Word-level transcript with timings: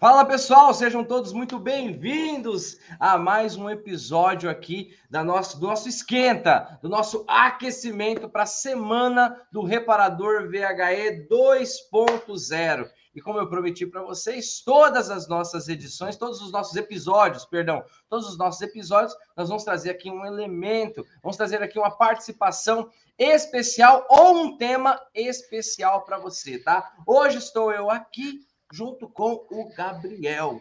Fala 0.00 0.24
pessoal, 0.24 0.72
sejam 0.72 1.04
todos 1.04 1.30
muito 1.30 1.58
bem-vindos 1.58 2.78
a 2.98 3.18
mais 3.18 3.54
um 3.54 3.68
episódio 3.68 4.48
aqui 4.48 4.96
da 5.10 5.22
nosso, 5.22 5.60
do 5.60 5.66
nosso 5.66 5.90
esquenta, 5.90 6.78
do 6.80 6.88
nosso 6.88 7.22
aquecimento 7.28 8.26
para 8.26 8.44
a 8.44 8.46
semana 8.46 9.46
do 9.52 9.62
reparador 9.62 10.48
VHE 10.48 11.28
2.0. 11.28 12.90
E 13.14 13.20
como 13.20 13.40
eu 13.40 13.50
prometi 13.50 13.84
para 13.84 14.02
vocês, 14.02 14.62
todas 14.64 15.10
as 15.10 15.28
nossas 15.28 15.68
edições, 15.68 16.16
todos 16.16 16.40
os 16.40 16.50
nossos 16.50 16.76
episódios, 16.76 17.44
perdão, 17.44 17.84
todos 18.08 18.26
os 18.26 18.38
nossos 18.38 18.62
episódios, 18.62 19.14
nós 19.36 19.50
vamos 19.50 19.64
trazer 19.64 19.90
aqui 19.90 20.10
um 20.10 20.24
elemento, 20.24 21.04
vamos 21.22 21.36
trazer 21.36 21.62
aqui 21.62 21.78
uma 21.78 21.90
participação 21.90 22.88
especial 23.18 24.06
ou 24.08 24.34
um 24.34 24.56
tema 24.56 24.98
especial 25.14 26.06
para 26.06 26.16
você, 26.16 26.58
tá? 26.58 26.90
Hoje 27.06 27.36
estou 27.36 27.70
eu 27.70 27.90
aqui 27.90 28.48
junto 28.72 29.08
com 29.08 29.46
o 29.50 29.68
Gabriel. 29.74 30.60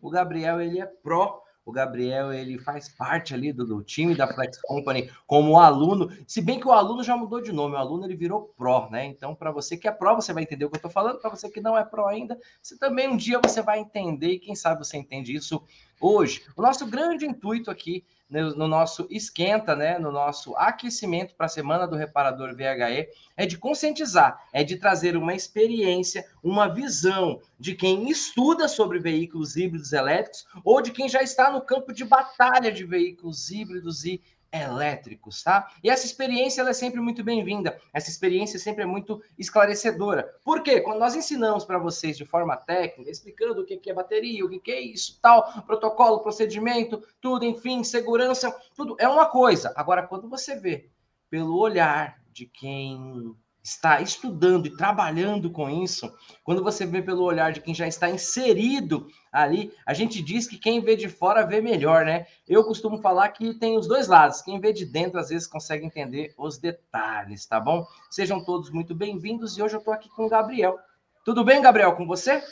O 0.00 0.10
Gabriel, 0.10 0.60
ele 0.60 0.80
é 0.80 0.86
pró. 0.86 1.42
O 1.64 1.72
Gabriel, 1.72 2.32
ele 2.32 2.58
faz 2.58 2.88
parte 2.88 3.34
ali 3.34 3.52
do, 3.52 3.66
do, 3.66 3.82
time 3.82 4.14
da 4.14 4.26
Flex 4.26 4.60
Company 4.62 5.10
como 5.26 5.58
aluno. 5.58 6.10
Se 6.26 6.40
bem 6.40 6.58
que 6.58 6.66
o 6.66 6.72
aluno 6.72 7.04
já 7.04 7.16
mudou 7.16 7.40
de 7.40 7.52
nome, 7.52 7.74
o 7.74 7.78
aluno 7.78 8.06
ele 8.06 8.16
virou 8.16 8.52
pró, 8.56 8.88
né? 8.90 9.04
Então, 9.04 9.34
para 9.34 9.52
você 9.52 9.76
que 9.76 9.86
é 9.86 9.92
pró, 9.92 10.14
você 10.14 10.32
vai 10.32 10.42
entender 10.42 10.64
o 10.64 10.70
que 10.70 10.76
eu 10.76 10.78
estou 10.78 10.90
falando. 10.90 11.20
Para 11.20 11.30
você 11.30 11.50
que 11.50 11.60
não 11.60 11.76
é 11.76 11.84
pró 11.84 12.08
ainda, 12.08 12.38
você 12.62 12.78
também 12.78 13.08
um 13.08 13.16
dia 13.16 13.38
você 13.44 13.62
vai 13.62 13.78
entender 13.78 14.32
e 14.32 14.38
quem 14.38 14.54
sabe 14.54 14.84
você 14.84 14.96
entende 14.96 15.34
isso 15.34 15.62
hoje. 16.00 16.42
O 16.56 16.62
nosso 16.62 16.86
grande 16.86 17.26
intuito 17.26 17.70
aqui 17.70 18.04
no, 18.30 18.68
nosso 18.68 19.08
esquenta, 19.10 19.74
né, 19.74 19.98
no 19.98 20.12
nosso 20.12 20.54
aquecimento 20.56 21.34
para 21.34 21.46
a 21.46 21.48
semana 21.48 21.86
do 21.86 21.96
reparador 21.96 22.54
VHE, 22.54 23.08
é 23.36 23.44
de 23.44 23.58
conscientizar, 23.58 24.46
é 24.52 24.62
de 24.62 24.76
trazer 24.76 25.16
uma 25.16 25.34
experiência, 25.34 26.24
uma 26.42 26.68
visão 26.68 27.40
de 27.58 27.74
quem 27.74 28.08
estuda 28.08 28.68
sobre 28.68 29.00
veículos 29.00 29.56
híbridos 29.56 29.92
elétricos 29.92 30.46
ou 30.64 30.80
de 30.80 30.92
quem 30.92 31.08
já 31.08 31.22
está 31.22 31.50
no 31.50 31.60
campo 31.60 31.92
de 31.92 32.04
batalha 32.04 32.70
de 32.70 32.84
veículos 32.84 33.50
híbridos 33.50 34.04
e 34.04 34.22
elétricos, 34.52 35.42
tá? 35.42 35.70
E 35.82 35.88
essa 35.88 36.06
experiência 36.06 36.60
ela 36.60 36.70
é 36.70 36.74
sempre 36.74 37.00
muito 37.00 37.22
bem-vinda. 37.22 37.80
Essa 37.92 38.10
experiência 38.10 38.58
sempre 38.58 38.82
é 38.82 38.86
muito 38.86 39.22
esclarecedora. 39.38 40.34
Por 40.44 40.62
quê? 40.62 40.80
Quando 40.80 40.98
nós 40.98 41.14
ensinamos 41.14 41.64
para 41.64 41.78
vocês 41.78 42.16
de 42.16 42.24
forma 42.24 42.56
técnica, 42.56 43.10
explicando 43.10 43.62
o 43.62 43.64
que 43.64 43.80
é 43.88 43.94
bateria, 43.94 44.44
o 44.44 44.48
que 44.48 44.70
é 44.70 44.80
isso, 44.80 45.18
tal, 45.22 45.62
protocolo, 45.62 46.20
procedimento, 46.20 47.02
tudo, 47.20 47.44
enfim, 47.44 47.84
segurança, 47.84 48.54
tudo 48.74 48.96
é 48.98 49.08
uma 49.08 49.26
coisa. 49.26 49.72
Agora, 49.76 50.06
quando 50.06 50.28
você 50.28 50.56
vê 50.56 50.90
pelo 51.28 51.56
olhar 51.56 52.20
de 52.32 52.46
quem 52.46 53.34
está 53.62 54.00
estudando 54.00 54.66
e 54.66 54.76
trabalhando 54.76 55.50
com 55.50 55.68
isso, 55.68 56.12
quando 56.42 56.62
você 56.62 56.86
vê 56.86 57.02
pelo 57.02 57.22
olhar 57.22 57.52
de 57.52 57.60
quem 57.60 57.74
já 57.74 57.86
está 57.86 58.08
inserido 58.08 59.06
ali, 59.30 59.72
a 59.86 59.92
gente 59.92 60.22
diz 60.22 60.46
que 60.46 60.58
quem 60.58 60.80
vê 60.80 60.96
de 60.96 61.08
fora 61.08 61.46
vê 61.46 61.60
melhor, 61.60 62.04
né? 62.04 62.26
Eu 62.48 62.64
costumo 62.64 63.00
falar 63.00 63.28
que 63.28 63.54
tem 63.54 63.76
os 63.76 63.86
dois 63.86 64.08
lados. 64.08 64.42
Quem 64.42 64.60
vê 64.60 64.72
de 64.72 64.84
dentro 64.84 65.18
às 65.18 65.28
vezes 65.28 65.46
consegue 65.46 65.84
entender 65.84 66.34
os 66.36 66.58
detalhes, 66.58 67.46
tá 67.46 67.60
bom? 67.60 67.86
Sejam 68.10 68.42
todos 68.42 68.70
muito 68.70 68.94
bem-vindos 68.94 69.56
e 69.56 69.62
hoje 69.62 69.74
eu 69.74 69.78
estou 69.78 69.94
aqui 69.94 70.08
com 70.08 70.26
o 70.26 70.28
Gabriel. 70.28 70.78
Tudo 71.24 71.44
bem, 71.44 71.60
Gabriel, 71.60 71.94
com 71.94 72.06
você? 72.06 72.42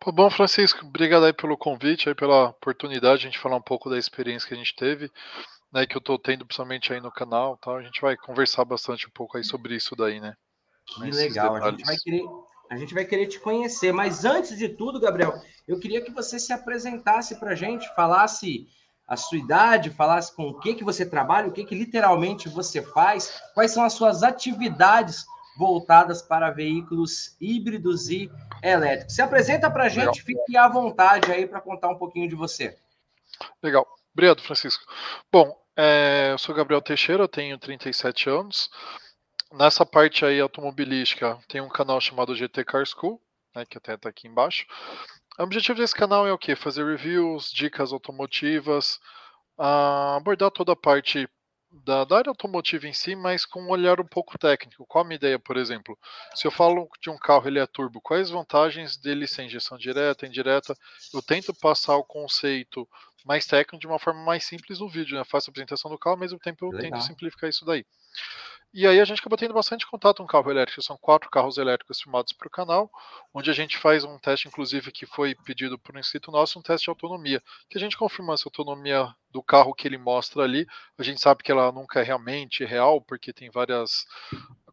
Tá 0.00 0.12
bom, 0.12 0.30
Francisco. 0.30 0.86
Obrigado 0.86 1.24
aí 1.24 1.32
pelo 1.32 1.56
convite, 1.56 2.08
aí 2.08 2.14
pela 2.14 2.50
oportunidade 2.50 3.22
de 3.22 3.26
a 3.26 3.30
gente 3.30 3.40
falar 3.40 3.56
um 3.56 3.62
pouco 3.62 3.90
da 3.90 3.98
experiência 3.98 4.46
que 4.46 4.54
a 4.54 4.58
gente 4.58 4.76
teve 4.76 5.10
né, 5.72 5.86
que 5.86 5.96
eu 5.96 6.00
estou 6.00 6.18
tendo 6.18 6.46
principalmente 6.46 6.92
aí 6.92 7.00
no 7.00 7.12
canal, 7.12 7.56
tá? 7.56 7.72
A 7.72 7.82
gente 7.82 8.00
vai 8.00 8.16
conversar 8.16 8.64
bastante 8.64 9.06
um 9.06 9.10
pouco 9.10 9.36
aí 9.36 9.44
sobre 9.44 9.74
isso 9.74 9.94
daí, 9.94 10.20
né? 10.20 10.34
Que 10.94 11.10
legal, 11.10 11.56
a 11.56 11.70
gente, 11.70 11.84
vai 11.84 11.96
querer, 11.96 12.24
a 12.70 12.76
gente 12.76 12.94
vai 12.94 13.04
querer 13.04 13.26
te 13.26 13.38
conhecer. 13.38 13.92
Mas 13.92 14.24
antes 14.24 14.56
de 14.56 14.68
tudo, 14.68 15.00
Gabriel, 15.00 15.34
eu 15.66 15.78
queria 15.78 16.00
que 16.00 16.10
você 16.10 16.38
se 16.38 16.52
apresentasse 16.52 17.38
para 17.38 17.50
a 17.50 17.54
gente, 17.54 17.88
falasse 17.94 18.66
a 19.06 19.16
sua 19.16 19.38
idade, 19.38 19.90
falasse 19.90 20.34
com 20.34 20.48
o 20.48 20.58
que, 20.58 20.74
que 20.74 20.84
você 20.84 21.04
trabalha, 21.04 21.48
o 21.48 21.52
que, 21.52 21.64
que 21.64 21.74
literalmente 21.74 22.48
você 22.48 22.82
faz, 22.82 23.40
quais 23.54 23.72
são 23.72 23.82
as 23.82 23.94
suas 23.94 24.22
atividades 24.22 25.24
voltadas 25.56 26.22
para 26.22 26.50
veículos 26.50 27.36
híbridos 27.40 28.10
e 28.10 28.30
elétricos. 28.62 29.14
Se 29.14 29.22
apresenta 29.22 29.70
para 29.70 29.84
a 29.84 29.88
gente, 29.88 30.06
Legal. 30.06 30.14
fique 30.14 30.56
à 30.56 30.68
vontade 30.68 31.32
aí 31.32 31.46
para 31.46 31.60
contar 31.60 31.88
um 31.88 31.98
pouquinho 31.98 32.28
de 32.28 32.34
você. 32.34 32.78
Legal. 33.62 33.86
Obrigado, 34.12 34.42
Francisco. 34.42 34.84
Bom, 35.32 35.56
é, 35.76 36.30
eu 36.32 36.38
sou 36.38 36.54
Gabriel 36.54 36.82
Teixeira, 36.82 37.26
tenho 37.26 37.58
37 37.58 38.28
anos 38.28 38.70
nessa 39.52 39.84
parte 39.84 40.24
aí 40.24 40.40
automobilística, 40.40 41.38
tem 41.48 41.60
um 41.60 41.68
canal 41.68 42.00
chamado 42.00 42.34
GT 42.34 42.64
Car 42.64 42.84
School, 42.86 43.20
né, 43.54 43.64
que 43.64 43.78
até 43.78 43.94
está 43.94 44.08
aqui 44.08 44.28
embaixo. 44.28 44.66
O 45.38 45.42
objetivo 45.42 45.78
desse 45.78 45.94
canal 45.94 46.26
é 46.26 46.32
o 46.32 46.38
quê? 46.38 46.56
Fazer 46.56 46.84
reviews, 46.84 47.50
dicas 47.50 47.92
automotivas, 47.92 48.96
uh, 49.58 50.16
abordar 50.16 50.50
toda 50.50 50.72
a 50.72 50.76
parte 50.76 51.28
da, 51.70 52.04
da, 52.04 52.16
área 52.16 52.30
automotiva 52.30 52.86
em 52.86 52.92
si, 52.92 53.14
mas 53.14 53.44
com 53.44 53.62
um 53.62 53.68
olhar 53.68 54.00
um 54.00 54.06
pouco 54.06 54.38
técnico. 54.38 54.86
Qual 54.86 55.04
a 55.04 55.06
minha 55.06 55.16
ideia, 55.16 55.38
por 55.38 55.56
exemplo? 55.56 55.98
Se 56.34 56.46
eu 56.46 56.50
falo 56.50 56.88
de 57.00 57.10
um 57.10 57.18
carro 57.18 57.46
ele 57.46 57.58
é 57.58 57.66
turbo, 57.66 58.00
quais 58.00 58.30
vantagens 58.30 58.96
dele 58.96 59.26
ser 59.26 59.44
injeção 59.44 59.76
direta, 59.76 60.26
indireta? 60.26 60.74
Eu 61.12 61.22
tento 61.22 61.52
passar 61.54 61.96
o 61.96 62.04
conceito 62.04 62.88
mais 63.24 63.46
técnico 63.46 63.78
de 63.78 63.86
uma 63.86 63.98
forma 63.98 64.24
mais 64.24 64.44
simples 64.44 64.80
no 64.80 64.88
vídeo, 64.88 65.16
né? 65.18 65.24
Faço 65.24 65.50
a 65.50 65.52
apresentação 65.52 65.90
do 65.90 65.98
carro, 65.98 66.14
ao 66.14 66.20
mesmo 66.20 66.38
tempo 66.38 66.64
eu 66.64 66.70
Legal. 66.70 66.90
tento 66.90 67.04
simplificar 67.04 67.50
isso 67.50 67.64
daí. 67.64 67.84
E 68.72 68.86
aí 68.86 69.00
a 69.00 69.04
gente 69.04 69.20
acaba 69.20 69.36
tendo 69.36 69.54
bastante 69.54 69.86
contato 69.86 70.18
com 70.18 70.26
carro 70.26 70.50
elétrico. 70.50 70.82
São 70.82 70.96
quatro 70.98 71.30
carros 71.30 71.56
elétricos 71.56 72.00
filmados 72.00 72.32
para 72.32 72.48
o 72.48 72.50
canal, 72.50 72.90
onde 73.32 73.50
a 73.50 73.54
gente 73.54 73.78
faz 73.78 74.04
um 74.04 74.18
teste, 74.18 74.46
inclusive, 74.46 74.92
que 74.92 75.06
foi 75.06 75.34
pedido 75.34 75.78
por 75.78 75.96
um 75.96 75.98
inscrito 75.98 76.30
nosso, 76.30 76.58
um 76.58 76.62
teste 76.62 76.84
de 76.84 76.90
autonomia, 76.90 77.42
que 77.68 77.78
a 77.78 77.80
gente 77.80 77.96
confirma 77.96 78.34
essa 78.34 78.46
autonomia 78.46 79.12
do 79.30 79.42
carro 79.42 79.74
que 79.74 79.88
ele 79.88 79.96
mostra 79.96 80.42
ali. 80.42 80.66
A 80.98 81.02
gente 81.02 81.20
sabe 81.20 81.42
que 81.42 81.50
ela 81.50 81.72
nunca 81.72 82.00
é 82.00 82.02
realmente 82.02 82.64
real, 82.64 83.00
porque 83.00 83.32
tem 83.32 83.50
várias 83.50 84.06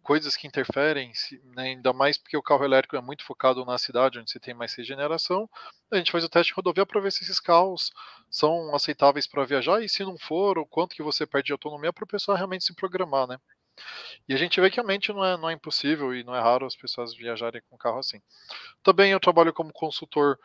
coisas 0.05 0.38
que 0.38 0.45
interferem, 0.45 1.11
né, 1.55 1.63
ainda 1.63 1.91
mais 1.91 2.16
porque 2.16 2.38
o 2.38 2.43
carro 2.43 2.63
elétrico 2.63 2.95
é 2.95 3.01
muito 3.01 3.25
focado 3.25 3.66
na 3.66 3.75
cidade, 3.75 4.19
onde 4.19 4.29
você 4.29 4.39
tem 4.39 4.53
mais 4.53 4.71
regeneração. 4.75 5.49
A 5.91 5.97
gente 5.97 6.11
faz 6.11 6.23
o 6.23 6.29
teste 6.29 6.51
de 6.51 6.55
rodovia 6.55 6.85
para 6.85 7.01
ver 7.01 7.11
se 7.11 7.23
esses 7.23 7.39
carros 7.39 7.91
são 8.29 8.73
aceitáveis 8.75 9.25
para 9.25 9.43
viajar 9.43 9.81
e 9.81 9.89
se 9.89 10.03
não 10.03 10.16
for, 10.19 10.59
o 10.59 10.66
quanto 10.66 10.95
que 10.95 11.01
você 11.01 11.25
perde 11.25 11.47
de 11.47 11.53
autonomia 11.53 11.91
para 11.91 12.03
o 12.03 12.07
pessoal 12.07 12.38
realmente 12.38 12.63
se 12.63 12.75
programar, 12.75 13.27
né? 13.27 13.39
E 14.29 14.33
a 14.35 14.38
gente 14.38 14.61
vê 14.61 14.69
que 14.69 14.75
realmente 14.75 15.11
não 15.11 15.25
é, 15.25 15.35
não 15.38 15.49
é 15.49 15.53
impossível 15.53 16.13
e 16.16 16.23
não 16.23 16.35
é 16.35 16.39
raro 16.39 16.67
as 16.67 16.75
pessoas 16.75 17.16
viajarem 17.16 17.61
com 17.67 17.75
carro 17.75 17.97
assim. 17.97 18.22
Também 18.83 19.11
eu 19.11 19.19
trabalho 19.19 19.51
como 19.51 19.73
consultor 19.73 20.37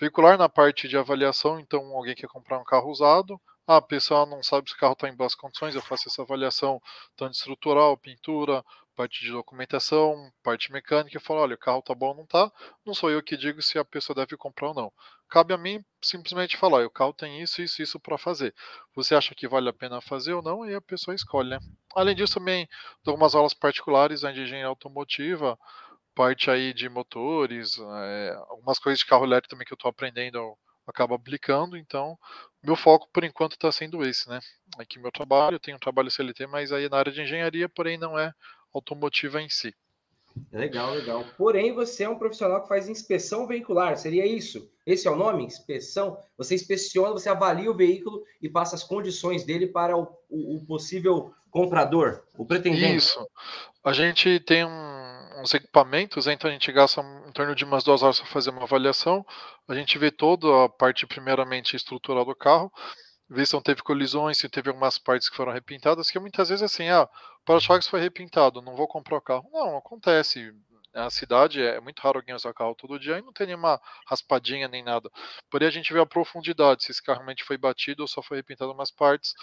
veicular 0.00 0.38
na 0.38 0.48
parte 0.48 0.86
de 0.86 0.96
avaliação, 0.96 1.58
então 1.58 1.84
alguém 1.88 2.14
quer 2.14 2.28
comprar 2.28 2.58
um 2.58 2.64
carro 2.64 2.88
usado, 2.88 3.38
ah, 3.66 3.76
a 3.78 3.82
pessoa 3.82 4.24
não 4.24 4.42
sabe 4.44 4.70
se 4.70 4.76
o 4.76 4.78
carro 4.78 4.94
está 4.94 5.08
em 5.08 5.16
boas 5.16 5.34
condições, 5.34 5.74
eu 5.74 5.82
faço 5.82 6.08
essa 6.08 6.22
avaliação 6.22 6.80
tanto 7.16 7.34
estrutural, 7.34 7.98
pintura, 7.98 8.64
parte 8.98 9.24
de 9.24 9.30
documentação, 9.30 10.28
parte 10.42 10.72
mecânica, 10.72 11.16
e 11.16 11.20
falo, 11.20 11.38
olha, 11.38 11.54
o 11.54 11.58
carro 11.58 11.80
tá 11.80 11.94
bom 11.94 12.08
ou 12.08 12.16
não 12.16 12.26
tá, 12.26 12.50
não 12.84 12.92
sou 12.92 13.08
eu 13.08 13.22
que 13.22 13.36
digo 13.36 13.62
se 13.62 13.78
a 13.78 13.84
pessoa 13.84 14.16
deve 14.16 14.36
comprar 14.36 14.70
ou 14.70 14.74
não. 14.74 14.92
Cabe 15.28 15.54
a 15.54 15.56
mim 15.56 15.84
simplesmente 16.02 16.56
falar, 16.56 16.84
o 16.84 16.90
carro 16.90 17.12
tem 17.12 17.40
isso, 17.40 17.62
isso, 17.62 17.80
isso 17.80 18.00
para 18.00 18.18
fazer. 18.18 18.52
Você 18.96 19.14
acha 19.14 19.36
que 19.36 19.46
vale 19.46 19.68
a 19.68 19.72
pena 19.72 20.00
fazer 20.00 20.32
ou 20.32 20.42
não, 20.42 20.66
e 20.66 20.74
a 20.74 20.80
pessoa 20.80 21.14
escolhe, 21.14 21.50
né? 21.50 21.60
Além 21.94 22.16
disso, 22.16 22.34
também 22.34 22.68
dou 23.04 23.12
algumas 23.12 23.36
aulas 23.36 23.54
particulares 23.54 24.22
de 24.22 24.30
engenharia 24.30 24.66
automotiva, 24.66 25.56
parte 26.12 26.50
aí 26.50 26.74
de 26.74 26.88
motores, 26.88 27.78
é, 27.78 28.34
algumas 28.48 28.80
coisas 28.80 28.98
de 28.98 29.06
carro 29.06 29.24
elétrico 29.24 29.50
também 29.50 29.64
que 29.64 29.72
eu 29.72 29.76
estou 29.76 29.90
aprendendo, 29.90 30.38
eu 30.38 30.58
acabo 30.88 31.14
aplicando, 31.14 31.76
então 31.76 32.18
meu 32.64 32.74
foco 32.74 33.08
por 33.12 33.22
enquanto 33.22 33.52
está 33.52 33.70
sendo 33.70 34.04
esse, 34.04 34.28
né? 34.28 34.40
Aqui 34.76 34.98
meu 34.98 35.12
trabalho, 35.12 35.54
eu 35.54 35.60
tenho 35.60 35.76
um 35.76 35.80
trabalho 35.80 36.10
CLT, 36.10 36.48
mas 36.48 36.72
aí 36.72 36.88
na 36.88 36.96
área 36.98 37.12
de 37.12 37.22
engenharia, 37.22 37.68
porém 37.68 37.96
não 37.96 38.18
é 38.18 38.32
automotiva 38.72 39.40
em 39.40 39.48
si. 39.48 39.74
Legal, 40.52 40.94
legal. 40.94 41.24
Porém, 41.36 41.72
você 41.72 42.04
é 42.04 42.08
um 42.08 42.18
profissional 42.18 42.62
que 42.62 42.68
faz 42.68 42.88
inspeção 42.88 43.46
veicular, 43.46 43.96
seria 43.96 44.26
isso? 44.26 44.70
Esse 44.86 45.08
é 45.08 45.10
o 45.10 45.16
nome? 45.16 45.44
Inspeção? 45.44 46.18
Você 46.36 46.54
inspeciona, 46.54 47.12
você 47.12 47.28
avalia 47.28 47.70
o 47.70 47.76
veículo 47.76 48.24
e 48.40 48.48
passa 48.48 48.76
as 48.76 48.84
condições 48.84 49.44
dele 49.44 49.66
para 49.66 49.96
o, 49.96 50.08
o, 50.28 50.56
o 50.56 50.64
possível 50.64 51.34
comprador, 51.50 52.22
o 52.36 52.44
pretendente. 52.44 52.96
Isso. 52.96 53.26
A 53.82 53.92
gente 53.92 54.38
tem 54.40 54.64
um, 54.64 55.40
uns 55.40 55.54
equipamentos, 55.54 56.26
então 56.26 56.48
a 56.48 56.52
gente 56.52 56.70
gasta 56.70 57.00
em 57.26 57.32
torno 57.32 57.54
de 57.54 57.64
umas 57.64 57.82
duas 57.82 58.02
horas 58.02 58.20
para 58.20 58.28
fazer 58.28 58.50
uma 58.50 58.64
avaliação. 58.64 59.24
A 59.66 59.74
gente 59.74 59.98
vê 59.98 60.10
toda 60.10 60.64
a 60.64 60.68
parte, 60.68 61.06
primeiramente, 61.06 61.74
estrutural 61.74 62.24
do 62.24 62.34
carro 62.34 62.72
ver 63.28 63.46
se 63.46 63.54
não 63.54 63.62
teve 63.62 63.82
colisões, 63.82 64.38
se 64.38 64.48
teve 64.48 64.68
algumas 64.68 64.98
partes 64.98 65.28
que 65.28 65.36
foram 65.36 65.52
repintadas, 65.52 66.10
que 66.10 66.18
muitas 66.18 66.48
vezes 66.48 66.62
assim, 66.62 66.88
ah, 66.88 67.04
o 67.04 67.44
para-choques 67.44 67.88
foi 67.88 68.00
repintado, 68.00 68.62
não 68.62 68.74
vou 68.74 68.88
comprar 68.88 69.18
o 69.18 69.22
carro. 69.22 69.48
Não, 69.52 69.76
acontece. 69.76 70.54
A 70.94 71.10
cidade 71.10 71.62
é 71.62 71.80
muito 71.80 72.00
raro 72.00 72.18
alguém 72.18 72.34
usar 72.34 72.54
carro 72.54 72.74
todo 72.74 72.98
dia 72.98 73.18
e 73.18 73.22
não 73.22 73.32
tem 73.32 73.46
nenhuma 73.46 73.80
raspadinha 74.06 74.66
nem 74.66 74.82
nada. 74.82 75.10
Porém, 75.50 75.68
a 75.68 75.70
gente 75.70 75.92
vê 75.92 76.00
a 76.00 76.06
profundidade, 76.06 76.82
se 76.82 76.90
esse 76.90 77.02
carro 77.02 77.18
realmente 77.18 77.44
foi 77.44 77.58
batido 77.58 78.02
ou 78.02 78.08
só 78.08 78.22
foi 78.22 78.38
repintado 78.38 78.72
umas 78.72 78.90
partes, 78.90 79.34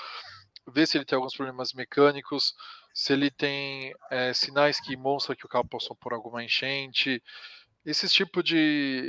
ver 0.67 0.87
se 0.87 0.97
ele 0.97 1.05
tem 1.05 1.15
alguns 1.15 1.35
problemas 1.35 1.71
mecânicos, 1.73 2.55
se 2.93 3.13
ele 3.13 3.29
tem 3.29 3.93
é, 4.09 4.33
sinais 4.33 4.79
que 4.79 4.97
mostram 4.97 5.35
que 5.35 5.45
o 5.45 5.49
carro 5.49 5.67
passou 5.67 5.95
por 5.95 6.13
alguma 6.13 6.43
enchente, 6.43 7.21
esses 7.85 8.11
tipos 8.11 8.43
de 8.43 8.57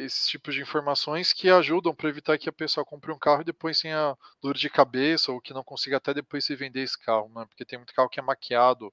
esses 0.05 0.29
tipos 0.29 0.55
de 0.55 0.61
informações 0.63 1.33
que 1.33 1.49
ajudam 1.49 1.95
para 1.95 2.09
evitar 2.09 2.39
que 2.39 2.49
a 2.49 2.53
pessoa 2.53 2.85
compre 2.85 3.13
um 3.13 3.19
carro 3.19 3.41
e 3.43 3.45
depois 3.45 3.81
tenha 3.81 4.17
dor 4.43 4.55
de 4.55 4.69
cabeça 4.71 5.33
ou 5.33 5.41
que 5.41 5.55
não 5.55 5.65
consiga 5.65 5.97
até 5.97 6.13
depois 6.15 6.45
se 6.45 6.55
vender 6.57 6.83
esse 6.83 6.99
carro, 6.99 7.29
né? 7.35 7.47
Porque 7.47 7.65
tem 7.65 7.79
muito 7.79 7.95
carro 7.95 8.09
que 8.09 8.21
é 8.21 8.23
maquiado, 8.23 8.93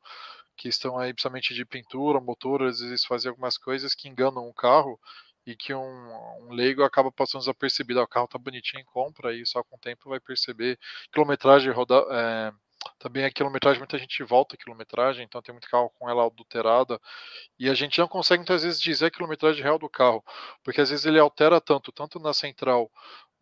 que 0.58 0.70
estão 0.70 0.98
aí 1.00 1.14
principalmente 1.14 1.54
de 1.54 1.66
pintura, 1.66 2.20
motor, 2.22 2.64
às 2.64 2.80
vezes 2.80 3.06
fazem 3.06 3.30
algumas 3.30 3.58
coisas 3.58 3.94
que 3.96 4.08
enganam 4.10 4.48
o 4.48 4.54
carro 4.54 5.00
e 5.46 5.56
que 5.56 5.74
um, 5.74 5.82
um 6.48 6.54
leigo 6.54 6.84
acaba 6.84 7.12
passando 7.12 7.42
desapercebido. 7.42 8.00
Ah, 8.00 8.04
o 8.04 8.08
carro 8.08 8.28
tá 8.28 8.38
bonitinho, 8.40 8.86
compra 8.86 9.34
e 9.36 9.46
só 9.46 9.64
com 9.64 9.76
o 9.76 9.80
tempo 9.80 10.10
vai 10.10 10.20
perceber 10.20 10.80
quilometragem 11.12 11.72
rodar. 11.74 12.04
É, 12.12 12.52
também 13.00 13.26
a 13.26 13.32
quilometragem, 13.32 13.80
muita 13.80 13.98
gente 13.98 14.24
volta 14.24 14.56
a 14.56 14.58
quilometragem, 14.58 15.24
então 15.24 15.42
tem 15.42 15.54
muito 15.54 15.70
carro 15.70 15.90
com 15.98 16.10
ela 16.10 16.26
adulterada. 16.26 17.00
E 17.60 17.70
a 17.70 17.74
gente 17.74 18.00
não 18.00 18.08
consegue 18.08 18.40
muitas 18.40 18.64
vezes 18.64 18.82
dizer 18.82 19.08
a 19.08 19.12
quilometragem 19.12 19.64
real 19.64 19.80
do 19.80 19.90
carro, 19.90 20.24
porque 20.64 20.82
às 20.82 20.90
vezes 20.90 21.06
ele 21.06 21.20
altera 21.20 21.60
tanto, 21.62 21.92
tanto 21.92 22.20
na 22.20 22.34
central 22.34 22.90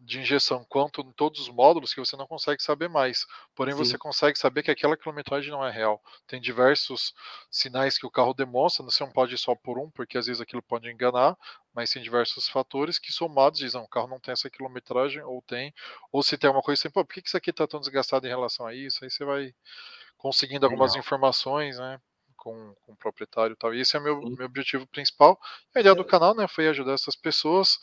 de 0.04 0.20
injeção 0.20 0.66
quanto 0.68 1.02
em 1.02 1.12
todos 1.12 1.42
os 1.42 1.50
módulos 1.50 1.94
que 1.94 2.00
você 2.00 2.18
não 2.18 2.26
consegue 2.26 2.62
saber 2.62 2.90
mais. 2.90 3.26
Porém, 3.56 3.74
Sim. 3.74 3.86
você 3.86 3.98
consegue 3.98 4.38
saber 4.38 4.64
que 4.64 4.72
aquela 4.72 4.98
quilometragem 4.98 5.52
não 5.52 5.66
é 5.66 5.72
real. 5.72 6.02
Tem 6.26 6.42
diversos 6.42 7.14
sinais 7.52 8.00
que 8.00 8.06
o 8.06 8.12
carro 8.12 8.34
demonstra, 8.34 8.84
você 8.84 9.04
não 9.04 9.12
pode 9.12 9.36
ir 9.36 9.38
só 9.38 9.54
por 9.56 9.78
um, 9.78 9.92
porque 9.92 10.18
às 10.18 10.26
vezes 10.26 10.42
aquilo 10.42 10.62
pode 10.62 10.90
enganar, 10.90 11.38
mas 11.74 11.92
tem 11.92 12.02
diversos 12.02 12.50
fatores 12.50 12.98
que 12.98 13.12
somados 13.12 13.60
dizem, 13.60 13.80
o 13.80 13.88
carro 13.88 14.08
não 14.08 14.20
tem 14.20 14.32
essa 14.32 14.50
quilometragem, 14.50 15.22
ou 15.22 15.42
tem, 15.44 15.74
ou 16.12 16.24
se 16.24 16.38
tem 16.38 16.48
alguma 16.48 16.64
coisa 16.64 16.80
assim, 16.80 16.90
pô, 16.90 17.06
por 17.06 17.14
que 17.14 17.22
isso 17.24 17.38
aqui 17.38 17.52
está 17.52 17.68
tão 17.68 17.80
desgastado 17.80 18.26
em 18.26 18.30
relação 18.30 18.66
a 18.66 18.74
isso? 18.74 19.04
Aí 19.04 19.10
você 19.10 19.24
vai 19.24 19.54
conseguindo 20.18 20.66
algumas 20.66 20.94
Legal. 20.94 21.06
informações, 21.06 21.78
né? 21.78 22.00
Com, 22.36 22.74
com, 22.82 22.94
o 22.94 22.96
proprietário 22.96 23.54
e 23.54 23.56
tal. 23.56 23.72
E 23.72 23.82
esse 23.82 23.96
é 23.96 24.00
meu, 24.00 24.20
meu 24.20 24.48
objetivo 24.48 24.88
principal. 24.88 25.40
A 25.76 25.80
ideia 25.80 25.94
do 25.94 26.04
canal 26.04 26.34
né, 26.34 26.48
foi 26.48 26.68
ajudar 26.68 26.94
essas 26.94 27.16
pessoas 27.16 27.78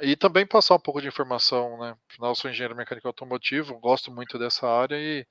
e 0.00 0.16
também 0.16 0.46
passar 0.46 0.74
um 0.74 0.80
pouco 0.80 1.00
de 1.00 1.08
informação, 1.08 1.78
né? 1.78 1.96
Afinal, 2.10 2.30
eu 2.30 2.34
sou 2.34 2.50
engenheiro 2.50 2.74
mecânico 2.74 3.06
automotivo, 3.06 3.78
gosto 3.78 4.10
muito 4.10 4.38
dessa 4.38 4.66
área 4.66 4.96
e 4.96 5.26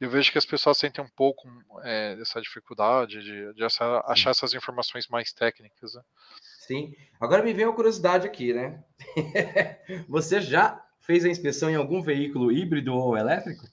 eu 0.00 0.10
vejo 0.10 0.32
que 0.32 0.38
as 0.38 0.46
pessoas 0.46 0.78
sentem 0.78 1.02
um 1.02 1.08
pouco 1.08 1.48
é, 1.82 2.16
dessa 2.16 2.40
dificuldade 2.40 3.22
de, 3.22 3.54
de 3.54 3.64
achar, 3.64 4.02
achar, 4.06 4.30
essas 4.30 4.54
informações 4.54 5.06
mais 5.08 5.32
técnicas. 5.32 5.94
Né? 5.94 6.02
Sim. 6.40 6.94
Agora 7.20 7.42
me 7.42 7.52
vem 7.52 7.66
uma 7.66 7.74
curiosidade 7.74 8.26
aqui, 8.26 8.52
né? 8.52 8.82
Você 10.08 10.40
já 10.40 10.84
fez 11.00 11.24
a 11.24 11.28
inspeção 11.28 11.70
em 11.70 11.76
algum 11.76 12.02
veículo 12.02 12.50
híbrido 12.50 12.94
ou 12.94 13.16
elétrico? 13.16 13.66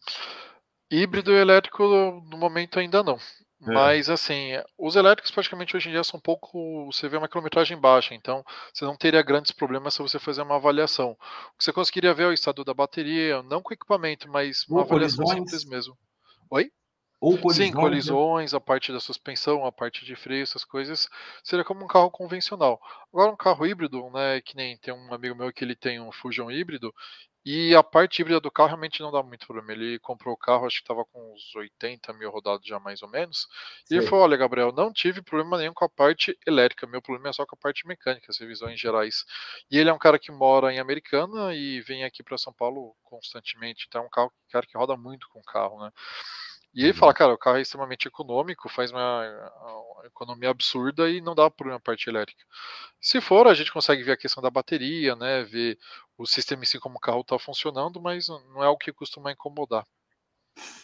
Híbrido 0.90 1.32
e 1.32 1.42
elétrico, 1.42 1.84
no 1.84 2.38
momento 2.38 2.80
ainda 2.80 3.02
não. 3.02 3.18
É. 3.68 3.72
Mas 3.74 4.10
assim, 4.10 4.52
os 4.78 4.96
elétricos 4.96 5.32
praticamente 5.32 5.76
hoje 5.76 5.90
em 5.90 5.92
dia 5.92 6.04
são 6.04 6.18
um 6.18 6.22
pouco. 6.22 6.86
Você 6.92 7.08
vê 7.10 7.18
uma 7.18 7.28
quilometragem 7.28 7.80
baixa, 7.80 8.14
então 8.14 8.44
você 8.74 8.86
não 8.86 8.96
teria 8.98 9.22
grandes 9.24 9.52
problemas 9.52 9.94
se 9.94 10.02
você 10.02 10.20
fazer 10.20 10.42
uma 10.44 10.56
avaliação. 10.56 11.12
O 11.12 11.58
que 11.58 11.64
você 11.64 11.74
conseguiria 11.74 12.14
ver 12.14 12.24
é 12.24 12.28
o 12.28 12.34
estado 12.34 12.64
da 12.64 12.74
bateria, 12.74 13.42
não 13.44 13.62
com 13.62 13.74
equipamento, 13.74 14.30
mas 14.30 14.66
uma 14.68 14.82
Ou 14.82 14.82
avaliação 14.82 15.26
colisões. 15.26 15.28
simples 15.28 15.66
mesmo. 15.66 15.98
Oi? 16.50 16.72
Ou 17.20 17.38
colisões, 17.40 17.70
Sim, 17.70 17.72
colisões, 17.74 18.54
né? 18.54 18.58
a 18.58 18.62
parte 18.62 18.92
da 18.92 19.00
suspensão, 19.00 19.66
a 19.66 19.72
parte 19.72 20.06
de 20.06 20.16
freio, 20.16 20.44
essas 20.44 20.64
coisas, 20.66 21.10
seria 21.44 21.66
como 21.66 21.84
um 21.84 21.88
carro 21.88 22.12
convencional. 22.12 22.80
Agora 23.12 23.32
um 23.32 23.38
carro 23.38 23.66
híbrido, 23.66 24.10
né, 24.12 24.42
que 24.42 24.56
nem 24.56 24.78
tem 24.78 24.94
um 24.94 25.14
amigo 25.14 25.36
meu 25.36 25.52
que 25.52 25.64
ele 25.64 25.76
tem 25.76 26.00
um 26.00 26.12
Fusion 26.12 26.52
híbrido, 26.52 26.94
e 27.46 27.76
a 27.76 27.84
parte 27.84 28.22
híbrida 28.22 28.40
do 28.40 28.50
carro 28.50 28.70
realmente 28.70 29.02
não 29.02 29.12
dá 29.12 29.22
muito 29.22 29.46
problema. 29.46 29.72
Ele 29.72 30.00
comprou 30.00 30.34
o 30.34 30.38
carro, 30.38 30.66
acho 30.66 30.78
que 30.78 30.84
estava 30.84 31.06
com 31.06 31.34
uns 31.34 31.56
80 31.56 32.12
mil 32.14 32.32
rodados 32.32 32.68
já 32.68 32.80
mais 32.80 33.04
ou 33.04 33.10
menos. 33.10 33.48
E 33.90 33.96
ele 33.96 34.08
falou: 34.08 34.26
Olha, 34.26 34.36
Gabriel, 34.36 34.72
não 34.72 34.92
tive 34.92 35.22
problema 35.22 35.58
nenhum 35.60 35.74
com 35.74 35.86
a 35.86 35.90
parte 35.90 36.38
elétrica. 36.48 36.88
Meu 36.88 37.02
problema 37.02 37.30
é 37.30 37.34
só 37.34 37.46
com 37.46 37.56
a 37.56 37.60
parte 37.60 37.88
mecânica, 37.88 38.28
as 38.30 38.40
revisões 38.40 38.80
gerais. 38.80 39.24
E 39.70 39.78
ele 39.78 39.90
é 39.90 39.94
um 39.94 40.00
cara 40.00 40.18
que 40.18 40.32
mora 40.32 40.74
em 40.74 40.80
Americana 40.80 41.54
e 41.54 41.82
vem 41.82 42.04
aqui 42.04 42.24
para 42.24 42.38
São 42.38 42.52
Paulo 42.52 42.96
constantemente. 43.04 43.86
Então 43.88 44.02
é 44.02 44.06
um 44.06 44.10
carro, 44.10 44.34
cara 44.50 44.66
que 44.66 44.78
roda 44.78 44.98
muito 44.98 45.30
com 45.30 45.40
o 45.40 45.44
carro, 45.44 45.80
né? 45.84 45.92
E 46.76 46.84
ele 46.84 46.94
fala, 46.94 47.14
uhum. 47.14 47.18
cara, 47.18 47.34
o 47.34 47.38
carro 47.38 47.58
é 47.58 47.62
extremamente 47.62 48.06
econômico, 48.06 48.68
faz 48.68 48.92
uma, 48.92 49.24
uma 49.96 50.06
economia 50.06 50.50
absurda 50.50 51.10
e 51.10 51.22
não 51.22 51.34
dá 51.34 51.50
problema 51.50 51.78
a 51.78 51.82
parte 51.82 52.10
elétrica. 52.10 52.44
Se 53.00 53.22
for, 53.22 53.48
a 53.48 53.54
gente 53.54 53.72
consegue 53.72 54.04
ver 54.04 54.12
a 54.12 54.18
questão 54.18 54.44
da 54.44 54.50
bateria, 54.50 55.16
né, 55.16 55.44
ver 55.44 55.80
o 56.18 56.26
sistema 56.26 56.64
em 56.64 56.66
si 56.66 56.78
como 56.78 56.98
o 56.98 57.00
carro 57.00 57.22
está 57.22 57.40
funcionando, 57.40 58.02
mas 58.02 58.28
não 58.28 58.62
é 58.62 58.68
o 58.68 58.78
que 58.78 58.92
costuma 58.92 59.32
incomodar. 59.32 59.88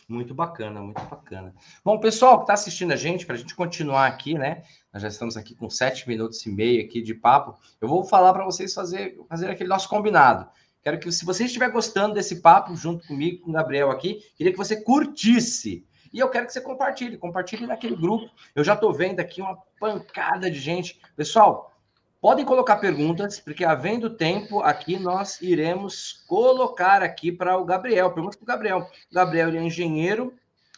Muito 0.08 0.34
bacana, 0.34 0.82
muito 0.82 1.02
bacana. 1.04 1.54
Bom, 1.84 2.00
pessoal 2.00 2.38
que 2.38 2.44
está 2.44 2.54
assistindo 2.54 2.92
a 2.92 2.98
gente, 2.98 3.26
para 3.26 3.36
a 3.36 3.38
gente 3.38 3.56
continuar 3.56 4.08
aqui, 4.08 4.34
né? 4.34 4.64
Nós 4.94 5.02
já 5.02 5.08
estamos 5.08 5.38
aqui 5.38 5.56
com 5.56 5.70
sete 5.70 6.08
minutos 6.08 6.46
e 6.46 6.50
meio 6.50 6.84
aqui 6.84 7.02
de 7.02 7.14
papo. 7.14 7.58
Eu 7.80 7.88
vou 7.88 8.04
falar 8.04 8.34
para 8.34 8.44
vocês 8.44 8.74
fazer, 8.74 9.18
fazer 9.30 9.50
aquele 9.50 9.70
nosso 9.70 9.88
combinado. 9.88 10.50
Quero 10.83 11.00
que, 11.00 11.12
se 11.12 11.24
você 11.24 11.45
estiver 11.45 11.69
gostando 11.69 12.16
desse 12.16 12.42
papo, 12.42 12.75
junto 12.75 13.07
comigo, 13.07 13.44
com 13.44 13.51
o 13.51 13.54
Gabriel 13.54 13.92
aqui, 13.92 14.19
queria 14.36 14.51
que 14.51 14.57
você 14.57 14.81
curtisse. 14.81 15.86
E 16.12 16.19
eu 16.19 16.30
quero 16.30 16.45
que 16.45 16.54
você 16.54 16.60
compartilhe, 16.60 17.18
compartilhe 17.18 17.68
naquele 17.68 17.95
grupo. 17.95 18.30
Eu 18.56 18.63
já 18.63 18.74
estou 18.74 18.92
vendo 18.94 19.19
aqui 19.19 19.42
uma 19.42 19.57
pancada 19.80 20.50
de 20.50 20.60
gente. 20.60 21.00
Pessoal, 21.16 21.72
podem 22.19 22.44
colocar 22.44 22.78
perguntas, 22.78 23.39
porque 23.39 23.63
havendo 23.63 24.10
tempo 24.10 24.62
aqui, 24.62 24.98
nós 24.98 25.39
iremos 25.42 26.24
colocar 26.28 27.01
aqui 27.01 27.31
para 27.31 27.57
o 27.57 27.63
Gabriel. 27.63 28.12
Pergunta 28.12 28.38
para 28.38 28.44
o 28.44 28.48
Gabriel. 28.48 28.80
O 28.80 29.13
Gabriel 29.13 29.48
ele 29.48 29.57
é 29.60 29.63
engenheiro, 29.63 30.33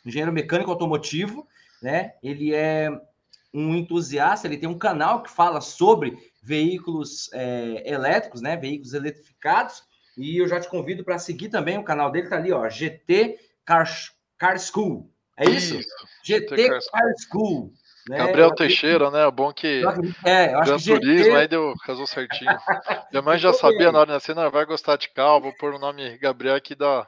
engenheiro 0.05 0.31
mecânico 0.31 0.69
automotivo, 0.69 1.47
né? 1.81 2.13
Ele 2.21 2.53
é 2.53 2.89
um 3.53 3.75
entusiasta, 3.75 4.47
ele 4.47 4.57
tem 4.57 4.69
um 4.69 4.77
canal 4.77 5.23
que 5.23 5.31
fala 5.31 5.61
sobre 5.61 6.17
veículos 6.41 7.29
é, 7.33 7.89
elétricos, 7.89 8.41
né? 8.41 8.57
Veículos 8.57 8.93
eletrificados. 8.93 9.83
E 10.17 10.41
eu 10.41 10.47
já 10.47 10.59
te 10.59 10.69
convido 10.69 11.03
para 11.03 11.17
seguir 11.17 11.49
também 11.49 11.77
o 11.77 11.83
canal 11.83 12.11
dele, 12.11 12.29
tá 12.29 12.35
ali, 12.35 12.51
ó, 12.51 12.69
GT 12.69 13.39
Car, 13.65 13.87
Car 14.37 14.59
School. 14.59 15.09
É 15.37 15.49
isso? 15.49 15.75
isso. 15.75 15.89
GT 16.23 16.69
Car, 16.69 16.79
Car 16.91 17.13
School. 17.29 17.73
Né? 18.09 18.17
Gabriel 18.17 18.53
Teixeira, 18.53 19.09
né? 19.09 19.31
Bom 19.31 19.53
que 19.53 19.81
é, 20.25 20.53
eu 20.53 20.59
acho 20.59 20.77
que 20.77 20.99
Turismo 20.99 21.23
GT... 21.23 21.35
aí 21.35 21.47
deu, 21.47 21.73
casou 21.85 22.05
certinho. 22.05 22.51
Minha 23.11 23.21
mãe 23.21 23.37
já 23.37 23.53
sabia 23.53 23.91
na 23.91 23.99
hora 23.99 24.13
da 24.13 24.19
cena, 24.19 24.49
vai 24.49 24.65
gostar 24.65 24.97
de 24.97 25.09
carro, 25.09 25.41
vou 25.41 25.53
pôr 25.55 25.73
o 25.73 25.79
nome 25.79 26.17
Gabriel 26.17 26.55
aqui 26.55 26.75
da 26.75 27.07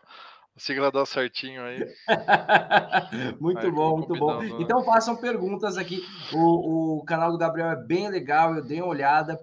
sigla 0.57 0.91
dá 0.91 1.05
certinho 1.05 1.63
aí. 1.63 1.85
muito 3.39 3.59
aí, 3.59 3.71
bom, 3.71 3.97
muito 3.97 4.15
bom. 4.15 4.41
Né? 4.41 4.49
Então 4.59 4.83
façam 4.83 5.15
perguntas 5.15 5.77
aqui. 5.77 6.01
O, 6.31 6.99
o 6.99 7.03
canal 7.03 7.31
do 7.31 7.37
Gabriel 7.37 7.71
é 7.71 7.75
bem 7.75 8.07
legal, 8.09 8.55
eu 8.55 8.63
dei 8.63 8.81
uma 8.81 8.87
olhada. 8.87 9.39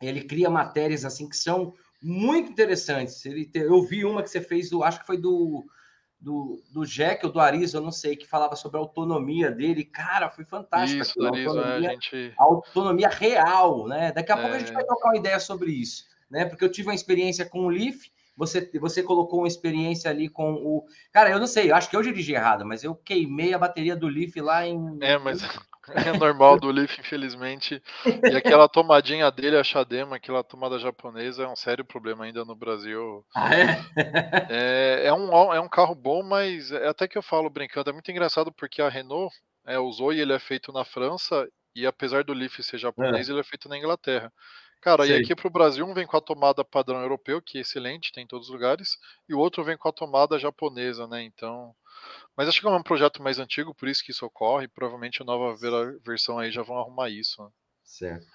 Ele 0.00 0.22
cria 0.22 0.50
matérias 0.50 1.04
assim 1.04 1.28
que 1.28 1.36
são 1.36 1.72
muito 2.02 2.50
interessantes. 2.50 3.24
Ele 3.24 3.44
te... 3.44 3.58
Eu 3.58 3.82
vi 3.82 4.04
uma 4.04 4.22
que 4.22 4.30
você 4.30 4.40
fez, 4.40 4.70
do, 4.70 4.82
acho 4.82 5.00
que 5.00 5.06
foi 5.06 5.16
do, 5.16 5.64
do, 6.20 6.60
do 6.72 6.84
Jack 6.84 7.24
ou 7.24 7.32
do 7.32 7.40
Arizo, 7.40 7.76
eu 7.76 7.80
não 7.80 7.92
sei, 7.92 8.16
que 8.16 8.26
falava 8.26 8.56
sobre 8.56 8.78
a 8.78 8.80
autonomia 8.80 9.50
dele. 9.50 9.84
Cara, 9.84 10.30
foi 10.30 10.44
fantástico. 10.44 11.02
Isso, 11.02 11.24
Arizo, 11.24 11.58
é, 11.58 11.60
autonomia, 11.60 11.88
a, 11.88 11.92
gente... 11.92 12.34
a 12.38 12.42
autonomia 12.42 13.08
real, 13.08 13.86
né? 13.86 14.12
Daqui 14.12 14.32
a 14.32 14.36
é... 14.36 14.40
pouco 14.40 14.56
a 14.56 14.58
gente 14.58 14.72
vai 14.72 14.84
trocar 14.84 15.08
uma 15.10 15.18
ideia 15.18 15.38
sobre 15.38 15.70
isso, 15.70 16.04
né? 16.30 16.44
Porque 16.44 16.64
eu 16.64 16.70
tive 16.70 16.88
uma 16.88 16.94
experiência 16.94 17.44
com 17.44 17.66
o 17.66 17.68
Leaf, 17.68 18.10
você, 18.36 18.70
você 18.80 19.02
colocou 19.02 19.40
uma 19.40 19.48
experiência 19.48 20.10
ali 20.10 20.28
com 20.28 20.54
o. 20.54 20.86
Cara, 21.12 21.30
eu 21.30 21.38
não 21.38 21.46
sei, 21.46 21.70
eu 21.70 21.76
acho 21.76 21.90
que 21.90 21.96
eu 21.96 22.02
dirigi 22.02 22.32
errado, 22.32 22.64
mas 22.64 22.82
eu 22.82 22.94
queimei 22.94 23.52
a 23.52 23.58
bateria 23.58 23.94
do 23.94 24.08
Leaf 24.08 24.36
lá 24.36 24.66
em. 24.66 24.98
É, 25.00 25.18
mas 25.18 25.42
é 25.88 26.16
normal 26.16 26.58
do 26.58 26.70
Leaf, 26.70 26.98
infelizmente. 26.98 27.82
E 28.04 28.36
aquela 28.36 28.68
tomadinha 28.68 29.30
dele, 29.30 29.56
a 29.56 29.64
Shadema, 29.64 30.16
aquela 30.16 30.44
tomada 30.44 30.78
japonesa, 30.78 31.44
é 31.44 31.48
um 31.48 31.56
sério 31.56 31.84
problema 31.84 32.24
ainda 32.24 32.44
no 32.44 32.54
Brasil. 32.54 33.24
Ah, 33.34 33.54
é? 33.54 33.64
é, 34.50 35.06
é, 35.06 35.12
um, 35.12 35.52
é 35.52 35.60
um 35.60 35.68
carro 35.68 35.94
bom, 35.94 36.22
mas 36.22 36.70
é 36.70 36.88
até 36.88 37.08
que 37.08 37.18
eu 37.18 37.22
falo 37.22 37.50
brincando, 37.50 37.90
é 37.90 37.92
muito 37.92 38.10
engraçado 38.10 38.52
porque 38.52 38.80
a 38.80 38.88
Renault 38.88 39.34
é, 39.66 39.78
usou 39.78 40.12
e 40.12 40.20
ele 40.20 40.32
é 40.32 40.38
feito 40.38 40.72
na 40.72 40.84
França, 40.84 41.48
e 41.74 41.86
apesar 41.86 42.24
do 42.24 42.32
Leaf 42.32 42.62
ser 42.62 42.78
japonês, 42.78 43.28
é. 43.28 43.32
ele 43.32 43.40
é 43.40 43.44
feito 43.44 43.68
na 43.68 43.78
Inglaterra. 43.78 44.32
Cara, 44.80 45.06
Sei. 45.06 45.16
e 45.16 45.22
aqui 45.22 45.34
para 45.34 45.46
o 45.46 45.50
Brasil, 45.50 45.86
um 45.86 45.94
vem 45.94 46.06
com 46.06 46.16
a 46.16 46.20
tomada 46.20 46.64
padrão 46.64 47.00
europeu, 47.00 47.40
que 47.40 47.58
é 47.58 47.60
excelente, 47.60 48.12
tem 48.12 48.24
em 48.24 48.26
todos 48.26 48.48
os 48.48 48.52
lugares, 48.52 48.98
e 49.28 49.34
o 49.34 49.38
outro 49.38 49.62
vem 49.62 49.76
com 49.76 49.88
a 49.88 49.92
tomada 49.92 50.38
japonesa, 50.38 51.06
né? 51.06 51.22
Então, 51.22 51.72
mas 52.36 52.48
acho 52.48 52.60
que 52.60 52.66
é 52.66 52.70
um 52.70 52.82
projeto 52.82 53.22
mais 53.22 53.38
antigo, 53.38 53.74
por 53.74 53.88
isso 53.88 54.04
que 54.04 54.10
isso 54.10 54.24
ocorre. 54.24 54.68
Provavelmente 54.68 55.22
a 55.22 55.24
nova 55.24 55.56
versão 56.04 56.38
aí 56.38 56.50
já 56.50 56.62
vão 56.62 56.78
arrumar 56.78 57.10
isso. 57.10 57.42
Né? 57.42 57.50
Certo. 57.84 58.26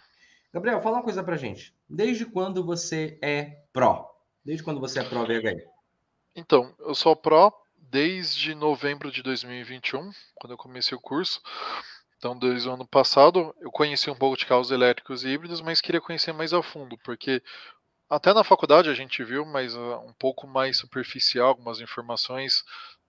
Gabriel, 0.53 0.81
fala 0.81 0.97
uma 0.97 1.03
coisa 1.03 1.23
pra 1.23 1.37
gente. 1.37 1.75
Desde 1.89 2.25
quando 2.25 2.63
você 2.63 3.17
é 3.21 3.63
pró? 3.73 4.09
Desde 4.43 4.63
quando 4.63 4.79
você 4.79 4.99
é 4.99 5.03
pró 5.03 5.25
VHI? 5.25 5.63
Então, 6.35 6.73
eu 6.79 6.95
sou 6.95 7.15
pró 7.15 7.51
desde 7.75 8.53
novembro 8.53 9.11
de 9.11 9.21
2021, 9.23 10.11
quando 10.35 10.51
eu 10.53 10.57
comecei 10.57 10.97
o 10.97 11.01
curso. 11.01 11.41
Então, 12.17 12.37
desde 12.37 12.67
o 12.67 12.73
ano 12.73 12.87
passado, 12.87 13.55
eu 13.59 13.71
conheci 13.71 14.09
um 14.09 14.15
pouco 14.15 14.37
de 14.37 14.45
carros 14.45 14.71
elétricos 14.71 15.23
e 15.23 15.29
híbridos, 15.29 15.61
mas 15.61 15.81
queria 15.81 16.01
conhecer 16.01 16.33
mais 16.33 16.53
a 16.53 16.63
fundo, 16.63 16.97
porque 17.03 17.41
até 18.09 18.33
na 18.33 18.43
faculdade 18.43 18.89
a 18.89 18.93
gente 18.93 19.23
viu, 19.23 19.45
mas 19.45 19.75
uh, 19.75 19.99
um 20.05 20.13
pouco 20.13 20.47
mais 20.47 20.77
superficial, 20.77 21.49
algumas 21.49 21.79
informações 21.81 22.63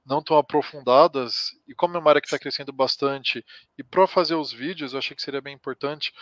não 0.09 0.23
tão 0.23 0.38
aprofundadas, 0.38 1.50
e 1.69 1.75
como 1.75 1.97
é 1.97 2.00
uma 2.00 2.11
área 2.11 2.21
que 2.21 2.27
está 2.27 2.38
crescendo 2.38 2.73
bastante, 2.73 3.45
e 3.77 3.85
para 3.85 4.07
fazer 4.07 4.35
os 4.35 4.50
vídeos 4.50 4.93
eu 4.93 4.99
achei 4.99 5.15
que 5.15 5.23
seria 5.23 5.43
bem 5.43 5.55
importante, 5.55 6.12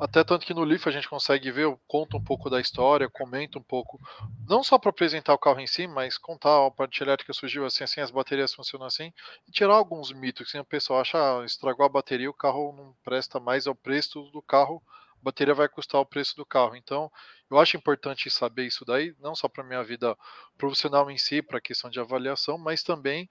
até 0.00 0.24
tanto 0.24 0.44
que 0.44 0.52
no 0.52 0.64
Leaf 0.64 0.88
a 0.88 0.90
gente 0.90 1.08
consegue 1.08 1.52
ver, 1.52 1.62
eu 1.62 1.80
conto 1.86 2.16
um 2.16 2.24
pouco 2.24 2.50
da 2.50 2.60
história, 2.60 3.08
comento 3.08 3.60
um 3.60 3.62
pouco, 3.62 4.00
não 4.48 4.64
só 4.64 4.76
para 4.76 4.90
apresentar 4.90 5.32
o 5.34 5.38
carro 5.38 5.60
em 5.60 5.66
si, 5.68 5.86
mas 5.86 6.18
contar 6.18 6.66
a 6.66 6.70
parte 6.70 7.00
elétrica 7.00 7.32
surgiu 7.32 7.64
assim, 7.64 7.84
assim, 7.84 8.00
as 8.00 8.10
baterias 8.10 8.52
funcionam 8.52 8.86
assim, 8.86 9.12
e 9.46 9.52
tirar 9.52 9.74
alguns 9.74 10.10
mitos, 10.12 10.50
que 10.50 10.56
assim, 10.56 10.62
o 10.62 10.68
pessoal 10.68 11.00
acha, 11.00 11.16
ah, 11.16 11.44
estragou 11.44 11.86
a 11.86 11.88
bateria, 11.88 12.28
o 12.28 12.34
carro 12.34 12.74
não 12.76 12.92
presta 13.04 13.38
mais 13.38 13.68
ao 13.68 13.74
preço 13.76 14.22
do 14.32 14.42
carro, 14.42 14.82
a 15.22 15.22
bateria 15.22 15.54
vai 15.54 15.68
custar 15.68 16.00
o 16.00 16.06
preço 16.06 16.34
do 16.34 16.44
carro. 16.44 16.74
Então, 16.74 17.08
eu 17.52 17.58
acho 17.58 17.76
importante 17.76 18.30
saber 18.30 18.66
isso 18.66 18.84
daí, 18.84 19.14
não 19.20 19.34
só 19.34 19.48
para 19.48 19.64
minha 19.64 19.82
vida 19.84 20.16
profissional 20.56 21.10
em 21.10 21.18
si, 21.18 21.42
para 21.42 21.58
a 21.58 21.60
questão 21.60 21.90
de 21.90 22.00
avaliação, 22.00 22.58
mas 22.58 22.82
também 22.82 23.28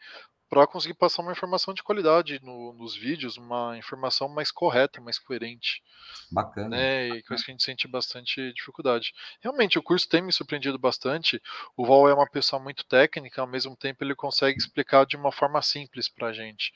para 0.52 0.68
conseguir 0.68 0.96
passar 0.96 1.22
uma 1.22 1.32
informação 1.32 1.74
de 1.74 1.82
qualidade 1.82 2.38
no, 2.44 2.74
nos 2.74 2.94
vídeos, 2.94 3.38
uma 3.38 3.78
informação 3.78 4.28
mais 4.28 4.52
correta, 4.52 5.00
mais 5.00 5.18
coerente. 5.18 5.82
Bacana. 6.30 6.68
Né? 6.68 7.08
E 7.08 7.24
coisa 7.24 7.42
que 7.42 7.52
a 7.52 7.54
gente 7.54 7.64
sente 7.64 7.88
bastante 7.88 8.52
dificuldade. 8.52 9.14
Realmente, 9.40 9.80
o 9.80 9.82
curso 9.82 10.10
tem 10.10 10.22
me 10.22 10.34
surpreendido 10.34 10.78
bastante. 10.78 11.42
O 11.78 11.86
Val 11.86 12.10
é 12.10 12.14
uma 12.14 12.30
pessoa 12.30 12.62
muito 12.62 12.84
técnica, 12.86 13.40
ao 13.40 13.48
mesmo 13.48 13.78
tempo 13.78 14.04
ele 14.04 14.14
consegue 14.14 14.58
explicar 14.58 15.06
de 15.06 15.16
uma 15.16 15.32
forma 15.32 15.62
simples 15.62 16.10
para 16.10 16.28
a 16.28 16.34
gente. 16.34 16.74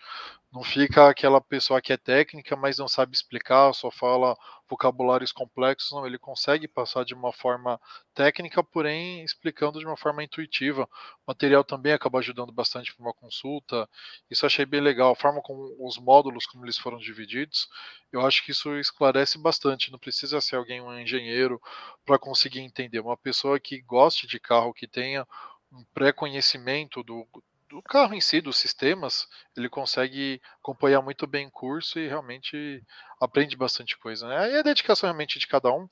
Não 0.55 0.63
fica 0.63 1.09
aquela 1.09 1.41
pessoa 1.41 1.81
que 1.81 1.91
é 1.91 1.97
técnica, 1.97 2.55
mas 2.55 2.77
não 2.77 2.87
sabe 2.87 3.13
explicar, 3.13 3.73
só 3.73 3.91
fala 3.91 4.37
vocabulários 4.69 5.33
complexos, 5.33 5.91
não, 5.91 6.07
ele 6.07 6.17
consegue 6.17 6.65
passar 6.65 7.03
de 7.03 7.13
uma 7.13 7.33
forma 7.33 7.77
técnica, 8.13 8.63
porém 8.63 9.21
explicando 9.21 9.79
de 9.79 9.85
uma 9.85 9.97
forma 9.97 10.23
intuitiva. 10.23 10.83
O 10.83 11.23
material 11.27 11.61
também 11.61 11.91
acaba 11.91 12.19
ajudando 12.19 12.53
bastante 12.53 12.95
para 12.95 13.03
uma 13.03 13.13
consulta. 13.13 13.85
Isso 14.29 14.45
achei 14.45 14.65
bem 14.65 14.79
legal. 14.79 15.11
A 15.11 15.15
forma 15.15 15.41
como 15.41 15.75
os 15.85 15.97
módulos, 15.97 16.45
como 16.45 16.63
eles 16.63 16.77
foram 16.77 16.99
divididos, 16.99 17.67
eu 18.09 18.25
acho 18.25 18.41
que 18.45 18.51
isso 18.51 18.77
esclarece 18.77 19.37
bastante. 19.37 19.91
Não 19.91 19.99
precisa 19.99 20.39
ser 20.39 20.55
alguém, 20.55 20.79
um 20.79 20.97
engenheiro, 20.97 21.61
para 22.05 22.17
conseguir 22.17 22.61
entender. 22.61 23.01
Uma 23.01 23.17
pessoa 23.17 23.59
que 23.59 23.81
goste 23.81 24.25
de 24.25 24.39
carro, 24.39 24.73
que 24.73 24.87
tenha 24.87 25.27
um 25.69 25.83
pré-conhecimento 25.93 27.03
do, 27.03 27.27
do 27.69 27.81
carro 27.81 28.13
em 28.13 28.21
si, 28.21 28.41
dos 28.41 28.57
sistemas, 28.57 29.27
ele 29.55 29.69
consegue 29.69 30.41
acompanhar 30.59 31.01
muito 31.01 31.25
bem 31.25 31.47
o 31.47 31.51
curso 31.51 31.99
e 31.99 32.07
realmente 32.07 32.83
aprende 33.19 33.55
bastante 33.55 33.97
coisa. 33.97 34.27
Né? 34.27 34.37
Aí 34.37 34.53
é 34.53 34.59
a 34.59 34.63
dedicação 34.63 35.07
realmente 35.07 35.39
de 35.39 35.47
cada 35.47 35.71
um. 35.71 35.87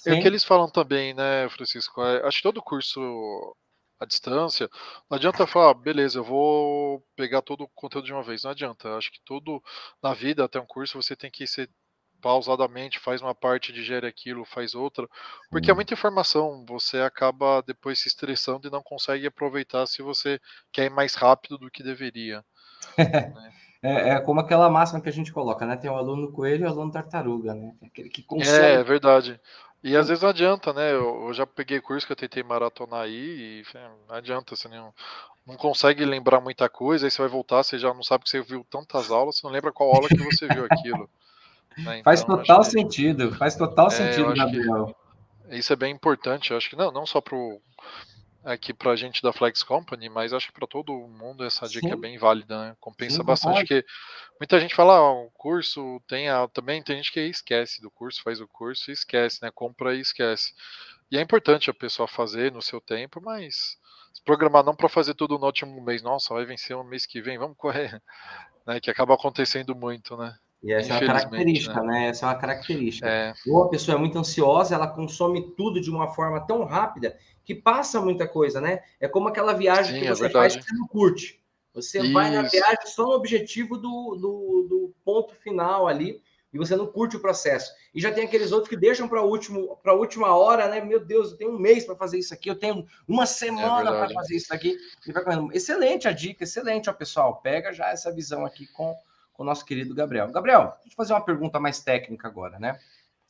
Sim. 0.00 0.10
E 0.10 0.18
o 0.18 0.22
que 0.22 0.28
eles 0.28 0.44
falam 0.44 0.70
também, 0.70 1.14
né, 1.14 1.48
Francisco? 1.48 2.02
É, 2.02 2.26
acho 2.26 2.38
que 2.38 2.42
todo 2.42 2.62
curso 2.62 3.56
à 4.00 4.06
distância, 4.06 4.70
não 5.10 5.16
adianta 5.16 5.46
falar, 5.46 5.70
ah, 5.70 5.74
beleza, 5.74 6.20
eu 6.20 6.24
vou 6.24 7.04
pegar 7.16 7.42
todo 7.42 7.64
o 7.64 7.68
conteúdo 7.68 8.04
de 8.04 8.12
uma 8.12 8.22
vez. 8.22 8.44
Não 8.44 8.52
adianta. 8.52 8.96
Acho 8.96 9.10
que 9.10 9.20
tudo 9.24 9.62
na 10.02 10.14
vida, 10.14 10.44
até 10.44 10.60
um 10.60 10.66
curso, 10.66 11.00
você 11.02 11.16
tem 11.16 11.30
que 11.30 11.46
ser 11.46 11.68
pausadamente, 12.20 12.98
faz 12.98 13.22
uma 13.22 13.34
parte, 13.34 13.72
digere 13.72 14.06
aquilo, 14.06 14.44
faz 14.44 14.74
outra, 14.74 15.08
porque 15.50 15.70
é 15.70 15.74
muita 15.74 15.94
informação, 15.94 16.64
você 16.66 17.00
acaba 17.00 17.62
depois 17.62 17.98
se 17.98 18.08
estressando 18.08 18.68
e 18.68 18.70
não 18.70 18.82
consegue 18.82 19.26
aproveitar 19.26 19.86
se 19.86 20.02
você 20.02 20.40
quer 20.72 20.86
ir 20.86 20.90
mais 20.90 21.14
rápido 21.14 21.58
do 21.58 21.70
que 21.70 21.82
deveria. 21.82 22.44
né? 22.96 23.52
é, 23.82 24.08
é, 24.10 24.20
como 24.20 24.40
aquela 24.40 24.68
máxima 24.68 25.00
que 25.00 25.08
a 25.08 25.12
gente 25.12 25.32
coloca, 25.32 25.64
né? 25.64 25.76
Tem 25.76 25.90
o 25.90 25.96
aluno 25.96 26.32
coelho 26.32 26.64
e 26.64 26.66
o 26.66 26.70
aluno 26.70 26.90
tartaruga, 26.90 27.54
né? 27.54 27.72
Aquele 27.84 28.08
que 28.08 28.22
consegue. 28.22 28.66
É, 28.66 28.74
é 28.74 28.84
verdade. 28.84 29.40
E 29.82 29.96
às 29.96 30.08
vezes 30.08 30.22
não 30.22 30.30
adianta, 30.30 30.72
né? 30.72 30.92
Eu, 30.92 31.26
eu, 31.26 31.32
já 31.32 31.46
peguei 31.46 31.80
curso 31.80 32.06
que 32.06 32.12
eu 32.12 32.16
tentei 32.16 32.42
maratonar 32.42 33.02
aí 33.02 33.62
e 33.62 33.78
não 34.08 34.16
adianta, 34.16 34.56
você 34.56 34.66
não, 34.66 34.92
não 35.46 35.56
consegue 35.56 36.04
lembrar 36.04 36.40
muita 36.40 36.68
coisa, 36.68 37.06
aí 37.06 37.10
você 37.10 37.22
vai 37.22 37.28
voltar, 37.30 37.62
você 37.62 37.78
já 37.78 37.94
não 37.94 38.02
sabe 38.02 38.24
que 38.24 38.30
você 38.30 38.42
viu 38.42 38.66
tantas 38.68 39.10
aulas, 39.10 39.36
você 39.36 39.46
não 39.46 39.52
lembra 39.52 39.72
qual 39.72 39.94
aula 39.94 40.08
que 40.08 40.16
você 40.16 40.48
viu 40.48 40.66
aquilo. 40.70 41.08
Né? 41.78 41.98
Então, 41.98 42.04
faz 42.04 42.24
total 42.24 42.64
sentido, 42.64 43.34
faz 43.34 43.56
total 43.56 43.86
é, 43.86 43.90
sentido, 43.90 44.34
Gabriel. 44.34 44.96
Isso 45.50 45.72
é 45.72 45.76
bem 45.76 45.94
importante, 45.94 46.52
acho 46.52 46.68
que 46.68 46.76
não, 46.76 46.90
não 46.90 47.06
só 47.06 47.20
pro 47.20 47.60
aqui 48.44 48.72
para 48.72 48.92
a 48.92 48.96
gente 48.96 49.22
da 49.22 49.32
Flex 49.32 49.62
Company, 49.62 50.08
mas 50.08 50.32
acho 50.32 50.46
que 50.46 50.52
para 50.52 50.66
todo 50.66 50.92
mundo 50.92 51.44
essa 51.44 51.66
Sim. 51.66 51.80
dica 51.80 51.92
é 51.92 51.96
bem 51.96 52.18
válida, 52.18 52.58
né? 52.58 52.76
Compensa 52.80 53.18
Sim, 53.18 53.24
bastante, 53.24 53.58
porque 53.58 53.84
muita 54.40 54.60
gente 54.60 54.74
fala, 54.74 54.96
ah, 54.96 55.12
o 55.12 55.30
curso 55.32 56.00
tem 56.06 56.28
a, 56.28 56.46
também 56.48 56.82
tem 56.82 56.96
gente 56.96 57.12
que 57.12 57.20
esquece 57.20 57.80
do 57.82 57.90
curso, 57.90 58.22
faz 58.22 58.40
o 58.40 58.48
curso 58.48 58.90
e 58.90 58.94
esquece, 58.94 59.40
né? 59.42 59.50
Compra 59.54 59.94
e 59.94 60.00
esquece. 60.00 60.52
E 61.10 61.18
é 61.18 61.20
importante 61.20 61.68
a 61.68 61.74
pessoa 61.74 62.08
fazer 62.08 62.52
no 62.52 62.62
seu 62.62 62.80
tempo, 62.80 63.20
mas 63.20 63.76
se 64.12 64.22
programar 64.24 64.64
não 64.64 64.74
para 64.74 64.88
fazer 64.88 65.14
tudo 65.14 65.38
no 65.38 65.46
último 65.46 65.82
mês, 65.82 66.02
nossa, 66.02 66.32
vai 66.32 66.44
vencer 66.44 66.76
um 66.76 66.84
mês 66.84 67.06
que 67.06 67.20
vem, 67.20 67.38
vamos 67.38 67.56
correr, 67.56 68.00
né? 68.66 68.80
Que 68.80 68.90
acaba 68.90 69.14
acontecendo 69.14 69.74
muito, 69.74 70.16
né? 70.16 70.34
E 70.62 70.72
essa 70.72 70.92
é 70.92 70.96
uma 70.98 71.06
característica, 71.06 71.82
né? 71.82 71.92
né? 71.92 72.08
Essa 72.08 72.26
é 72.26 72.28
uma 72.28 72.34
característica. 72.38 73.08
É. 73.08 73.32
Ou 73.46 73.62
a 73.62 73.68
pessoa 73.68 73.96
é 73.96 73.98
muito 73.98 74.18
ansiosa, 74.18 74.74
ela 74.74 74.88
consome 74.88 75.54
tudo 75.56 75.80
de 75.80 75.90
uma 75.90 76.08
forma 76.08 76.40
tão 76.40 76.64
rápida 76.64 77.16
que 77.44 77.54
passa 77.54 78.00
muita 78.00 78.26
coisa, 78.26 78.60
né? 78.60 78.80
É 79.00 79.08
como 79.08 79.28
aquela 79.28 79.52
viagem 79.52 79.94
Sim, 79.94 80.00
que 80.00 80.06
é 80.06 80.10
você 80.14 80.26
é 80.26 80.30
faz 80.30 80.56
que 80.56 80.62
você 80.62 80.74
não 80.74 80.86
curte. 80.86 81.40
Você 81.72 82.00
Isso. 82.00 82.12
vai 82.12 82.30
na 82.30 82.42
viagem 82.42 82.86
só 82.86 83.04
no 83.04 83.12
objetivo 83.12 83.76
do, 83.76 84.16
do, 84.16 84.66
do, 84.68 84.94
ponto 85.04 85.34
final 85.36 85.86
ali 85.86 86.20
e 86.52 86.58
você 86.58 86.74
não 86.74 86.86
curte 86.86 87.16
o 87.16 87.20
processo. 87.20 87.72
E 87.94 88.00
já 88.00 88.10
tem 88.10 88.24
aqueles 88.24 88.50
outros 88.50 88.68
que 88.68 88.76
deixam 88.76 89.06
para 89.06 89.22
último 89.22 89.78
para 89.80 89.92
a 89.92 89.94
última 89.94 90.34
hora, 90.34 90.68
né? 90.68 90.80
Meu 90.80 90.98
Deus, 90.98 91.30
eu 91.30 91.36
tenho 91.36 91.52
um 91.52 91.58
mês 91.58 91.84
para 91.84 91.94
fazer 91.94 92.18
isso 92.18 92.34
aqui, 92.34 92.50
eu 92.50 92.58
tenho 92.58 92.84
uma 93.06 93.26
semana 93.26 93.90
é 93.90 93.92
para 93.92 94.10
fazer 94.12 94.34
isso 94.34 94.52
aqui. 94.52 94.76
Excelente 95.52 96.08
a 96.08 96.12
dica, 96.12 96.42
excelente, 96.42 96.90
ó, 96.90 96.92
pessoal. 96.92 97.40
Pega 97.40 97.72
já 97.72 97.90
essa 97.90 98.12
visão 98.12 98.44
aqui 98.44 98.66
com 98.66 98.96
com 99.38 99.44
o 99.44 99.46
nosso 99.46 99.64
querido 99.64 99.94
Gabriel. 99.94 100.32
Gabriel, 100.32 100.74
deixa 100.80 100.88
eu 100.88 100.96
fazer 100.96 101.12
uma 101.12 101.24
pergunta 101.24 101.60
mais 101.60 101.80
técnica 101.80 102.26
agora, 102.26 102.58
né? 102.58 102.76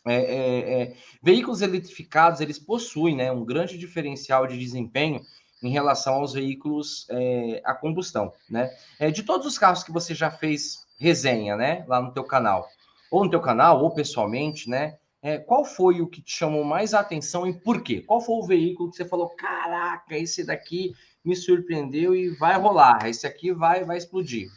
É, 0.07 0.15
é, 0.15 0.83
é, 0.83 0.97
veículos 1.23 1.61
eletrificados, 1.61 2.41
eles 2.41 2.59
possuem 2.59 3.15
né, 3.15 3.31
um 3.31 3.45
grande 3.45 3.77
diferencial 3.77 4.47
de 4.47 4.59
desempenho 4.59 5.21
em 5.63 5.69
relação 5.69 6.15
aos 6.15 6.33
veículos 6.33 7.07
é, 7.11 7.61
a 7.63 7.75
combustão, 7.75 8.33
né? 8.49 8.71
É, 8.99 9.11
de 9.11 9.23
todos 9.23 9.47
os 9.47 9.59
carros 9.59 9.85
que 9.85 9.93
você 9.93 10.15
já 10.15 10.31
fez 10.31 10.87
resenha, 10.99 11.57
né, 11.57 11.85
lá 11.87 12.01
no 12.01 12.13
teu 12.13 12.25
canal, 12.25 12.67
ou 13.11 13.25
no 13.25 13.31
teu 13.31 13.41
canal, 13.41 13.83
ou 13.83 13.91
pessoalmente, 13.91 14.71
né, 14.71 14.97
é, 15.21 15.37
qual 15.37 15.65
foi 15.65 16.01
o 16.01 16.07
que 16.07 16.23
te 16.23 16.33
chamou 16.33 16.65
mais 16.65 16.95
a 16.95 17.01
atenção 17.01 17.47
e 17.47 17.53
por 17.53 17.83
quê? 17.83 18.01
Qual 18.01 18.21
foi 18.21 18.37
o 18.37 18.47
veículo 18.47 18.91
que 18.91 18.97
você 18.97 19.05
falou, 19.05 19.29
caraca, 19.31 20.17
esse 20.17 20.43
daqui 20.43 20.95
me 21.25 21.37
surpreendeu 21.37 22.15
e 22.15 22.31
vai 22.31 22.59
rolar, 22.59 23.07
esse 23.07 23.27
aqui 23.27 23.53
vai, 23.53 23.85
vai 23.85 23.99
explodir? 23.99 24.49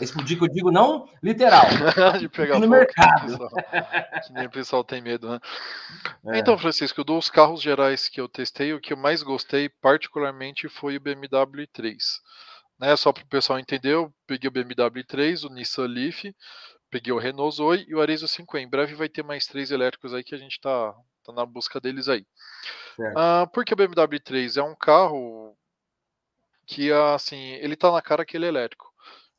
Explodir 0.00 0.36
que 0.36 0.44
eu 0.44 0.48
digo 0.48 0.72
não 0.72 1.08
literal. 1.22 1.66
de 2.18 2.28
pegar 2.28 2.58
no 2.58 2.68
mercado. 2.68 3.48
Que, 4.26 4.32
nem 4.32 4.46
o 4.46 4.50
pessoal 4.50 4.82
tem 4.82 5.00
medo, 5.00 5.30
né? 5.30 5.40
É. 6.26 6.38
Então, 6.38 6.58
Francisco, 6.58 7.04
dos 7.04 7.30
carros 7.30 7.62
gerais 7.62 8.08
que 8.08 8.20
eu 8.20 8.28
testei, 8.28 8.72
o 8.72 8.80
que 8.80 8.92
eu 8.92 8.96
mais 8.96 9.22
gostei 9.22 9.68
particularmente 9.68 10.68
foi 10.68 10.96
o 10.96 11.00
BMW 11.00 11.66
3. 11.72 12.20
Né, 12.76 12.96
só 12.96 13.12
para 13.12 13.22
o 13.22 13.28
pessoal 13.28 13.58
entender, 13.58 13.92
eu 13.92 14.12
peguei 14.26 14.48
o 14.48 14.50
BMW 14.50 15.04
3, 15.06 15.44
o 15.44 15.48
Nissan 15.48 15.86
Leaf, 15.86 16.24
peguei 16.90 17.12
o 17.12 17.18
Renault 17.18 17.56
Zoe 17.56 17.84
e 17.88 17.94
o 17.94 18.00
Arizo 18.00 18.26
5 18.26 18.58
Em 18.58 18.68
breve 18.68 18.96
vai 18.96 19.08
ter 19.08 19.22
mais 19.22 19.46
três 19.46 19.70
elétricos 19.70 20.12
aí 20.12 20.24
que 20.24 20.34
a 20.34 20.38
gente 20.38 20.54
está 20.54 20.92
tá 21.24 21.32
na 21.32 21.46
busca 21.46 21.80
deles 21.80 22.08
aí. 22.08 22.26
Ah, 23.16 23.48
porque 23.52 23.74
o 23.74 23.76
BMW 23.76 24.18
3 24.18 24.56
é 24.56 24.62
um 24.62 24.74
carro 24.74 25.56
que, 26.66 26.90
assim, 26.90 27.52
ele 27.54 27.76
tá 27.76 27.92
na 27.92 28.02
cara 28.02 28.24
que 28.24 28.36
ele 28.36 28.46
é 28.46 28.48
elétrico 28.48 28.93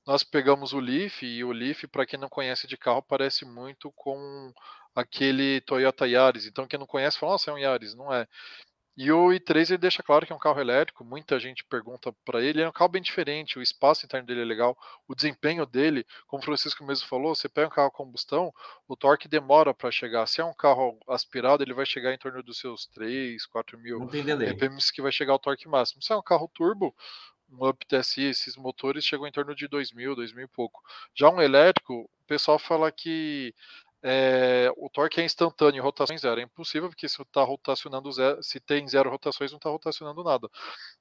nós 0.05 0.23
pegamos 0.23 0.73
o 0.73 0.79
Leaf 0.79 1.23
e 1.23 1.43
o 1.43 1.51
Leaf, 1.51 1.87
para 1.87 2.05
quem 2.05 2.19
não 2.19 2.29
conhece 2.29 2.67
de 2.67 2.77
carro, 2.77 3.01
parece 3.01 3.45
muito 3.45 3.91
com 3.93 4.53
aquele 4.93 5.61
Toyota 5.61 6.07
Yaris. 6.07 6.45
Então, 6.45 6.67
quem 6.67 6.79
não 6.79 6.87
conhece 6.87 7.17
fala, 7.17 7.33
nossa, 7.33 7.51
é 7.51 7.53
um 7.53 7.57
Yaris. 7.57 7.95
Não 7.95 8.13
é. 8.13 8.27
E 8.97 9.11
o 9.11 9.27
i3 9.27 9.71
ele 9.71 9.77
deixa 9.77 10.01
claro 10.01 10.25
que 10.25 10.31
é 10.31 10.35
um 10.35 10.39
carro 10.39 10.61
elétrico. 10.61 11.03
Muita 11.03 11.37
gente 11.37 11.65
pergunta 11.65 12.13
para 12.23 12.41
ele. 12.41 12.61
É 12.61 12.69
um 12.69 12.71
carro 12.71 12.91
bem 12.91 13.01
diferente. 13.01 13.59
O 13.59 13.61
espaço 13.61 14.05
interno 14.05 14.25
dele 14.25 14.41
é 14.41 14.45
legal. 14.45 14.77
O 15.05 15.13
desempenho 15.13 15.65
dele, 15.65 16.05
como 16.27 16.41
o 16.41 16.45
Francisco 16.45 16.85
mesmo 16.85 17.05
falou, 17.05 17.35
você 17.35 17.49
pega 17.49 17.67
um 17.67 17.71
carro 17.71 17.89
a 17.89 17.91
combustão, 17.91 18.53
o 18.87 18.95
torque 18.95 19.27
demora 19.27 19.73
para 19.73 19.91
chegar. 19.91 20.25
Se 20.27 20.39
é 20.39 20.45
um 20.45 20.53
carro 20.53 20.97
aspirado, 21.09 21.61
ele 21.61 21.73
vai 21.73 21.85
chegar 21.85 22.13
em 22.13 22.17
torno 22.17 22.41
dos 22.41 22.57
seus 22.57 22.85
3, 22.87 23.45
4 23.47 23.77
mil 23.77 23.99
RPMs 24.05 24.93
que 24.93 25.01
vai 25.01 25.11
chegar 25.11 25.33
ao 25.33 25.39
torque 25.39 25.67
máximo. 25.67 26.01
Se 26.01 26.13
é 26.13 26.15
um 26.15 26.23
carro 26.23 26.49
turbo, 26.53 26.95
um 27.59 27.67
Up 27.67 27.85
TSI, 27.85 28.23
esses 28.23 28.55
motores 28.55 29.05
chegam 29.05 29.27
em 29.27 29.31
torno 29.31 29.55
de 29.55 29.67
2.000, 29.67 30.15
2.000 30.15 30.43
e 30.43 30.47
pouco. 30.47 30.81
Já 31.13 31.29
um 31.29 31.41
elétrico, 31.41 32.01
o 32.03 32.27
pessoal 32.27 32.59
fala 32.59 32.91
que 32.91 33.53
é, 34.07 34.71
o 34.77 34.87
torque 34.87 35.19
é 35.19 35.25
instantâneo, 35.25 35.81
rotação 35.81 36.15
zero. 36.15 36.39
É 36.39 36.43
impossível, 36.43 36.89
porque 36.89 37.09
se 37.09 37.19
está 37.19 37.43
rotacionando 37.43 38.11
zero, 38.11 38.43
se 38.43 38.59
tem 38.59 38.87
zero 38.87 39.09
rotações, 39.09 39.51
não 39.51 39.57
está 39.57 39.67
rotacionando 39.69 40.23
nada. 40.23 40.47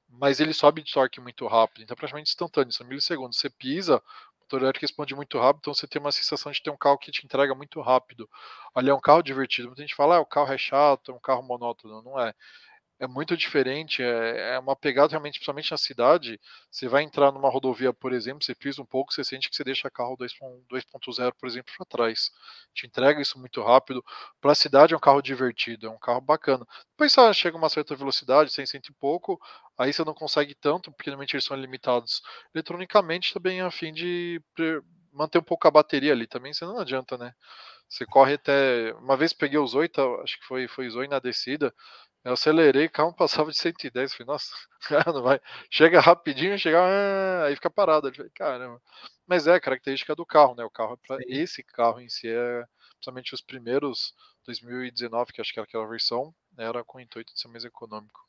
Mas 0.09 0.41
ele 0.41 0.55
sobe 0.55 0.83
de 0.83 0.91
torque 0.91 1.21
muito 1.21 1.47
rápido, 1.47 1.83
então 1.83 1.95
é 1.95 1.97
praticamente 1.97 2.31
instantâneo, 2.31 2.73
são 2.73 2.87
milissegundos. 2.87 3.39
Você 3.39 3.51
pisa, 3.51 3.99
o 4.39 4.41
motor 4.41 4.63
elétrico 4.63 4.87
responde 4.87 5.15
muito 5.15 5.39
rápido, 5.39 5.61
então 5.61 5.75
você 5.75 5.87
tem 5.87 6.01
uma 6.01 6.13
sensação 6.13 6.51
de 6.51 6.63
ter 6.63 6.71
um 6.71 6.79
carro 6.79 6.97
que 6.97 7.11
te 7.13 7.25
entrega 7.27 7.55
muito 7.55 7.79
rápido. 7.83 8.29
Ali 8.75 8.89
é 8.89 8.95
um 8.95 9.01
carro 9.01 9.23
divertido. 9.23 9.69
Muita 9.69 9.83
gente 9.83 9.95
fala, 9.95 10.17
ah, 10.17 10.21
o 10.21 10.27
carro 10.27 10.53
é 10.53 10.59
chato, 10.59 11.13
é 11.13 11.15
um 11.15 11.21
carro 11.21 11.43
monótono. 11.43 12.01
Não 12.03 12.19
é 12.19 12.33
é 13.05 13.09
muito 13.09 13.37
diferente, 13.37 14.03
é, 14.03 14.55
é, 14.55 14.59
uma 14.59 14.75
pegada 14.77 15.11
realmente, 15.11 15.35
principalmente 15.35 15.71
na 15.71 15.79
cidade. 15.79 16.41
Você 16.71 16.89
vai 16.89 17.03
entrar 17.03 17.31
numa 17.33 17.51
rodovia, 17.51 17.93
por 17.93 18.13
exemplo, 18.13 18.45
você 18.45 18.55
pisa 18.55 18.83
um 18.83 18.87
pouco, 18.87 19.13
você 19.13 19.23
sente 19.25 19.49
que 19.49 19.57
você 19.57 19.65
deixa 19.65 19.91
carro 19.91 20.17
2.0, 20.17 21.33
por 21.39 21.47
exemplo, 21.49 21.73
para 21.77 21.87
trás. 21.87 22.31
Te 22.75 22.87
entrega 22.87 23.21
isso 23.21 23.39
muito 23.39 23.63
rápido. 23.63 24.05
Para 24.41 24.53
a 24.53 24.55
cidade 24.55 24.95
é 24.95 24.97
um 24.97 25.01
carro 25.01 25.23
divertido, 25.23 25.87
é 25.87 25.91
um 25.91 25.99
carro 25.99 26.21
bacana. 26.21 26.67
Depois 26.91 27.13
você 27.13 27.35
chega 27.35 27.57
uma 27.57 27.69
certa 27.69 27.95
velocidade, 27.95 28.53
100, 28.53 28.67
100 28.67 28.81
e 28.89 28.93
pouco, 28.95 29.39
aí 29.79 29.93
você 29.93 30.05
não 30.05 30.15
consegue 30.15 30.55
tanto, 30.55 30.91
porque 30.93 31.11
normalmente 31.11 31.35
eles 31.35 31.45
são 31.45 31.57
limitados 31.57 32.23
eletronicamente 32.55 33.33
também 33.33 33.61
a 33.61 33.71
fim 33.71 33.93
de 33.93 34.41
manter 35.13 35.39
um 35.39 35.43
pouco 35.43 35.67
a 35.67 35.71
bateria 35.71 36.13
ali 36.13 36.27
também, 36.27 36.53
você 36.53 36.65
não 36.65 36.79
adianta, 36.79 37.17
né? 37.17 37.33
Você 37.89 38.05
corre 38.07 38.35
até. 38.35 38.93
Uma 38.95 39.17
vez 39.17 39.33
peguei 39.33 39.59
os 39.59 39.75
8, 39.75 40.01
acho 40.23 40.39
que 40.39 40.47
foi, 40.47 40.67
foi 40.67 40.89
Zoe 40.91 41.07
na 41.07 41.19
descida. 41.19 41.73
Eu 42.25 42.33
acelerei, 42.33 42.87
o 42.87 42.91
carro 42.91 43.13
passava 43.15 43.51
de 43.51 43.59
110. 43.59 44.15
Falei, 44.15 44.27
nossa, 44.27 44.55
cara, 44.89 45.13
não 45.13 45.23
vai. 45.23 45.41
Chega 45.71 46.01
rapidinho, 46.01 46.59
chega. 46.59 46.81
Ah, 46.81 47.45
aí 47.47 47.55
fica 47.55 47.71
parado. 47.71 48.13
Falei, 48.15 48.31
caramba. 48.35 48.81
Mas 49.27 49.47
é 49.47 49.61
característica 49.61 50.15
do 50.15 50.27
carro, 50.27 50.55
né? 50.55 50.65
O 50.65 50.71
carro, 50.71 50.99
pra, 51.07 51.19
esse 51.29 51.63
carro 51.63 52.01
em 52.01 52.09
si 52.09 52.29
é. 52.29 52.65
Principalmente 52.95 53.35
os 53.35 53.43
primeiros 53.43 54.15
2019, 54.47 55.33
que 55.33 55.41
acho 55.41 55.53
que 55.53 55.59
era 55.59 55.67
aquela 55.67 55.87
versão, 55.87 56.35
era 56.57 56.83
com 56.85 56.99
o 56.99 57.01
intuito 57.01 57.35
de 57.35 57.41
ser 57.41 57.49
mais 57.49 57.65
econômico 57.65 58.21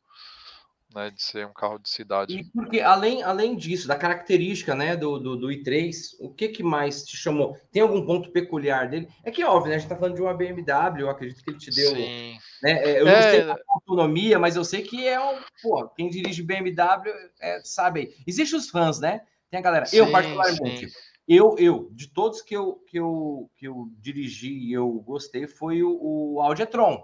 né, 0.96 1.12
de 1.12 1.22
ser 1.22 1.46
um 1.46 1.54
carro 1.54 1.78
de 1.78 1.90
cidade. 1.90 2.34
E 2.34 2.44
porque 2.46 2.80
além, 2.80 3.22
além 3.22 3.56
disso, 3.56 3.88
da 3.88 3.98
característica 3.98 4.74
né, 4.74 4.96
do, 4.96 5.20
do, 5.20 5.36
do, 5.36 5.48
i3, 5.48 6.16
o 6.20 6.30
que, 6.30 6.48
que 6.48 6.64
mais 6.64 7.04
te 7.04 7.18
chamou? 7.18 7.58
Tem 7.70 7.82
algum 7.82 8.06
ponto 8.06 8.32
peculiar 8.32 8.90
dele? 8.90 9.10
É 9.24 9.30
que 9.30 9.44
óbvio, 9.44 9.70
né? 9.70 9.75
A 9.75 9.80
gente 9.80 9.88
está 9.88 9.98
falando 9.98 10.16
de 10.16 10.22
uma 10.22 10.34
BMW, 10.34 11.02
eu 11.02 11.10
acredito 11.10 11.44
que 11.44 11.52
ele 11.52 11.60
te 11.60 11.70
deu. 11.70 11.90
Sim. 11.92 12.38
Né, 12.64 12.72
é, 12.72 13.02
eu 13.02 13.08
é... 13.08 13.14
não 13.14 13.22
sei 13.22 13.42
a 13.42 13.58
autonomia, 13.70 14.40
mas 14.40 14.56
eu 14.56 14.64
sei 14.64 14.82
que 14.82 15.06
é 15.06 15.20
um. 15.20 15.38
Pô, 15.62 15.90
quem 15.90 16.10
dirige 16.10 16.42
BMW 16.42 17.12
é, 17.42 17.60
sabe. 17.64 18.16
Existem 18.25 18.58
os 18.58 18.70
fãs, 18.70 19.00
né? 19.00 19.22
Tem 19.52 19.60
a 19.60 19.64
galera. 19.64 19.86
Sim, 19.86 19.98
eu, 19.98 20.12
particularmente. 20.12 20.90
Sim. 20.90 20.96
Eu, 21.28 21.56
eu, 21.58 21.90
de 21.92 22.08
todos 22.08 22.42
que 22.42 22.56
eu, 22.56 22.75
que 22.88 23.00
eu, 23.00 23.50
que 23.58 23.68
eu 23.68 23.90
dirigi 24.00 24.54
e 24.54 24.72
eu 24.72 24.88
gostei, 25.06 25.48
foi 25.48 25.82
o, 25.82 25.98
o 26.00 26.42
Audi 26.42 26.62
e-tron. 26.62 27.04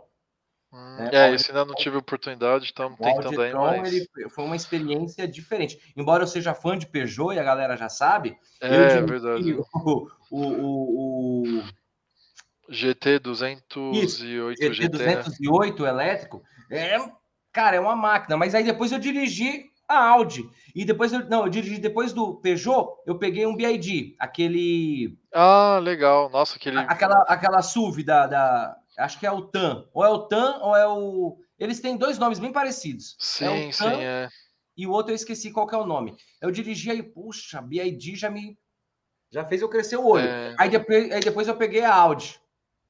Hum, 0.73 0.95
né? 0.95 1.09
É, 1.11 1.33
esse 1.33 1.51
ainda 1.51 1.65
não 1.65 1.75
tive 1.75 1.97
oportunidade, 1.97 2.65
estamos 2.65 2.97
tentando 2.97 3.41
aí 3.41 3.53
mais. 3.53 3.93
Ele 3.93 4.07
foi 4.29 4.45
uma 4.45 4.55
experiência 4.55 5.27
diferente. 5.27 5.77
Embora 5.97 6.23
eu 6.23 6.27
seja 6.27 6.53
fã 6.53 6.77
de 6.77 6.87
Peugeot 6.87 7.33
e 7.33 7.39
a 7.39 7.43
galera 7.43 7.75
já 7.75 7.89
sabe. 7.89 8.37
É, 8.61 8.97
é 8.97 9.01
verdade. 9.01 9.53
O, 9.53 10.07
o, 10.31 10.39
o, 10.39 11.57
o... 11.59 11.63
GT 12.69 13.19
208 13.19 14.55
GT, 14.55 14.73
GT 14.73 14.89
208 14.89 15.85
elétrico 15.85 16.41
é, 16.69 16.95
cara, 17.51 17.75
é 17.75 17.79
uma 17.79 17.95
máquina. 17.95 18.37
Mas 18.37 18.55
aí 18.55 18.63
depois 18.63 18.93
eu 18.93 18.99
dirigi 18.99 19.65
a 19.85 20.07
Audi 20.07 20.49
e 20.73 20.85
depois 20.85 21.11
eu, 21.11 21.27
não, 21.27 21.43
eu 21.43 21.49
dirigi 21.49 21.77
depois 21.77 22.13
do 22.13 22.35
Peugeot, 22.35 22.87
eu 23.05 23.17
peguei 23.17 23.45
um 23.45 23.57
BID, 23.57 24.15
aquele. 24.17 25.17
Ah, 25.33 25.79
legal. 25.81 26.29
Nossa, 26.29 26.55
aquele. 26.55 26.77
Aquela, 26.79 27.25
aquela 27.27 27.61
SUV 27.61 28.03
da, 28.03 28.25
da 28.25 28.77
Acho 28.97 29.19
que 29.19 29.25
é 29.25 29.31
o 29.31 29.41
TAM. 29.41 29.87
Ou 29.93 30.05
é 30.05 30.09
o 30.09 30.27
TAM 30.27 30.59
ou 30.61 30.75
é 30.75 30.87
o. 30.87 31.37
Eles 31.57 31.79
têm 31.79 31.97
dois 31.97 32.17
nomes 32.17 32.39
bem 32.39 32.51
parecidos. 32.51 33.15
Sim, 33.19 33.45
é 33.45 33.49
o 33.49 33.63
TAM, 33.65 33.71
sim, 33.71 34.03
é. 34.03 34.29
E 34.77 34.87
o 34.87 34.91
outro 34.91 35.11
eu 35.11 35.15
esqueci 35.15 35.51
qual 35.51 35.69
é 35.69 35.77
o 35.77 35.85
nome. 35.85 36.15
Eu 36.41 36.51
dirigi 36.51 36.89
aí, 36.89 37.03
puxa, 37.03 37.61
BID 37.61 38.15
já 38.15 38.29
me. 38.29 38.57
Já 39.29 39.45
fez 39.45 39.61
eu 39.61 39.69
crescer 39.69 39.97
o 39.97 40.05
olho. 40.05 40.27
É... 40.27 40.55
Aí, 40.57 40.69
depois, 40.69 41.11
aí 41.11 41.19
depois 41.21 41.47
eu 41.47 41.55
peguei 41.55 41.83
a 41.83 41.93
Audi, 41.93 42.39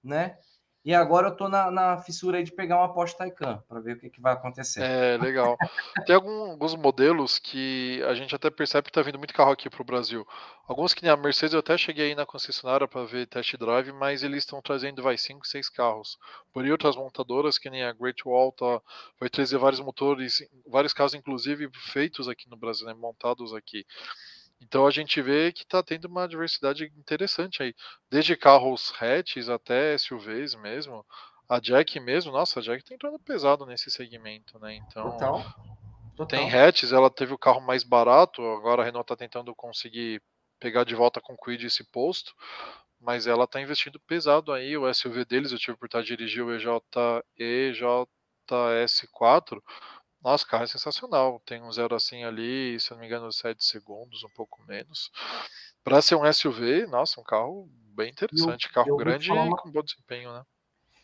né? 0.04 0.38
E 0.84 0.96
agora 0.96 1.28
eu 1.28 1.36
tô 1.36 1.48
na, 1.48 1.70
na 1.70 1.98
fissura 1.98 2.40
aí 2.40 2.44
de 2.44 2.52
pegar 2.52 2.78
uma 2.78 2.92
Porsche 2.92 3.16
Taycan 3.16 3.64
para 3.70 3.80
ver 3.80 3.98
o 3.98 4.00
que, 4.00 4.10
que, 4.10 4.20
vai 4.20 4.34
acontecer. 4.34 4.82
É, 4.82 5.16
legal. 5.18 5.56
Tem 6.08 6.16
algum, 6.16 6.52
alguns 6.52 6.76
modelos 6.76 7.38
que 7.38 8.02
a 8.08 8.16
gente 8.16 8.34
até 8.34 8.50
percebe 8.50 8.86
que 8.86 8.92
tá 8.92 9.04
vindo 9.04 9.20
muito 9.20 9.34
carro 9.34 9.52
aqui 9.52 9.70
pro 9.70 9.84
Brasil. 9.84 10.26
Alguns 10.68 10.96
que 10.96 11.04
nem 11.04 11.12
a 11.12 11.18
Mercedes 11.18 11.54
eu 11.54 11.60
até 11.60 11.78
cheguei 11.78 12.08
aí 12.08 12.16
na 12.16 12.26
concessionária 12.26 12.88
para 12.88 13.06
ver 13.06 13.28
test 13.28 13.56
drive, 13.58 13.92
mas 13.92 14.24
eles 14.24 14.40
estão 14.40 14.60
trazendo 14.60 15.04
vai 15.04 15.18
5, 15.18 15.46
6 15.46 15.70
carros. 15.70 16.18
Por 16.52 16.66
outras 16.66 16.96
montadoras 16.96 17.60
que 17.60 17.70
nem 17.70 17.84
a 17.84 17.94
Great 17.94 18.24
Wall 18.26 18.52
tá, 18.52 18.82
vai 19.20 19.30
trazer 19.30 19.60
vários 19.60 19.82
motores, 19.82 20.42
vários 20.66 20.94
carros 20.94 21.14
inclusive 21.14 21.70
feitos 21.94 22.28
aqui 22.28 22.50
no 22.50 22.58
Brasil, 22.58 22.88
né, 22.88 22.94
montados 22.96 23.54
aqui. 23.54 23.86
Então 24.62 24.86
a 24.86 24.92
gente 24.92 25.20
vê 25.22 25.52
que 25.52 25.64
está 25.64 25.82
tendo 25.82 26.06
uma 26.06 26.28
diversidade 26.28 26.86
interessante 26.96 27.64
aí, 27.64 27.74
desde 28.10 28.38
carros 28.38 28.94
hatches 29.02 29.50
até 29.50 29.98
SUVs 29.98 30.54
mesmo. 30.56 31.04
A 31.50 31.60
Jack 31.60 32.00
mesmo, 32.00 32.32
nossa, 32.32 32.60
a 32.60 32.64
Jack 32.64 32.82
está 32.82 32.94
entrando 32.94 33.20
pesado 33.20 33.66
nesse 33.66 33.90
segmento, 33.90 34.60
né? 34.60 34.76
Então 34.76 35.12
Total. 35.12 35.44
Total. 36.16 36.28
tem 36.28 36.54
hatches, 36.54 36.94
ela 36.94 37.10
teve 37.10 37.34
o 37.34 37.38
carro 37.38 37.60
mais 37.60 37.84
barato, 37.84 38.42
agora 38.52 38.84
a 38.84 38.86
Renault 38.86 39.04
está 39.04 39.16
tentando 39.16 39.54
conseguir 39.56 40.22
pegar 40.60 40.84
de 40.84 40.94
volta 40.94 41.20
com 41.20 41.34
o 41.34 41.38
Quid 41.38 41.66
esse 41.66 41.84
posto, 41.84 42.36
mas 43.00 43.26
ela 43.26 43.46
está 43.46 43.60
investindo 43.60 44.00
pesado 44.00 44.54
aí. 44.54 44.78
O 44.78 44.94
SUV 44.94 45.26
deles, 45.26 45.52
eu 45.52 45.58
tive 45.58 45.76
por 45.76 45.88
estar 45.88 46.04
dirigir 46.04 46.46
o 46.46 46.54
EJ, 46.54 46.68
EJS4, 47.40 49.60
nossa, 50.24 50.46
carro 50.46 50.64
é 50.64 50.68
sensacional. 50.68 51.42
Tem 51.46 51.62
um 51.62 51.72
zero 51.72 51.96
assim 51.96 52.24
ali, 52.24 52.80
se 52.80 52.92
eu 52.92 52.96
não 52.96 53.02
me 53.02 53.08
engano, 53.08 53.32
7 53.32 53.64
segundos, 53.64 54.24
um 54.24 54.30
pouco 54.30 54.62
menos. 54.68 55.12
Para 55.84 56.02
ser 56.02 56.16
um 56.16 56.32
SUV, 56.32 56.86
nossa, 56.88 57.20
um 57.20 57.24
carro 57.24 57.68
bem 57.96 58.12
interessante. 58.12 58.68
Eu, 58.68 58.74
carro 58.74 58.90
eu 58.90 58.98
grande 58.98 59.32
e 59.32 59.50
com 59.58 59.72
bom 59.72 59.82
desempenho, 59.82 60.32
né? 60.32 60.44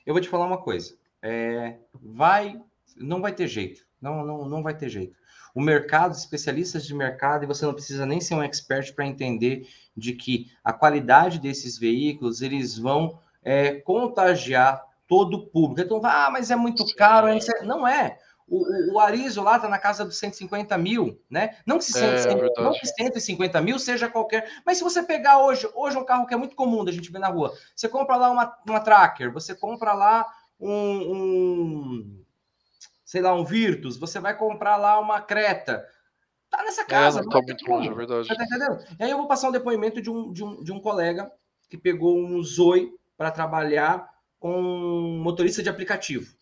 Eu 0.06 0.14
vou 0.14 0.22
te 0.22 0.30
falar 0.30 0.46
uma 0.46 0.62
coisa. 0.62 0.98
É, 1.22 1.80
vai, 1.94 2.62
não 2.96 3.22
vai 3.22 3.34
ter 3.34 3.48
jeito. 3.48 3.86
Não, 4.00 4.24
não, 4.24 4.48
não 4.48 4.62
vai 4.62 4.76
ter 4.78 4.90
jeito. 4.90 5.18
O 5.54 5.62
mercado, 5.62 6.14
especialistas 6.14 6.86
de 6.86 6.94
mercado, 6.94 7.44
e 7.44 7.48
você 7.48 7.66
não 7.66 7.74
precisa 7.74 8.06
nem 8.06 8.22
ser 8.22 8.36
um 8.36 8.44
expert 8.44 8.94
para 8.94 9.08
entender 9.08 9.68
de 9.96 10.14
que 10.14 10.52
a 10.64 10.72
qualidade 10.72 11.40
desses 11.40 11.80
veículos, 11.80 12.44
eles 12.44 12.78
vão 12.78 13.20
é, 13.42 13.74
contagiar 13.82 14.86
todo 15.08 15.34
o 15.38 15.48
público. 15.48 15.82
Então, 15.82 16.02
ah, 16.04 16.30
mas 16.32 16.52
é 16.52 16.56
muito 16.56 16.86
caro. 16.96 17.28
Não 17.64 17.88
é. 17.88 18.20
O, 18.50 18.94
o, 18.94 19.00
Arizo 19.00 19.44
lá 19.44 19.58
está 19.58 19.68
na 19.68 19.78
casa 19.78 20.06
dos 20.06 20.18
150 20.18 20.78
mil, 20.78 21.22
né? 21.30 21.58
Não 21.66 21.80
que, 21.80 21.98
é, 21.98 22.62
não 22.62 22.72
que 22.72 22.88
150 22.88 23.62
mil 23.62 23.78
seja 23.78 24.08
qualquer. 24.08 24.50
Mas 24.66 24.78
se 24.78 24.86
você 24.86 25.04
pegar 25.04 25.40
hoje, 25.40 25.70
hoje 25.76 25.98
é 25.98 26.00
um 26.00 26.06
carro 26.06 26.26
que 26.26 26.34
é 26.34 26.38
muito 26.38 26.56
comum 26.56 26.86
da 26.86 26.92
gente 26.94 27.12
ver 27.12 27.20
na 27.20 27.28
rua. 27.28 27.54
Você 27.76 27.90
compra 27.90 28.16
lá 28.16 28.32
uma, 28.32 28.58
uma 28.66 28.80
Tracker, 28.80 29.34
você 29.34 29.54
compra 29.54 29.92
lá 29.92 30.26
um, 30.58 30.72
um 30.72 32.24
sei 33.04 33.22
lá, 33.22 33.34
um 33.34 33.44
Virtus, 33.44 33.98
você 33.98 34.18
vai 34.18 34.38
comprar 34.38 34.78
lá 34.78 34.98
uma 34.98 35.20
Creta. 35.20 35.86
Tá 36.50 36.64
nessa 36.64 36.84
é, 36.84 36.86
casa. 36.86 37.20
É, 37.20 37.24
não 37.24 37.30
tá 37.30 37.42
muito 37.42 37.70
longe, 37.70 37.90
é 37.90 37.94
verdade. 37.94 38.30
Tá 38.30 38.44
entendendo? 38.46 38.78
E 38.98 39.04
aí 39.04 39.12
eu 39.12 39.18
vou 39.18 39.28
passar 39.28 39.50
um 39.50 39.52
depoimento 39.52 40.02
de 40.02 40.10
um, 40.10 40.32
de 40.32 40.42
um, 40.42 40.64
de 40.64 40.72
um 40.72 40.80
colega 40.80 41.30
que 41.70 41.78
pegou 41.78 42.18
um 42.18 42.42
Zoe 42.42 42.94
para 43.18 43.30
trabalhar 43.30 44.10
com 44.40 44.58
um 44.58 45.22
motorista 45.22 45.62
de 45.62 45.68
aplicativo. 45.68 46.34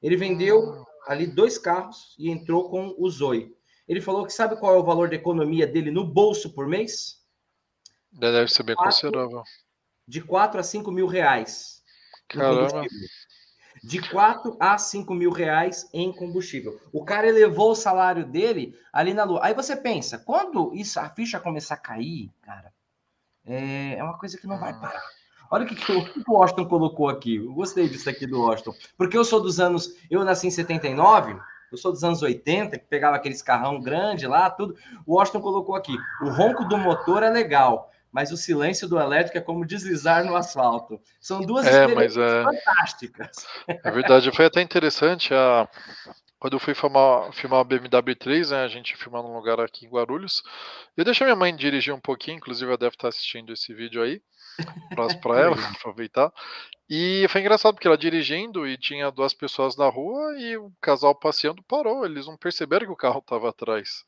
Ele 0.00 0.16
vendeu 0.16 0.72
ah 0.72 0.87
ali 1.08 1.26
dois 1.26 1.56
carros 1.56 2.14
e 2.18 2.30
entrou 2.30 2.68
com 2.68 2.94
o 2.98 3.10
Zoe. 3.10 3.56
Ele 3.88 4.02
falou 4.02 4.26
que 4.26 4.32
sabe 4.32 4.56
qual 4.56 4.74
é 4.74 4.78
o 4.78 4.84
valor 4.84 5.08
de 5.08 5.16
economia 5.16 5.66
dele 5.66 5.90
no 5.90 6.04
bolso 6.04 6.52
por 6.52 6.68
mês? 6.68 7.24
Deve 8.12 8.48
ser 8.48 8.62
bem 8.62 8.76
quatro, 8.76 8.92
considerável. 8.92 9.42
De 10.06 10.20
4 10.20 10.60
a 10.60 10.62
5 10.62 10.90
mil 10.92 11.06
reais. 11.06 11.82
Caramba. 12.28 12.84
De 13.82 14.10
4 14.10 14.56
a 14.60 14.76
5 14.76 15.14
mil 15.14 15.30
reais 15.30 15.88
em 15.94 16.12
combustível. 16.12 16.78
O 16.92 17.02
cara 17.04 17.26
elevou 17.26 17.70
o 17.70 17.76
salário 17.76 18.26
dele 18.26 18.78
ali 18.92 19.14
na 19.14 19.24
lua. 19.24 19.40
Aí 19.42 19.54
você 19.54 19.74
pensa, 19.74 20.18
quando 20.18 20.74
isso, 20.74 21.00
a 21.00 21.08
ficha 21.08 21.40
começar 21.40 21.74
a 21.74 21.78
cair, 21.78 22.30
cara, 22.42 22.70
é, 23.46 23.94
é 23.94 24.04
uma 24.04 24.18
coisa 24.18 24.36
que 24.36 24.46
não 24.46 24.58
vai 24.58 24.74
hum. 24.74 24.80
parar. 24.80 25.17
Olha 25.50 25.64
o 25.64 25.66
que, 25.66 25.74
que, 25.74 25.92
o, 25.92 26.04
que 26.04 26.22
o 26.28 26.34
Washington 26.34 26.66
colocou 26.66 27.08
aqui. 27.08 27.36
Eu 27.36 27.52
gostei 27.52 27.88
disso 27.88 28.08
aqui 28.08 28.26
do 28.26 28.40
Washington. 28.40 28.74
Porque 28.96 29.16
eu 29.16 29.24
sou 29.24 29.40
dos 29.40 29.58
anos. 29.58 29.94
Eu 30.10 30.24
nasci 30.24 30.46
em 30.46 30.50
79, 30.50 31.36
eu 31.72 31.78
sou 31.78 31.92
dos 31.92 32.04
anos 32.04 32.22
80, 32.22 32.78
que 32.78 32.86
pegava 32.86 33.16
aqueles 33.16 33.42
carrão 33.42 33.80
grande 33.80 34.26
lá, 34.26 34.50
tudo. 34.50 34.76
O 35.06 35.16
Washington 35.16 35.40
colocou 35.40 35.74
aqui: 35.74 35.96
o 36.22 36.28
ronco 36.28 36.64
do 36.64 36.76
motor 36.76 37.22
é 37.22 37.30
legal, 37.30 37.90
mas 38.12 38.30
o 38.30 38.36
silêncio 38.36 38.88
do 38.88 38.98
elétrico 38.98 39.38
é 39.38 39.40
como 39.40 39.66
deslizar 39.66 40.24
no 40.24 40.36
asfalto. 40.36 41.00
São 41.20 41.40
duas 41.40 41.66
é, 41.66 41.70
experiências 41.70 42.32
é... 42.32 42.42
fantásticas. 42.42 43.46
É 43.66 43.90
verdade, 43.90 44.30
foi 44.32 44.46
até 44.46 44.60
interessante 44.60 45.32
a. 45.32 45.68
Quando 46.40 46.52
eu 46.52 46.60
fui 46.60 46.72
filmar, 46.72 47.32
filmar 47.32 47.58
a 47.58 47.64
BMW 47.64 48.14
3, 48.14 48.52
né, 48.52 48.62
a 48.62 48.68
gente 48.68 48.96
filmar 48.96 49.24
num 49.24 49.34
lugar 49.34 49.58
aqui 49.58 49.86
em 49.86 49.88
Guarulhos, 49.88 50.44
eu 50.96 51.04
deixei 51.04 51.26
minha 51.26 51.34
mãe 51.34 51.54
dirigir 51.56 51.92
um 51.92 51.98
pouquinho, 51.98 52.36
inclusive 52.36 52.70
ela 52.70 52.78
deve 52.78 52.94
estar 52.94 53.08
assistindo 53.08 53.52
esse 53.52 53.74
vídeo 53.74 54.00
aí 54.00 54.22
para 55.22 55.40
ela, 55.40 55.56
aproveitar. 55.76 56.32
E 56.88 57.26
foi 57.28 57.40
engraçado 57.42 57.74
porque 57.74 57.86
ela 57.86 57.98
dirigindo 57.98 58.66
e 58.66 58.78
tinha 58.78 59.10
duas 59.10 59.34
pessoas 59.34 59.76
na 59.76 59.88
rua 59.88 60.38
e 60.38 60.56
o 60.56 60.72
casal 60.80 61.14
passeando 61.14 61.62
parou. 61.62 62.04
Eles 62.04 62.26
não 62.26 62.36
perceberam 62.36 62.86
que 62.86 62.92
o 62.92 62.96
carro 62.96 63.18
estava 63.18 63.50
atrás. 63.50 64.04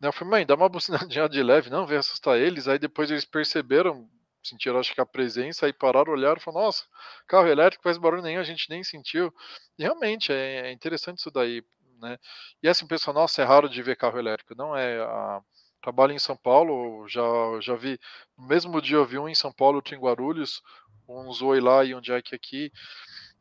Né, 0.00 0.08
eu 0.08 0.12
falei, 0.12 0.30
mãe, 0.30 0.46
dá 0.46 0.54
uma 0.54 0.68
bucinadinha 0.68 1.28
de 1.28 1.42
leve, 1.42 1.70
não, 1.70 1.86
vem 1.86 1.98
assustar 1.98 2.38
eles. 2.38 2.68
Aí 2.68 2.78
depois 2.78 3.10
eles 3.10 3.24
perceberam, 3.24 4.08
sentiram 4.42 4.78
acho 4.78 4.94
que 4.94 5.00
a 5.00 5.06
presença, 5.06 5.66
aí 5.66 5.72
pararam, 5.72 6.12
olharam 6.12 6.38
e 6.38 6.40
falaram, 6.40 6.66
nossa, 6.66 6.84
carro 7.26 7.48
elétrico 7.48 7.84
faz 7.84 7.98
barulho 7.98 8.22
nenhum, 8.22 8.40
a 8.40 8.44
gente 8.44 8.68
nem 8.70 8.82
sentiu. 8.84 9.32
E 9.78 9.82
realmente 9.82 10.32
é, 10.32 10.68
é 10.68 10.72
interessante 10.72 11.18
isso 11.18 11.30
daí. 11.30 11.62
né? 12.00 12.18
E 12.62 12.68
assim, 12.68 12.86
pessoal, 12.86 13.14
nossa, 13.14 13.42
é 13.42 13.44
raro 13.44 13.68
de 13.68 13.82
ver 13.82 13.96
carro 13.96 14.18
elétrico. 14.18 14.54
Não 14.56 14.76
é. 14.76 15.00
A... 15.00 15.40
Trabalho 15.82 16.12
em 16.12 16.18
São 16.18 16.36
Paulo, 16.36 17.06
já, 17.08 17.22
já 17.60 17.74
vi. 17.74 17.98
No 18.38 18.46
mesmo 18.46 18.80
dia 18.80 18.96
eu 18.96 19.04
vi 19.04 19.18
um 19.18 19.28
em 19.28 19.34
São 19.34 19.52
Paulo, 19.52 19.76
outro 19.76 19.94
em 19.94 19.98
Guarulhos, 19.98 20.62
um 21.08 21.30
Zoe 21.32 21.60
lá 21.60 21.84
e 21.84 21.94
um 21.94 22.00
Jack 22.00 22.34
aqui. 22.34 22.72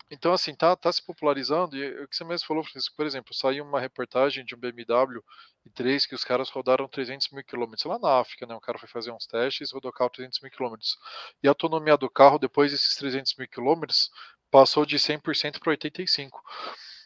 Então, 0.09 0.33
assim, 0.33 0.53
tá, 0.53 0.75
tá 0.75 0.91
se 0.91 1.01
popularizando, 1.05 1.77
e 1.77 2.03
o 2.03 2.07
que 2.07 2.17
você 2.17 2.25
mesmo 2.25 2.45
falou, 2.45 2.63
Francisco, 2.63 2.93
por 2.97 3.05
exemplo, 3.05 3.33
saiu 3.33 3.63
uma 3.63 3.79
reportagem 3.79 4.43
de 4.43 4.53
um 4.53 4.57
BMW 4.59 5.23
i3 5.65 6.05
que 6.05 6.13
os 6.13 6.25
caras 6.25 6.49
rodaram 6.49 6.85
300 6.85 7.29
mil 7.29 7.43
quilômetros 7.45 7.85
lá 7.85 7.97
na 7.97 8.19
África, 8.19 8.45
né? 8.45 8.53
O 8.53 8.59
cara 8.59 8.77
foi 8.77 8.89
fazer 8.89 9.11
uns 9.11 9.25
testes, 9.25 9.71
rodou 9.71 9.89
o 9.89 9.93
carro 9.93 10.09
300 10.09 10.41
mil 10.41 10.51
quilômetros. 10.51 10.97
E 11.41 11.47
a 11.47 11.51
autonomia 11.51 11.95
do 11.95 12.09
carro, 12.09 12.37
depois 12.37 12.71
desses 12.71 12.95
300 12.95 13.35
mil 13.37 13.47
quilômetros, 13.47 14.11
passou 14.49 14.85
de 14.85 14.97
100% 14.99 15.59
para 15.59 15.71
85%. 15.71 16.29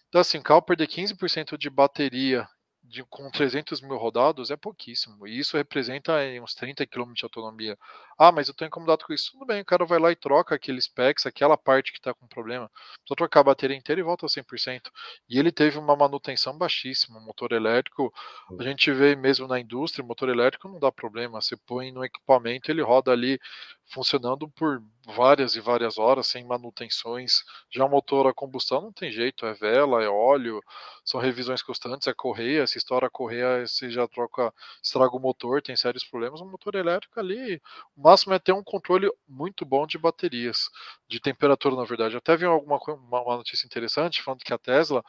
Então, 0.10 0.21
assim, 0.21 0.39
o 0.39 0.43
carro 0.43 0.63
perder 0.63 0.88
15% 0.88 1.58
de 1.60 1.69
bateria 1.69 2.48
de, 2.89 3.04
com 3.04 3.30
300 3.30 3.82
mil 3.82 3.98
rodados 3.98 4.52
é 4.52 4.56
pouquíssimo. 4.56 5.28
E 5.28 5.39
isso 5.39 5.58
representa 5.58 6.13
uns 6.41 6.54
30 6.56 6.86
km 6.86 7.13
de 7.13 7.24
autonomia. 7.24 7.78
Ah, 8.17 8.32
mas 8.32 8.48
eu 8.48 8.52
estou 8.52 8.67
incomodado 8.67 9.06
com 9.06 9.13
isso. 9.13 9.32
Tudo 9.32 9.45
bem, 9.45 9.62
o 9.62 9.65
cara 9.65 9.86
vai 9.86 10.00
lá 10.00 10.12
e 10.12 10.15
troca 10.15 10.56
aqueles 10.56 10.88
packs, 10.88 11.26
aquela 11.26 11.58
parte 11.58 11.91
que 11.91 11.98
está 11.98 12.13
com 12.13 12.28
problema. 12.28 12.71
Só 13.06 13.15
trocar 13.15 13.41
a 13.41 13.43
bateria 13.43 13.76
inteira 13.76 14.00
e 14.00 14.04
volta 14.04 14.26
a 14.26 14.30
100%. 14.30 14.89
E 15.30 15.38
ele 15.38 15.52
teve 15.52 15.78
uma 15.78 15.95
manutenção 15.95 16.58
baixíssima. 16.58 17.19
O 17.19 17.21
motor 17.21 17.52
elétrico, 17.52 18.13
a 18.58 18.63
gente 18.63 18.91
vê 18.91 19.15
mesmo 19.15 19.48
na 19.48 19.60
indústria, 19.60 20.04
o 20.04 20.08
motor 20.08 20.30
elétrico 20.30 20.67
não 20.69 20.80
dá 20.80 20.91
problema. 20.91 21.41
Você 21.41 21.58
põe 21.58 21.91
no 21.91 22.04
equipamento, 22.04 22.71
ele 22.71 22.82
roda 22.82 23.12
ali 23.12 23.39
funcionando 23.88 24.50
por 24.50 24.82
várias 25.06 25.56
e 25.56 25.60
várias 25.60 25.98
horas, 25.98 26.28
sem 26.28 26.43
manutenções. 26.43 27.43
Já 27.71 27.86
o 27.86 27.89
motor 27.89 28.28
a 28.28 28.34
combustão 28.34 28.82
não 28.82 28.91
tem 28.91 29.12
jeito, 29.12 29.45
é 29.45 29.54
vela, 29.54 30.04
é 30.04 30.10
óleo, 30.10 30.62
são 31.04 31.19
revisões 31.19 31.62
constantes, 31.62 32.08
é 32.08 32.13
correia, 32.13 32.65
se 32.67 32.78
estoura 32.78 33.08
a 33.08 33.10
correia, 33.10 33.65
você 33.65 33.89
já 33.89 34.08
troca, 34.08 34.54
estraga 34.84 35.15
o 35.15 35.19
motor, 35.19 35.62
tem 35.62 35.76
sérios 35.76 36.04
problemas. 36.04 36.41
O 36.41 36.45
motor 36.45 36.76
elétrico 36.76 37.19
ali, 37.19 37.62
o 37.95 38.02
máximo 38.02 38.34
é 38.34 38.39
ter 38.39 38.54
um 38.54 38.63
controle 38.63 39.10
muito 39.28 39.65
bom 39.65 39.86
de 39.86 39.98
baterias, 39.98 40.69
de 41.08 41.19
temperatura, 41.19 41.76
na 41.76 41.84
verdade. 41.86 42.17
Até 42.17 42.36
vi 42.36 42.45
alguma 42.45 42.80
uma 42.88 43.38
notícia 43.38 43.65
interessante 43.65 44.21
falando 44.21 44.43
que 44.43 44.54
a 44.54 44.58
Tesla 44.58 45.04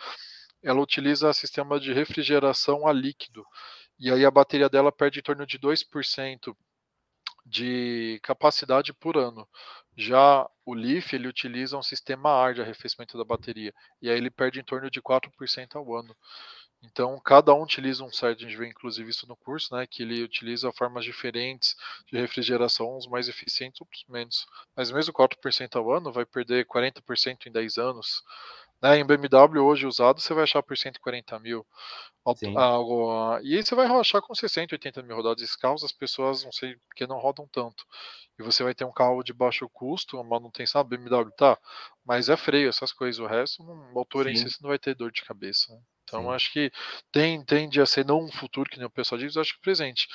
ela 0.62 0.81
utiliza 0.81 1.33
sistema 1.33 1.79
de 1.79 1.93
refrigeração 1.93 2.87
a 2.87 2.93
líquido. 2.93 3.45
E 3.99 4.11
aí 4.11 4.25
a 4.25 4.31
bateria 4.31 4.69
dela 4.69 4.93
perde 4.93 5.21
em 5.21 5.23
torno 5.23 5.47
de 5.47 5.59
2% 5.59 6.55
de 7.47 8.21
capacidade 8.23 8.93
por 8.93 9.17
ano. 9.17 9.49
Já 9.97 10.47
o 10.65 10.75
Leaf 10.75 11.15
ele 11.15 11.29
utiliza 11.29 11.79
um 11.79 11.83
sistema 11.83 12.31
AR 12.31 12.55
de 12.55 12.61
arrefecimento 12.61 13.17
da 13.17 13.25
bateria 13.25 13.73
e 14.03 14.11
aí 14.11 14.17
ele 14.19 14.31
perde 14.31 14.61
em 14.61 14.65
torno 14.65 14.91
de 14.91 15.01
4% 15.01 15.77
ao 15.77 15.95
ano. 15.97 16.15
Então, 16.83 17.19
cada 17.25 17.55
um 17.55 17.63
utiliza 17.63 18.05
um 18.05 18.13
certo, 18.13 18.45
a 18.45 18.49
gente 18.49 18.57
vê 18.57 18.69
inclusive 18.69 19.11
isso 19.11 19.27
no 19.27 19.37
curso, 19.37 19.75
né, 19.75 19.87
que 19.87 20.03
ele 20.03 20.23
utiliza 20.23 20.73
formas 20.73 21.05
diferentes 21.05 21.75
de 22.07 22.19
refrigeração, 22.19 22.97
uns 22.97 23.07
mais 23.09 23.29
eficientes, 23.29 23.81
outros 23.81 24.05
menos. 24.09 24.47
Mas 24.77 24.91
mesmo 24.91 25.13
4% 25.13 25.77
ao 25.77 25.91
ano 25.93 26.13
vai 26.13 26.27
perder 26.27 26.67
40% 26.67 27.47
em 27.47 27.53
10 27.53 27.79
anos. 27.79 28.23
Né, 28.83 28.99
em 28.99 29.07
BMW 29.07 29.65
hoje 29.65 29.87
usado 29.87 30.21
você 30.21 30.35
vai 30.35 30.45
achar 30.45 30.62
por 30.62 30.77
140 30.77 31.39
mil. 31.39 31.67
Algo, 32.57 33.39
e 33.43 33.57
aí 33.57 33.65
você 33.65 33.75
vai 33.75 33.87
achar 33.87 34.21
com 34.21 34.35
60, 34.35 34.75
80 34.75 35.03
mil 35.03 35.17
rodadas. 35.17 35.43
Esses 35.43 35.57
carros 35.57 35.85
as 35.85 35.93
pessoas 35.93 36.45
não 36.45 36.53
sei 36.53 36.77
porque 36.89 37.07
não 37.07 37.19
rodam 37.19 37.49
tanto. 37.51 37.85
E 38.39 38.43
você 38.43 38.62
vai 38.62 38.75
ter 38.75 38.85
um 38.85 38.93
carro 38.93 39.23
de 39.23 39.33
baixo 39.33 39.69
custo, 39.69 40.17
uma 40.17 40.25
manutenção, 40.25 40.81
a 40.81 40.85
BMW 40.85 41.31
tá, 41.37 41.59
mas 42.05 42.29
é 42.29 42.37
freio, 42.37 42.69
essas 42.69 42.93
coisas. 42.93 43.19
O 43.19 43.27
resto, 43.27 43.62
um 43.62 43.93
motor 43.93 44.27
Sim. 44.27 44.33
em 44.33 44.37
si 44.37 44.51
você 44.51 44.59
não 44.61 44.69
vai 44.69 44.79
ter 44.79 44.95
dor 44.95 45.11
de 45.11 45.23
cabeça. 45.25 45.73
Né? 45.73 45.81
Então 46.07 46.23
Sim. 46.23 46.31
acho 46.31 46.53
que 46.53 46.71
tem, 47.11 47.45
tende 47.45 47.81
a 47.81 47.87
ser 47.87 48.07
não 48.07 48.21
um 48.25 48.31
futuro, 48.31 48.71
que 48.71 48.79
nem 48.79 48.87
o 48.87 48.90
pessoal 48.90 49.19
diz, 49.19 49.37
acho 49.37 49.55
que 49.55 49.61
presente. 49.61 50.07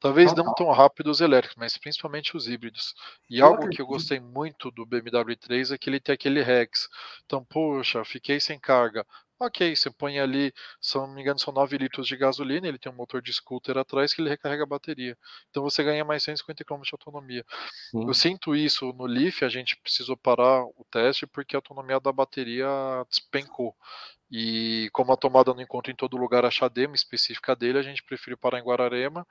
Talvez 0.00 0.34
não 0.34 0.52
tão 0.54 0.70
rápido 0.72 1.10
os 1.10 1.20
elétricos, 1.20 1.56
mas 1.58 1.76
principalmente 1.78 2.36
os 2.36 2.48
híbridos. 2.48 2.94
E 3.28 3.40
eu 3.40 3.46
algo 3.46 3.56
acredito. 3.56 3.76
que 3.76 3.82
eu 3.82 3.86
gostei 3.86 4.20
muito 4.20 4.70
do 4.70 4.86
BMW 4.86 5.36
3 5.36 5.70
é 5.70 5.78
que 5.78 5.88
ele 5.90 6.00
tem 6.00 6.14
aquele 6.14 6.42
Rex. 6.42 6.88
Então, 7.24 7.44
poxa, 7.44 8.04
fiquei 8.04 8.40
sem 8.40 8.58
carga. 8.58 9.06
Ok, 9.38 9.74
você 9.74 9.90
põe 9.90 10.20
ali, 10.20 10.54
se 10.80 10.96
não 10.96 11.08
me 11.08 11.20
engano, 11.20 11.38
são 11.40 11.52
9 11.52 11.76
litros 11.76 12.06
de 12.06 12.16
gasolina, 12.16 12.68
ele 12.68 12.78
tem 12.78 12.90
um 12.92 12.94
motor 12.94 13.20
de 13.20 13.32
scooter 13.32 13.76
atrás 13.76 14.14
que 14.14 14.22
ele 14.22 14.28
recarrega 14.30 14.62
a 14.62 14.66
bateria. 14.66 15.18
Então 15.50 15.62
você 15.62 15.82
ganha 15.82 16.04
mais 16.04 16.22
150 16.22 16.64
km 16.64 16.82
de 16.82 16.90
autonomia. 16.92 17.44
Sim. 17.90 18.06
Eu 18.06 18.14
sinto 18.14 18.54
isso 18.54 18.92
no 18.92 19.06
Leaf, 19.06 19.42
a 19.42 19.48
gente 19.48 19.76
precisou 19.82 20.16
parar 20.16 20.64
o 20.64 20.86
teste 20.90 21.26
porque 21.26 21.56
a 21.56 21.58
autonomia 21.58 21.98
da 21.98 22.12
bateria 22.12 22.68
despencou. 23.10 23.74
E 24.36 24.90
como 24.90 25.12
a 25.12 25.16
tomada 25.16 25.54
não 25.54 25.60
encontra 25.60 25.92
em 25.92 25.94
todo 25.94 26.16
lugar 26.16 26.44
a 26.44 26.50
chadema 26.50 26.96
específica 26.96 27.54
dele, 27.54 27.78
a 27.78 27.82
gente 27.82 28.02
prefere 28.02 28.36
parar 28.36 28.58
em 28.58 28.64
Guararema, 28.64 29.24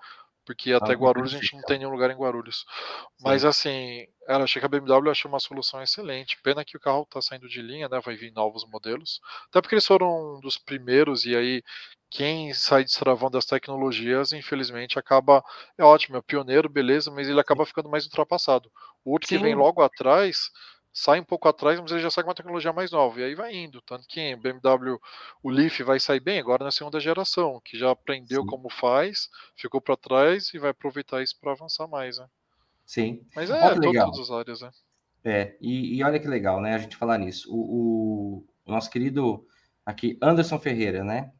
porque 0.45 0.71
até 0.71 0.93
ah, 0.93 0.95
Guarulhos 0.95 1.33
a 1.33 1.39
gente 1.39 1.53
não 1.57 1.61
tem 1.63 1.77
nenhum 1.77 1.91
lugar 1.91 2.09
em 2.09 2.15
Guarulhos. 2.15 2.59
Sim. 2.59 3.03
Mas 3.21 3.43
assim, 3.43 4.07
ela 4.25 4.45
achei 4.45 4.61
que 4.61 4.65
a 4.65 4.69
BMW 4.69 5.09
achou 5.11 5.27
uma 5.29 5.41
solução 5.41 5.83
excelente. 5.83 6.39
Pena 6.41 6.63
que 6.63 6.77
o 6.77 6.79
carro 6.79 7.01
está 7.01 7.21
saindo 7.21 7.49
de 7.49 7.61
linha, 7.61 7.89
né? 7.89 7.99
Vai 7.99 8.15
vir 8.15 8.31
novos 8.31 8.65
modelos. 8.65 9.19
Até 9.49 9.59
porque 9.59 9.75
eles 9.75 9.85
foram 9.85 10.37
um 10.37 10.39
dos 10.39 10.57
primeiros, 10.57 11.25
e 11.25 11.35
aí 11.35 11.61
quem 12.09 12.53
sai 12.53 12.85
destravando 12.85 13.37
as 13.37 13.45
tecnologias, 13.45 14.31
infelizmente, 14.31 14.97
acaba. 14.97 15.43
É 15.77 15.83
ótimo, 15.83 16.15
é 16.15 16.21
pioneiro, 16.21 16.69
beleza, 16.69 17.11
mas 17.11 17.27
ele 17.27 17.41
acaba 17.41 17.65
ficando 17.65 17.89
mais 17.89 18.05
ultrapassado. 18.05 18.71
O 19.03 19.11
outro 19.11 19.27
Sim. 19.27 19.35
que 19.35 19.43
vem 19.43 19.53
logo 19.53 19.81
atrás 19.81 20.49
sai 20.93 21.19
um 21.19 21.23
pouco 21.23 21.49
atrás, 21.49 21.79
mas 21.79 21.91
ele 21.91 22.01
já 22.01 22.11
sai 22.11 22.23
com 22.23 22.29
uma 22.29 22.35
tecnologia 22.35 22.71
mais 22.71 22.91
nova, 22.91 23.19
e 23.19 23.23
aí 23.23 23.33
vai 23.35 23.55
indo. 23.55 23.81
Tanto 23.81 24.07
que 24.07 24.33
o 24.35 24.37
BMW, 24.37 24.99
o 25.41 25.49
Leaf 25.49 25.79
vai 25.81 25.99
sair 25.99 26.19
bem 26.19 26.39
agora 26.39 26.63
na 26.63 26.71
segunda 26.71 26.99
geração, 26.99 27.59
que 27.65 27.77
já 27.77 27.89
aprendeu 27.89 28.41
Sim. 28.41 28.47
como 28.47 28.69
faz, 28.69 29.27
ficou 29.55 29.81
para 29.81 29.97
trás 29.97 30.53
e 30.53 30.59
vai 30.59 30.69
aproveitar 30.69 31.23
isso 31.23 31.35
para 31.41 31.51
avançar 31.51 31.87
mais, 31.87 32.19
né? 32.19 32.27
Sim. 32.85 33.25
Mas 33.35 33.49
é, 33.49 33.53
olha 33.53 34.05
todas 34.05 34.19
as 34.19 34.29
áreas, 34.29 34.61
né? 34.61 34.71
É, 35.25 35.55
e, 35.59 35.97
e, 35.97 36.03
olha 36.03 36.19
que 36.19 36.27
legal, 36.27 36.61
né, 36.61 36.75
a 36.75 36.77
gente 36.77 36.97
falar 36.97 37.17
nisso. 37.17 37.49
O, 37.49 37.57
o, 37.57 38.45
o 38.65 38.71
nosso 38.71 38.91
querido 38.91 39.47
aqui, 39.85 40.17
Anderson 40.21 40.59
Ferreira, 40.59 41.03
né, 41.03 41.31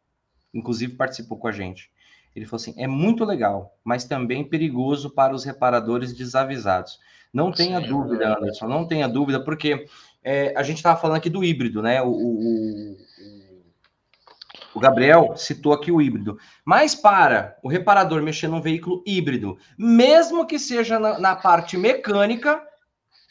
inclusive 0.53 0.95
participou 0.95 1.37
com 1.37 1.47
a 1.47 1.51
gente. 1.51 1.91
Ele 2.35 2.45
falou 2.45 2.61
assim: 2.61 2.73
é 2.77 2.87
muito 2.87 3.23
legal, 3.23 3.77
mas 3.83 4.05
também 4.05 4.47
perigoso 4.47 5.09
para 5.09 5.35
os 5.35 5.43
reparadores 5.43 6.13
desavisados. 6.13 6.97
Não 7.33 7.51
tenha 7.51 7.81
Sim, 7.81 7.87
dúvida, 7.87 8.25
é 8.25 8.27
Anderson, 8.27 8.67
não 8.67 8.87
tenha 8.87 9.07
dúvida, 9.07 9.43
porque 9.43 9.87
é, 10.23 10.53
a 10.55 10.61
gente 10.61 10.77
estava 10.77 10.99
falando 10.99 11.17
aqui 11.17 11.29
do 11.29 11.43
híbrido, 11.43 11.81
né? 11.81 11.99
O, 12.01 12.09
o, 12.09 12.97
o, 14.75 14.79
Gabriel 14.79 15.35
citou 15.35 15.73
aqui 15.73 15.91
o 15.91 15.99
híbrido. 15.99 16.37
Mas 16.63 16.93
para 16.93 17.57
o 17.63 17.67
reparador 17.67 18.21
mexer 18.21 18.47
num 18.47 18.61
veículo 18.61 19.03
híbrido, 19.05 19.57
mesmo 19.77 20.45
que 20.45 20.59
seja 20.59 20.99
na, 20.99 21.17
na 21.17 21.35
parte 21.35 21.75
mecânica, 21.75 22.61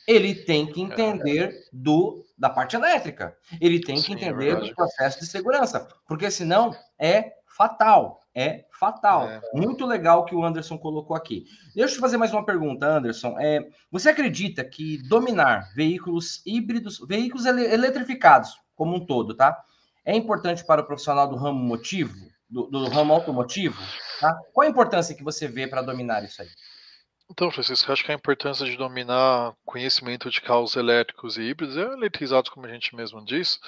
ele 0.06 0.34
tem 0.34 0.66
que 0.66 0.82
entender 0.82 1.54
do 1.72 2.26
da 2.36 2.50
parte 2.50 2.74
elétrica. 2.74 3.36
Ele 3.60 3.80
tem 3.80 3.94
que 3.94 4.02
Sim, 4.02 4.14
entender 4.14 4.48
é 4.48 4.56
do 4.56 4.74
processo 4.74 5.20
de 5.20 5.26
segurança, 5.26 5.86
porque 6.08 6.28
senão 6.28 6.74
é 6.98 7.34
fatal. 7.56 8.20
É 8.34 8.64
fatal. 8.78 9.28
É. 9.28 9.40
Muito 9.52 9.84
legal 9.84 10.24
que 10.24 10.34
o 10.34 10.44
Anderson 10.44 10.78
colocou 10.78 11.14
aqui. 11.14 11.44
Deixa 11.74 11.96
eu 11.96 12.00
fazer 12.00 12.16
mais 12.16 12.32
uma 12.32 12.44
pergunta, 12.44 12.86
Anderson. 12.86 13.36
É, 13.38 13.68
você 13.90 14.08
acredita 14.08 14.64
que 14.64 14.98
dominar 15.06 15.70
veículos 15.74 16.42
híbridos, 16.46 16.98
veículos 17.06 17.44
ele 17.44 17.62
eletrificados 17.62 18.58
como 18.74 18.96
um 18.96 19.04
todo, 19.04 19.34
tá? 19.34 19.62
É 20.04 20.16
importante 20.16 20.64
para 20.64 20.80
o 20.80 20.86
profissional 20.86 21.28
do 21.28 21.36
ramo 21.36 21.58
motivo, 21.58 22.14
do, 22.48 22.66
do 22.66 22.88
ramo 22.88 23.12
automotivo? 23.12 23.80
Tá? 24.20 24.34
Qual 24.52 24.66
a 24.66 24.70
importância 24.70 25.14
que 25.14 25.22
você 25.22 25.46
vê 25.46 25.66
para 25.66 25.82
dominar 25.82 26.24
isso 26.24 26.42
aí? 26.42 26.48
Então, 27.30 27.50
Francisco, 27.50 27.90
acho 27.90 28.04
que 28.04 28.12
a 28.12 28.14
importância 28.14 28.66
de 28.66 28.76
dominar 28.76 29.54
conhecimento 29.64 30.28
de 30.28 30.40
carros 30.40 30.76
elétricos 30.76 31.38
e 31.38 31.42
híbridos, 31.42 31.76
é 31.76 31.82
eletrizados, 31.82 32.50
como 32.50 32.66
a 32.66 32.68
gente 32.68 32.94
mesmo 32.94 33.24
diz, 33.24 33.58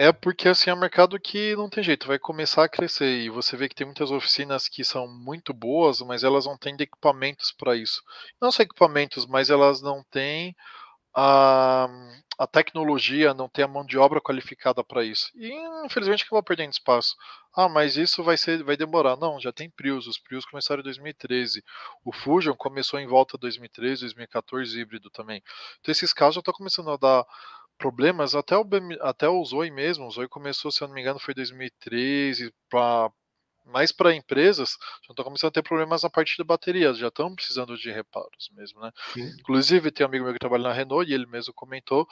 é 0.00 0.12
porque 0.12 0.48
assim 0.48 0.70
é 0.70 0.74
um 0.74 0.78
mercado 0.78 1.20
que 1.20 1.54
não 1.56 1.68
tem 1.68 1.84
jeito, 1.84 2.06
vai 2.06 2.18
começar 2.18 2.64
a 2.64 2.68
crescer 2.70 3.18
e 3.18 3.28
você 3.28 3.54
vê 3.54 3.68
que 3.68 3.74
tem 3.74 3.86
muitas 3.86 4.10
oficinas 4.10 4.66
que 4.66 4.82
são 4.82 5.06
muito 5.06 5.52
boas, 5.52 6.00
mas 6.00 6.24
elas 6.24 6.46
não 6.46 6.56
têm 6.56 6.74
equipamentos 6.80 7.52
para 7.52 7.76
isso. 7.76 8.02
Não 8.40 8.50
só 8.50 8.62
equipamentos, 8.62 9.26
mas 9.26 9.50
elas 9.50 9.82
não 9.82 10.02
têm 10.10 10.56
a, 11.14 11.86
a 12.38 12.46
tecnologia, 12.46 13.34
não 13.34 13.46
tem 13.46 13.62
a 13.62 13.68
mão 13.68 13.84
de 13.84 13.98
obra 13.98 14.22
qualificada 14.22 14.82
para 14.82 15.04
isso. 15.04 15.30
E 15.34 15.52
infelizmente 15.84 16.24
acaba 16.24 16.42
perdendo 16.42 16.72
espaço. 16.72 17.14
Ah, 17.54 17.68
mas 17.68 17.98
isso 17.98 18.24
vai 18.24 18.38
ser, 18.38 18.64
vai 18.64 18.78
demorar. 18.78 19.18
Não, 19.18 19.38
já 19.38 19.52
tem 19.52 19.68
Prius. 19.68 20.06
Os 20.06 20.18
Prius 20.18 20.46
começaram 20.46 20.80
em 20.80 20.84
2013. 20.84 21.62
O 22.04 22.10
Fusion 22.12 22.54
começou 22.56 22.98
em 22.98 23.06
volta 23.06 23.36
de 23.36 23.42
2013, 23.42 24.00
2014 24.00 24.80
híbrido 24.80 25.10
também. 25.10 25.42
Então 25.80 25.92
esses 25.92 26.14
casos 26.14 26.36
já 26.36 26.40
estão 26.40 26.54
começando 26.54 26.90
a 26.90 26.96
dar 26.96 27.26
problemas, 27.80 28.34
até 28.34 28.56
o, 28.56 28.64
BM, 28.64 28.96
até 29.00 29.28
o 29.28 29.44
Zoe 29.44 29.70
mesmo, 29.70 30.06
o 30.06 30.10
Zoe 30.10 30.28
começou, 30.28 30.70
se 30.70 30.82
eu 30.82 30.88
não 30.88 30.94
me 30.94 31.00
engano, 31.00 31.18
foi 31.20 31.34
2013 31.34 32.52
para 32.70 33.10
Mas 33.66 33.92
para 33.92 34.14
empresas, 34.14 34.70
já 35.06 35.12
estão 35.12 35.24
começando 35.24 35.50
a 35.50 35.52
ter 35.52 35.62
problemas 35.62 36.02
na 36.02 36.10
parte 36.10 36.36
de 36.36 36.44
baterias, 36.44 36.98
já 36.98 37.08
estão 37.08 37.34
precisando 37.34 37.76
de 37.76 37.90
reparos 37.90 38.50
mesmo, 38.52 38.80
né? 38.80 38.90
Sim. 39.12 39.30
Inclusive, 39.40 39.90
tem 39.92 40.04
um 40.06 40.08
amigo 40.08 40.24
meu 40.24 40.34
que 40.34 40.40
trabalha 40.40 40.64
na 40.64 40.72
Renault 40.72 41.10
e 41.10 41.14
ele 41.14 41.26
mesmo 41.26 41.54
comentou 41.54 42.06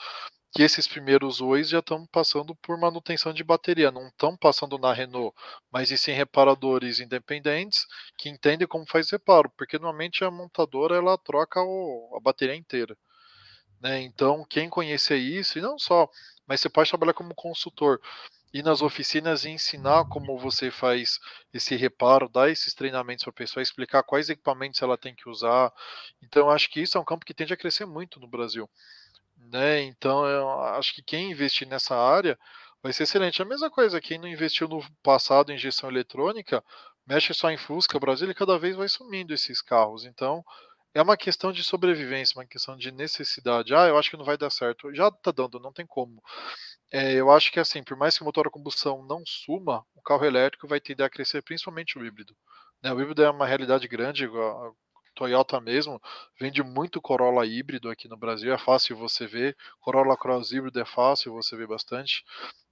que 0.51 0.63
esses 0.63 0.87
primeiros 0.87 1.41
Ois 1.41 1.69
já 1.69 1.79
estão 1.79 2.05
passando 2.07 2.55
por 2.55 2.77
manutenção 2.79 3.33
de 3.33 3.43
bateria, 3.43 3.91
não 3.91 4.07
estão 4.07 4.35
passando 4.37 4.77
na 4.79 4.93
Renault, 4.93 5.35
mas 5.71 5.91
e 5.91 5.97
sim 5.97 6.11
reparadores 6.11 6.99
independentes 6.99 7.85
que 8.17 8.29
entendem 8.29 8.67
como 8.67 8.85
faz 8.87 9.09
reparo, 9.11 9.51
porque 9.57 9.77
normalmente 9.77 10.23
a 10.23 10.31
montadora 10.31 10.95
ela 10.97 11.17
troca 11.17 11.61
o, 11.61 12.15
a 12.17 12.19
bateria 12.21 12.55
inteira. 12.55 12.97
Né? 13.81 14.01
Então, 14.01 14.45
quem 14.49 14.69
conhecer 14.69 15.17
isso, 15.17 15.57
e 15.57 15.61
não 15.61 15.77
só, 15.79 16.09
mas 16.45 16.61
você 16.61 16.69
pode 16.69 16.89
trabalhar 16.89 17.13
como 17.13 17.33
consultor, 17.35 18.01
ir 18.53 18.63
nas 18.63 18.81
oficinas 18.81 19.45
e 19.45 19.49
ensinar 19.49 20.05
como 20.05 20.37
você 20.37 20.71
faz 20.71 21.19
esse 21.53 21.75
reparo, 21.75 22.27
dar 22.27 22.49
esses 22.49 22.73
treinamentos 22.73 23.23
para 23.23 23.31
a 23.31 23.33
pessoa, 23.33 23.61
explicar 23.61 24.03
quais 24.03 24.29
equipamentos 24.29 24.81
ela 24.81 24.97
tem 24.97 25.13
que 25.13 25.29
usar. 25.29 25.71
Então, 26.21 26.49
acho 26.49 26.69
que 26.69 26.81
isso 26.81 26.97
é 26.97 27.01
um 27.01 27.05
campo 27.05 27.25
que 27.25 27.33
tende 27.33 27.53
a 27.53 27.57
crescer 27.57 27.85
muito 27.85 28.19
no 28.19 28.27
Brasil. 28.27 28.69
Né? 29.37 29.81
Então, 29.83 30.25
acho 30.75 30.93
que 30.93 31.01
quem 31.03 31.31
investir 31.31 31.67
nessa 31.67 31.95
área 31.95 32.37
vai 32.81 32.91
ser 32.91 33.03
excelente. 33.03 33.41
A 33.41 33.45
mesma 33.45 33.69
coisa, 33.69 34.01
quem 34.01 34.17
não 34.17 34.27
investiu 34.27 34.67
no 34.67 34.83
passado 35.03 35.51
em 35.51 35.57
gestão 35.57 35.89
eletrônica, 35.89 36.63
mexe 37.05 37.33
só 37.33 37.49
em 37.49 37.57
Fusca, 37.57 37.99
Brasil, 37.99 38.29
e 38.29 38.35
cada 38.35 38.57
vez 38.57 38.75
vai 38.75 38.89
sumindo 38.89 39.33
esses 39.33 39.61
carros. 39.61 40.05
Então, 40.05 40.43
é 40.93 41.01
uma 41.01 41.17
questão 41.17 41.51
de 41.51 41.63
sobrevivência, 41.63 42.37
uma 42.37 42.45
questão 42.45 42.75
de 42.75 42.91
necessidade. 42.91 43.73
Ah, 43.73 43.87
eu 43.87 43.97
acho 43.97 44.09
que 44.09 44.17
não 44.17 44.25
vai 44.25 44.37
dar 44.37 44.49
certo. 44.49 44.93
Já 44.93 45.11
tá 45.11 45.31
dando, 45.31 45.59
não 45.59 45.71
tem 45.71 45.85
como. 45.85 46.21
É, 46.91 47.13
eu 47.13 47.31
acho 47.31 47.51
que 47.51 47.59
assim, 47.59 47.83
por 47.83 47.95
mais 47.95 48.17
que 48.17 48.23
o 48.23 48.25
motor 48.25 48.47
a 48.47 48.51
combustão 48.51 49.05
não 49.05 49.23
suma, 49.25 49.85
o 49.95 50.01
carro 50.01 50.25
elétrico 50.25 50.67
vai 50.67 50.79
tender 50.79 51.05
a 51.05 51.09
crescer, 51.09 51.41
principalmente 51.43 51.97
o 51.97 52.05
híbrido. 52.05 52.35
Né? 52.81 52.91
O 52.93 52.99
híbrido 52.99 53.23
é 53.23 53.29
uma 53.29 53.45
realidade 53.45 53.87
grande, 53.87 54.27
Toyota 55.19 55.59
mesmo 55.59 56.01
vende 56.39 56.63
muito 56.63 57.01
Corolla 57.01 57.45
híbrido 57.45 57.89
aqui 57.89 58.07
no 58.07 58.15
Brasil, 58.15 58.53
é 58.53 58.57
fácil 58.57 58.95
você 58.95 59.27
ver. 59.27 59.53
Corolla 59.81 60.15
Cross 60.15 60.53
híbrido 60.53 60.79
é 60.79 60.85
fácil 60.85 61.33
você 61.33 61.57
ver 61.57 61.67
bastante. 61.67 62.23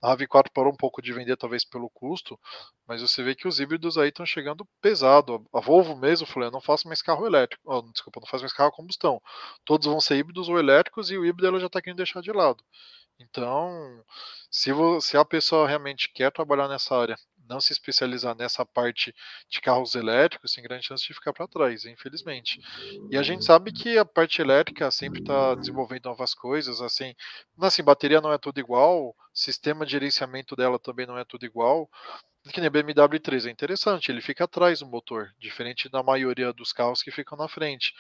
A 0.02 0.16
RAV4 0.16 0.50
parou 0.54 0.72
um 0.72 0.78
pouco 0.78 1.02
de 1.02 1.12
vender, 1.12 1.36
talvez 1.36 1.66
pelo 1.66 1.90
custo, 1.90 2.40
mas 2.88 3.02
você 3.02 3.22
vê 3.22 3.36
que 3.36 3.50
os 3.50 3.60
híbridos 3.60 3.98
aí 3.98 4.08
estão 4.08 4.26
chegando 4.26 4.66
pesado. 4.82 5.46
A 5.54 5.60
Volvo 5.60 5.94
mesmo 5.98 6.26
falou: 6.26 6.48
eu 6.48 6.52
não 6.52 6.62
faço 6.62 6.88
mais 6.88 7.02
carro 7.02 7.26
elétrico. 7.26 7.62
Oh, 7.66 7.82
desculpa, 7.82 8.22
não 8.22 8.28
faço 8.28 8.44
mais 8.44 8.54
carro 8.54 8.70
a 8.70 8.72
combustão. 8.72 9.22
Todos 9.66 9.86
vão 9.86 10.00
ser 10.00 10.16
híbridos 10.16 10.48
ou 10.48 10.58
elétricos 10.58 11.12
e 11.12 11.18
o 11.18 11.26
híbrido 11.26 11.48
ela 11.48 11.60
já 11.60 11.68
está 11.68 11.82
querendo 11.82 11.98
deixar 11.98 12.22
de 12.22 12.32
lado. 12.32 12.64
Então, 13.20 14.02
se, 14.50 14.72
se 15.02 15.18
a 15.18 15.26
pessoa 15.26 15.68
realmente 15.68 16.10
quer 16.14 16.32
trabalhar 16.32 16.70
nessa 16.70 16.96
área 16.96 17.18
não 17.48 17.60
se 17.60 17.74
especializar 17.74 18.36
nessa 18.36 18.66
parte 18.66 19.14
de 19.50 19.62
carros 19.62 19.96
elétricos, 19.96 20.54
tem 20.54 20.64
grande 20.64 20.86
chance 20.86 21.06
de 21.06 21.14
ficar 21.14 21.34
para 21.34 21.48
trás, 21.48 21.86
infelizmente. 21.86 22.60
E 23.10 23.18
a 23.18 23.24
gente 23.24 23.46
sabe 23.46 23.72
que 23.72 23.98
a 23.98 24.06
parte 24.06 24.42
elétrica 24.42 24.90
sempre 24.92 25.20
está 25.20 25.56
desenvolvendo 25.56 26.06
novas 26.06 26.34
coisas, 26.34 26.82
assim, 26.82 27.14
assim, 27.60 27.84
bateria 27.84 28.22
não 28.22 28.32
é 28.32 28.38
tudo 28.38 28.60
igual, 28.60 29.16
sistema 29.34 29.86
de 29.86 29.92
gerenciamento 29.92 30.56
dela 30.56 30.80
também 30.80 31.06
não 31.06 31.18
é 31.18 31.24
tudo 31.24 31.46
igual. 31.46 31.90
Que 32.52 32.62
nem 32.62 32.70
BMW 32.70 33.20
3 33.20 33.46
é 33.46 33.50
interessante, 33.50 34.10
ele 34.10 34.22
fica 34.22 34.46
atrás 34.46 34.80
do 34.80 34.86
motor, 34.86 35.34
diferente 35.38 35.90
da 35.90 36.02
maioria 36.02 36.54
dos 36.54 36.72
carros 36.72 37.02
que 37.02 37.12
ficam 37.12 37.38
na 37.38 37.48
frente. 37.48 37.94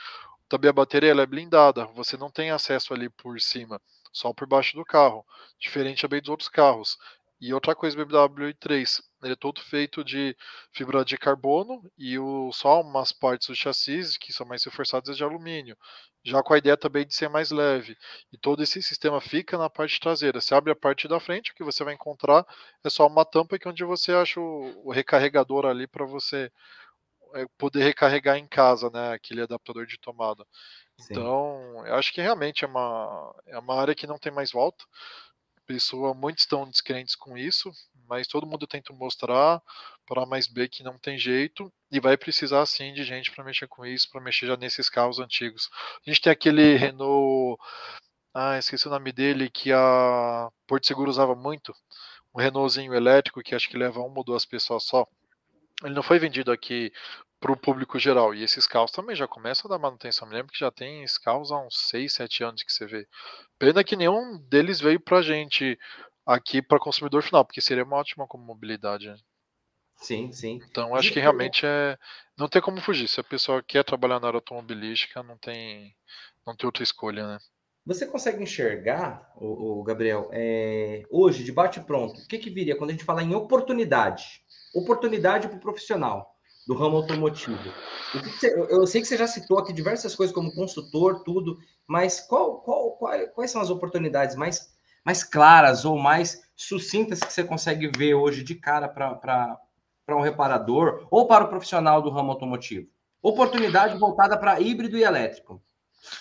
Também 0.48 0.70
a 0.70 0.74
bateria 0.74 1.12
ela 1.12 1.24
é 1.24 1.26
blindada, 1.26 1.86
você 1.88 2.16
não 2.16 2.32
tem 2.32 2.52
acesso 2.52 2.94
ali 2.94 3.10
por 3.10 3.40
cima, 3.42 3.82
só 4.14 4.34
por 4.34 4.48
baixo 4.48 4.78
do 4.78 4.86
carro, 4.86 5.26
diferente 5.60 6.02
também 6.02 6.22
dos 6.22 6.30
outros 6.30 6.48
carros. 6.48 6.98
E 7.39 7.54
outra 7.54 7.76
coisa, 7.76 7.95
o 8.02 8.06
BMW 8.06 8.50
i3, 8.54 9.00
ele 9.23 9.34
é 9.34 9.36
todo 9.36 9.62
feito 9.62 10.04
de 10.04 10.36
fibra 10.71 11.06
de 11.06 11.17
carbono 11.17 11.84
e 11.95 12.17
o, 12.17 12.52
só 12.52 12.82
umas 12.82 13.12
partes 13.12 13.47
do 13.47 13.56
chassi 13.56 14.17
que 14.19 14.34
são 14.34 14.45
mais 14.45 14.63
reforçadas 14.63 15.10
é 15.10 15.13
de 15.13 15.23
alumínio. 15.23 15.78
Já 16.23 16.41
com 16.41 16.54
a 16.54 16.58
ideia 16.58 16.76
também 16.76 17.06
de 17.06 17.13
ser 17.13 17.30
mais 17.30 17.52
leve. 17.52 17.95
E 18.34 18.38
todo 18.38 18.63
esse 18.63 18.82
sistema 18.82 19.21
fica 19.21 19.58
na 19.58 19.69
parte 19.69 20.00
traseira. 20.00 20.41
Você 20.41 20.56
abre 20.56 20.71
a 20.71 20.76
parte 20.76 21.08
da 21.08 21.19
frente, 21.19 21.52
o 21.52 21.56
que 21.56 21.63
você 21.63 21.84
vai 21.84 21.93
encontrar 21.93 22.45
é 22.84 22.89
só 22.89 23.06
uma 23.06 23.23
tampa 23.23 23.60
que 23.60 23.67
é 23.67 23.71
onde 23.71 23.84
você 23.84 24.12
acha 24.13 24.39
o, 24.39 24.88
o 24.88 24.91
recarregador 24.91 25.67
ali 25.67 25.88
para 25.88 26.06
você 26.06 26.52
é, 27.36 27.45
poder 27.58 27.84
recarregar 27.84 28.38
em 28.38 28.47
casa, 28.47 28.89
né? 28.89 29.13
Aquele 29.13 29.41
adaptador 29.41 29.86
de 29.86 30.00
tomada. 30.00 30.43
Sim. 31.00 31.13
Então, 31.13 31.86
eu 31.86 31.93
acho 31.95 32.12
que 32.12 32.21
realmente 32.21 32.65
é 32.65 32.67
uma, 32.67 33.36
é 33.45 33.60
uma 33.60 33.80
área 33.80 33.93
que 33.93 34.08
não 34.08 34.17
tem 34.17 34.32
mais 34.32 34.52
volta 34.52 34.84
pessoa, 35.68 36.14
muitos 36.14 36.44
estão 36.44 36.70
descrentes 36.70 37.16
com 37.16 37.38
isso, 37.38 37.72
mas 38.08 38.28
todo 38.28 38.48
mundo 38.48 38.66
tenta 38.66 38.94
mostrar 38.94 39.62
para 40.06 40.26
mais 40.26 40.48
B 40.48 40.68
que 40.70 40.84
não 40.84 40.98
tem 40.98 41.18
jeito 41.18 41.72
e 41.92 42.00
vai 42.00 42.18
precisar 42.18 42.66
sim 42.66 42.94
de 42.94 43.04
gente 43.04 43.32
para 43.32 43.44
mexer 43.44 43.68
com 43.68 43.86
isso, 43.86 44.10
para 44.10 44.22
mexer 44.22 44.48
já 44.48 44.56
nesses 44.58 44.90
carros 44.90 45.20
antigos. 45.20 45.70
A 46.06 46.10
gente 46.10 46.22
tem 46.22 46.32
aquele 46.32 46.76
Renault, 46.78 47.62
ah, 48.34 48.58
esqueci 48.58 48.88
o 48.88 48.92
nome 48.92 49.12
dele, 49.12 49.50
que 49.50 49.72
a 49.74 50.50
Porto 50.66 50.88
Seguro 50.88 51.10
usava 51.10 51.36
muito, 51.36 51.74
um 52.34 52.40
Renaultzinho 52.40 52.94
elétrico 52.94 53.42
que 53.44 53.54
acho 53.56 53.70
que 53.70 53.78
leva 53.78 54.00
uma 54.00 54.20
ou 54.20 54.24
duas 54.24 54.46
pessoas 54.46 54.84
só. 54.84 55.06
Ele 55.84 55.94
não 55.94 56.04
foi 56.04 56.18
vendido 56.18 56.52
aqui 56.52 56.92
para 57.39 57.52
o 57.52 57.58
público 57.58 58.00
geral. 58.00 58.34
E 58.34 58.43
esses 58.43 58.67
carros 58.67 58.91
também 58.91 59.15
já 59.15 59.28
começam 59.28 59.69
a 59.69 59.76
dar 59.76 59.82
manutenção. 59.82 60.28
Me 60.28 60.36
lembro 60.36 60.52
que 60.52 60.60
já 60.60 60.71
tem 60.71 61.04
esses 61.04 61.17
carros 61.17 61.52
há 61.52 61.60
uns 61.60 61.88
6, 61.89 62.13
7 62.13 62.43
anos 62.43 62.63
que 62.63 62.71
você 62.71 62.86
vê. 62.86 63.08
Pena 63.60 63.84
que 63.84 63.95
nenhum 63.95 64.38
deles 64.50 64.80
veio 64.80 65.00
para 65.00 65.19
a 65.19 65.21
gente 65.21 65.78
aqui 66.26 66.62
para 66.62 66.80
consumidor 66.80 67.23
final, 67.23 67.45
porque 67.45 67.62
seria 67.62 67.84
uma 67.84 67.97
ótima 67.97 68.28
como 68.28 68.43
mobilidade. 68.43 69.08
Né? 69.08 69.17
Sim, 69.95 70.32
sim. 70.32 70.60
Então 70.69 70.95
acho 70.95 71.12
que 71.12 71.19
realmente 71.19 71.65
é. 71.65 71.97
Não 72.38 72.47
tem 72.47 72.62
como 72.62 72.82
fugir. 72.82 73.08
Se 73.08 73.19
a 73.19 73.23
pessoa 73.23 73.63
quer 73.63 73.84
trabalhar 73.84 74.19
na 74.19 74.28
área 74.28 74.38
automobilística, 74.38 75.23
não 75.23 75.38
tem, 75.38 75.95
não 76.45 76.56
tem 76.56 76.67
outra 76.67 76.84
escolha, 76.84 77.26
né? 77.28 77.38
Você 77.86 78.06
consegue 78.06 78.43
enxergar, 78.43 79.32
o, 79.38 79.82
Gabriel, 79.82 80.30
é, 80.34 81.04
hoje, 81.10 81.41
de 81.41 81.54
bate-pronto, 81.54 82.19
o 82.19 82.28
que, 82.28 82.38
que 82.38 82.50
viria 82.50 82.76
quando 82.76 82.89
a 82.89 82.93
gente 82.93 83.06
fala 83.06 83.23
em 83.23 83.34
oportunidade? 83.34 84.43
Oportunidade 84.76 85.47
para 85.47 85.56
o 85.56 85.62
profissional 85.62 86.37
do 86.68 86.76
ramo 86.76 86.98
automotivo. 86.98 87.74
Você, 88.14 88.54
eu 88.70 88.86
sei 88.86 89.00
que 89.02 89.08
você 89.08 89.18
já 89.18 89.26
citou 89.26 89.58
aqui 89.58 89.72
diversas 89.72 90.14
coisas 90.14 90.36
como 90.36 90.54
consultor, 90.54 91.24
tudo, 91.24 91.58
mas 91.88 92.20
qual, 92.20 92.60
qual, 92.62 92.92
qual, 92.98 93.28
quais 93.30 93.50
são 93.50 93.62
as 93.62 93.70
oportunidades 93.70 94.36
mais, 94.36 94.76
mais 95.06 95.24
claras 95.24 95.86
ou 95.86 95.98
mais 95.98 96.44
sucintas 96.56 97.22
que 97.22 97.32
você 97.32 97.44
consegue 97.44 97.90
ver 97.98 98.16
hoje 98.16 98.44
de 98.44 98.54
cara 98.54 98.90
para 98.90 99.58
um 100.10 100.22
reparador 100.22 101.08
ou 101.10 101.26
para 101.26 101.46
o 101.46 101.48
profissional 101.48 102.02
do 102.02 102.10
ramo 102.10 102.32
automotivo? 102.32 102.88
Oportunidade 103.22 103.98
voltada 103.98 104.38
para 104.38 104.60
híbrido 104.60 104.98
e 104.98 105.04
elétrico. 105.04 105.62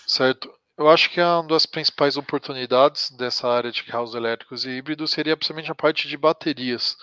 Certo. 0.05 0.51
Eu 0.77 0.89
acho 0.89 1.09
que 1.09 1.19
uma 1.19 1.43
das 1.47 1.65
principais 1.65 2.17
oportunidades 2.17 3.09
dessa 3.11 3.47
área 3.47 3.71
de 3.71 3.83
carros 3.83 4.13
elétricos 4.13 4.63
e 4.63 4.69
híbridos 4.69 5.11
seria 5.11 5.35
principalmente 5.35 5.71
a 5.71 5.75
parte 5.75 6.07
de 6.07 6.15
baterias 6.15 6.95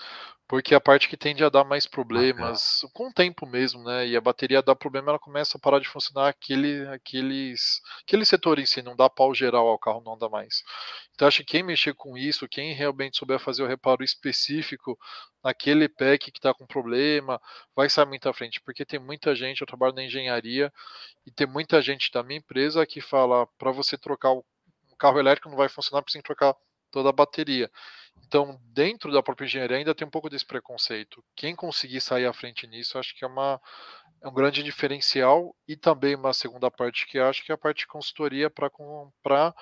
porque 0.47 0.75
a 0.75 0.81
parte 0.81 1.09
que 1.09 1.17
tende 1.17 1.43
a 1.43 1.49
dar 1.49 1.63
mais 1.63 1.87
problemas 1.87 2.81
Bacana. 2.83 2.91
com 2.93 3.07
o 3.09 3.13
tempo 3.13 3.45
mesmo, 3.47 3.83
né? 3.83 4.07
E 4.07 4.15
a 4.15 4.21
bateria 4.21 4.61
dá 4.61 4.75
problema, 4.75 5.09
ela 5.09 5.19
começa 5.19 5.57
a 5.57 5.59
parar 5.59 5.79
de 5.79 5.87
funcionar 5.87 6.29
aquele, 6.29 6.87
aqueles, 6.89 7.81
aquele 8.01 8.25
setor 8.25 8.59
em 8.59 8.65
si, 8.65 8.81
não 8.81 8.95
dá 8.95 9.09
pau 9.09 9.33
geral 9.33 9.67
ao 9.67 9.79
carro, 9.79 10.03
não 10.05 10.13
anda 10.13 10.29
mais. 10.29 10.63
Então 11.13 11.27
acho 11.27 11.39
que 11.39 11.45
quem 11.45 11.63
mexer 11.63 11.95
com 11.95 12.17
isso, 12.17 12.47
quem 12.47 12.73
realmente 12.73 13.17
souber 13.17 13.39
fazer 13.39 13.63
o 13.63 13.67
reparo 13.67 14.03
específico 14.03 14.97
naquele 15.43 15.89
pack 15.89 16.31
que 16.31 16.37
está 16.37 16.53
com 16.53 16.65
problema, 16.65 17.41
vai 17.75 17.89
sair 17.89 18.05
muito 18.05 18.29
à 18.29 18.33
frente, 18.33 18.61
porque 18.61 18.85
tem 18.85 18.99
muita 18.99 19.35
gente, 19.35 19.61
eu 19.61 19.67
trabalho 19.67 19.95
na 19.95 20.03
engenharia, 20.03 20.71
e 21.25 21.31
tem 21.31 21.47
muita 21.47 21.81
gente 21.81 22.11
da 22.11 22.21
minha 22.21 22.39
empresa 22.39 22.85
que 22.85 23.01
fala 23.01 23.47
para 23.57 23.71
você 23.71 23.97
trocar 23.97 24.31
o 24.31 24.45
carro 24.97 25.19
elétrico 25.19 25.49
não 25.49 25.57
vai 25.57 25.69
funcionar, 25.69 26.01
precisa 26.01 26.23
trocar 26.23 26.55
toda 26.89 27.09
a 27.09 27.13
bateria. 27.13 27.69
Então, 28.23 28.59
dentro 28.73 29.11
da 29.11 29.21
própria 29.21 29.45
engenharia 29.45 29.77
ainda 29.77 29.95
tem 29.95 30.07
um 30.07 30.11
pouco 30.11 30.29
desse 30.29 30.45
preconceito. 30.45 31.23
Quem 31.35 31.55
conseguir 31.55 32.01
sair 32.01 32.25
à 32.25 32.33
frente 32.33 32.67
nisso, 32.67 32.97
acho 32.97 33.15
que 33.15 33.23
é, 33.23 33.27
uma, 33.27 33.61
é 34.21 34.27
um 34.27 34.33
grande 34.33 34.63
diferencial 34.63 35.55
e 35.67 35.75
também 35.75 36.15
uma 36.15 36.33
segunda 36.33 36.69
parte 36.71 37.05
que 37.07 37.19
acho 37.19 37.45
que 37.45 37.51
é 37.51 37.55
a 37.55 37.57
parte 37.57 37.79
de 37.79 37.87
consultoria 37.87 38.49
para 38.49 38.69
comprar 38.69 39.53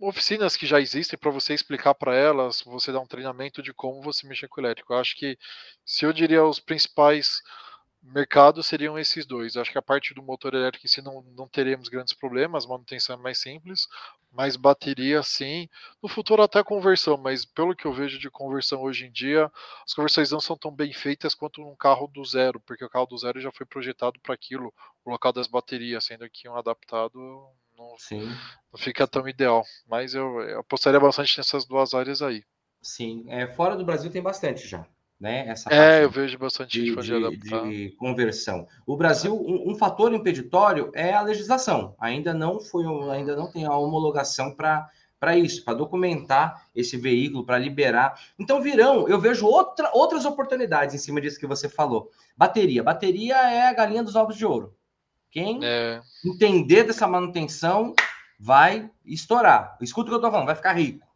oficinas 0.00 0.56
que 0.56 0.66
já 0.66 0.80
existem 0.80 1.18
para 1.18 1.30
você 1.30 1.54
explicar 1.54 1.94
para 1.94 2.14
elas, 2.14 2.62
você 2.62 2.92
dar 2.92 3.00
um 3.00 3.06
treinamento 3.06 3.62
de 3.62 3.72
como 3.72 4.02
você 4.02 4.26
mexer 4.26 4.48
com 4.48 4.60
o 4.60 4.64
elétrico. 4.64 4.94
Acho 4.94 5.16
que 5.16 5.36
se 5.84 6.04
eu 6.04 6.12
diria 6.12 6.44
os 6.44 6.60
principais 6.60 7.42
mercado 8.02 8.62
seriam 8.62 8.98
esses 8.98 9.26
dois. 9.26 9.56
Acho 9.56 9.72
que 9.72 9.78
a 9.78 9.82
parte 9.82 10.14
do 10.14 10.22
motor 10.22 10.54
elétrico 10.54 10.86
em 10.86 10.88
si 10.88 11.02
não, 11.02 11.22
não 11.36 11.48
teremos 11.48 11.88
grandes 11.88 12.14
problemas, 12.14 12.66
manutenção 12.66 13.16
é 13.16 13.18
mais 13.18 13.38
simples, 13.38 13.86
mas 14.30 14.56
bateria 14.56 15.22
sim. 15.22 15.68
No 16.02 16.08
futuro 16.08 16.42
até 16.42 16.62
conversão, 16.62 17.16
mas 17.16 17.44
pelo 17.44 17.74
que 17.74 17.86
eu 17.86 17.92
vejo 17.92 18.18
de 18.18 18.30
conversão 18.30 18.82
hoje 18.82 19.06
em 19.06 19.10
dia, 19.10 19.50
as 19.84 19.94
conversões 19.94 20.30
não 20.30 20.40
são 20.40 20.56
tão 20.56 20.70
bem 20.70 20.92
feitas 20.92 21.34
quanto 21.34 21.62
um 21.62 21.76
carro 21.76 22.06
do 22.06 22.24
zero, 22.24 22.60
porque 22.60 22.84
o 22.84 22.90
carro 22.90 23.06
do 23.06 23.18
zero 23.18 23.40
já 23.40 23.50
foi 23.50 23.66
projetado 23.66 24.20
para 24.20 24.34
aquilo, 24.34 24.72
o 25.04 25.10
local 25.10 25.32
das 25.32 25.46
baterias, 25.46 26.04
sendo 26.04 26.28
que 26.30 26.48
um 26.48 26.56
adaptado 26.56 27.18
não, 27.76 27.94
não 28.72 28.78
fica 28.78 29.06
tão 29.06 29.28
ideal. 29.28 29.64
Mas 29.86 30.14
eu, 30.14 30.40
eu 30.42 30.60
apostaria 30.60 31.00
bastante 31.00 31.38
nessas 31.38 31.64
duas 31.64 31.94
áreas 31.94 32.22
aí. 32.22 32.44
Sim, 32.80 33.24
é, 33.28 33.46
fora 33.54 33.76
do 33.76 33.84
Brasil 33.84 34.10
tem 34.10 34.22
bastante 34.22 34.66
já. 34.66 34.86
Né? 35.20 35.48
Essa 35.48 35.72
é, 35.72 36.04
eu 36.04 36.10
vejo 36.10 36.38
bastante 36.38 36.80
de, 36.80 36.94
de, 36.94 37.36
de, 37.36 37.90
conversão. 37.96 38.66
O 38.86 38.96
Brasil, 38.96 39.34
um, 39.34 39.72
um, 39.72 39.74
fator 39.74 40.12
impeditório 40.12 40.92
é 40.94 41.12
a 41.12 41.22
legislação. 41.22 41.96
Ainda 41.98 42.32
não 42.32 42.60
foi, 42.60 42.84
ainda 43.10 43.34
não 43.34 43.50
tem 43.50 43.64
a 43.64 43.76
homologação 43.76 44.54
para 44.54 44.88
para 45.20 45.36
isso, 45.36 45.64
para 45.64 45.74
documentar 45.74 46.68
esse 46.72 46.96
veículo, 46.96 47.44
para 47.44 47.58
liberar. 47.58 48.20
Então 48.38 48.62
virão, 48.62 49.08
eu 49.08 49.18
vejo 49.20 49.46
outra, 49.46 49.90
outras 49.92 50.24
oportunidades 50.24 50.94
em 50.94 50.98
cima 50.98 51.20
disso 51.20 51.40
que 51.40 51.46
você 51.46 51.68
falou. 51.68 52.10
Bateria, 52.36 52.84
bateria 52.84 53.34
é 53.34 53.66
a 53.66 53.72
galinha 53.72 54.04
dos 54.04 54.14
ovos 54.14 54.36
de 54.36 54.46
ouro. 54.46 54.76
Quem 55.28 55.58
é. 55.62 56.00
entender 56.24 56.84
dessa 56.84 57.08
manutenção 57.08 57.94
vai 58.38 58.88
estourar. 59.04 59.76
Escuta 59.80 60.06
o 60.06 60.10
que 60.10 60.14
eu 60.14 60.18
estou 60.18 60.30
falando, 60.30 60.46
vai 60.46 60.54
ficar 60.54 60.74
rico. 60.74 61.07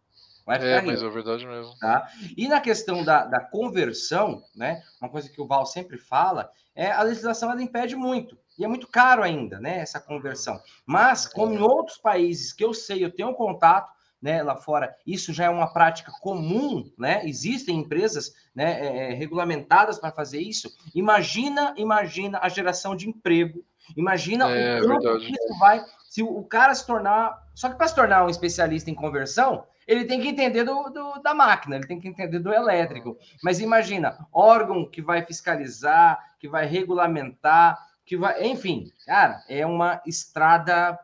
Vai 0.44 0.58
ficar 0.58 0.68
é, 0.68 0.80
mas 0.82 1.02
é 1.02 1.08
verdade 1.08 1.46
mesmo. 1.46 1.76
Tá? 1.78 2.08
E 2.36 2.48
na 2.48 2.60
questão 2.60 3.04
da, 3.04 3.24
da 3.24 3.40
conversão, 3.40 4.42
né? 4.54 4.82
Uma 5.00 5.08
coisa 5.08 5.28
que 5.28 5.40
o 5.40 5.46
Val 5.46 5.64
sempre 5.66 5.98
fala 5.98 6.50
é 6.74 6.90
a 6.90 7.02
legislação 7.02 7.50
ela 7.50 7.62
impede 7.62 7.94
muito. 7.94 8.36
E 8.58 8.64
é 8.64 8.68
muito 8.68 8.88
caro 8.88 9.22
ainda, 9.22 9.58
né? 9.58 9.78
Essa 9.78 10.00
conversão. 10.00 10.60
Mas, 10.84 11.26
como 11.26 11.54
em 11.54 11.60
outros 11.60 11.98
países 11.98 12.52
que 12.52 12.64
eu 12.64 12.74
sei, 12.74 13.04
eu 13.04 13.10
tenho 13.10 13.34
contato, 13.34 13.90
né, 14.20 14.40
lá 14.40 14.54
fora, 14.54 14.94
isso 15.04 15.32
já 15.32 15.46
é 15.46 15.50
uma 15.50 15.72
prática 15.72 16.12
comum, 16.20 16.88
né? 16.96 17.26
Existem 17.26 17.76
empresas 17.78 18.32
né, 18.54 18.80
é, 18.80 19.10
é 19.10 19.14
regulamentadas 19.14 19.98
para 19.98 20.12
fazer 20.12 20.40
isso. 20.40 20.70
Imagina, 20.94 21.74
imagina 21.76 22.38
a 22.40 22.48
geração 22.48 22.94
de 22.94 23.08
emprego. 23.08 23.64
Imagina 23.96 24.48
é, 24.48 24.80
o 24.80 24.86
quanto 24.86 25.18
isso 25.18 25.58
vai. 25.58 25.84
Se 26.08 26.22
o 26.22 26.42
cara 26.44 26.74
se 26.74 26.86
tornar. 26.86 27.42
Só 27.54 27.68
que 27.68 27.76
para 27.76 27.88
se 27.88 27.94
tornar 27.94 28.24
um 28.24 28.30
especialista 28.30 28.90
em 28.90 28.94
conversão, 28.94 29.64
ele 29.86 30.04
tem 30.04 30.20
que 30.20 30.28
entender 30.28 30.64
do, 30.64 30.90
do, 30.90 31.22
da 31.22 31.34
máquina, 31.34 31.76
ele 31.76 31.86
tem 31.86 32.00
que 32.00 32.08
entender 32.08 32.38
do 32.38 32.52
elétrico. 32.52 33.16
Mas 33.42 33.60
imagina, 33.60 34.26
órgão 34.32 34.88
que 34.88 35.02
vai 35.02 35.24
fiscalizar, 35.24 36.18
que 36.38 36.48
vai 36.48 36.66
regulamentar, 36.66 37.78
que 38.04 38.16
vai. 38.16 38.44
Enfim, 38.46 38.92
cara, 39.06 39.42
é 39.48 39.66
uma 39.66 40.00
estrada 40.06 40.98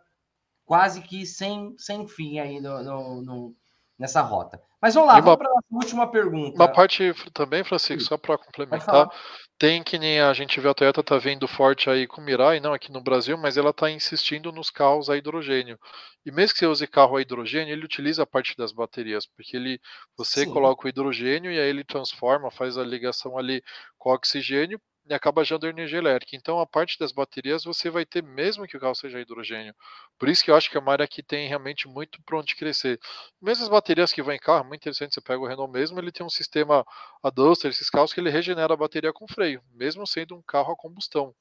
quase 0.65 1.01
que 1.01 1.25
sem, 1.25 1.75
sem 1.79 2.07
fim 2.07 2.39
aí 2.39 2.61
no, 2.61 2.83
no, 2.83 3.23
no 3.23 3.57
nessa 3.99 4.21
rota. 4.23 4.63
Mas 4.81 4.95
vamos 4.95 5.09
lá, 5.09 5.15
uma, 5.15 5.23
vamos 5.23 5.39
para 5.39 5.49
a 5.49 5.63
última 5.73 6.11
pergunta. 6.11 6.57
Uma 6.57 6.69
parte 6.69 7.13
também, 7.35 7.65
Francisco, 7.65 8.01
só 8.03 8.17
para 8.17 8.39
complementar, 8.39 9.11
tem 9.59 9.83
que 9.83 9.99
nem 9.99 10.21
a 10.21 10.33
gente 10.33 10.61
vê 10.61 10.69
a 10.69 10.75
Toyota 10.75 11.03
tá 11.03 11.19
vendo 11.19 11.49
forte 11.49 11.91
aí 11.91 12.07
com 12.07 12.21
o 12.21 12.25
Mirai, 12.25 12.61
não 12.61 12.73
aqui 12.73 12.93
no 12.93 13.03
Brasil, 13.03 13.37
mas 13.37 13.57
ela 13.57 13.71
está 13.71 13.91
insistindo 13.91 14.53
nos 14.53 14.71
carros 14.71 15.11
a 15.11 15.17
hidrogênio. 15.17 15.77
E 16.25 16.31
mesmo 16.31 16.53
que 16.53 16.61
você 16.61 16.67
use 16.67 16.87
carro 16.87 17.17
a 17.17 17.21
hidrogênio, 17.21 17.73
ele 17.73 17.85
utiliza 17.85 18.23
a 18.23 18.27
parte 18.27 18.57
das 18.57 18.71
baterias, 18.71 19.27
porque 19.27 19.57
ele 19.57 19.81
você 20.17 20.45
Sim. 20.45 20.53
coloca 20.53 20.87
o 20.87 20.89
hidrogênio 20.89 21.51
e 21.51 21.59
aí 21.59 21.69
ele 21.69 21.83
transforma, 21.83 22.51
faz 22.53 22.79
a 22.79 22.85
ligação 22.85 23.37
ali 23.37 23.61
com 23.99 24.11
o 24.11 24.15
oxigênio 24.15 24.81
e 25.09 25.15
acaba 25.15 25.43
gerando 25.45 25.67
energia 25.67 25.99
elétrica. 25.99 26.37
Então, 26.37 26.61
a 26.61 26.67
parte 26.67 26.99
das 26.99 27.13
baterias 27.13 27.65
você 27.65 27.89
vai 27.91 28.05
ter 28.05 28.23
mesmo 28.23 28.67
que 28.67 28.77
o 28.77 28.81
carro 28.81 28.95
seja 28.95 29.21
hidrogênio. 29.21 29.75
Por 30.19 30.29
isso 30.29 30.45
que 30.45 30.51
eu 30.51 30.57
acho 30.57 30.71
que 30.71 30.77
é 30.77 30.81
uma 30.81 30.93
área 30.93 31.09
que 31.09 31.23
tem 31.23 31.49
realmente 31.49 31.89
muito 31.89 32.23
para 32.23 32.39
onde 32.39 32.55
crescer. 32.55 33.01
Mesmo 33.41 33.65
as 33.65 33.71
baterias 33.71 34.13
que 34.13 34.23
vão 34.23 34.35
em 34.35 34.39
carro, 34.39 34.65
muito 34.65 34.83
interessante, 34.83 35.15
você 35.15 35.21
pega 35.21 35.41
o 35.41 35.47
Renault 35.47 35.73
mesmo, 35.73 35.99
ele 35.99 36.13
tem 36.13 36.25
um 36.25 36.31
sistema 36.31 36.85
a 37.23 37.31
Duster, 37.31 37.71
esses 37.71 37.91
carros 37.91 38.13
que 38.13 38.21
ele 38.21 38.31
regenera 38.31 38.75
a 38.75 38.77
bateria 38.77 39.13
com 39.13 39.27
freio, 39.27 39.63
mesmo 39.73 40.07
sendo 40.07 40.37
um 40.37 40.43
carro 40.43 40.73
a 40.73 40.77
combustão. 40.77 41.35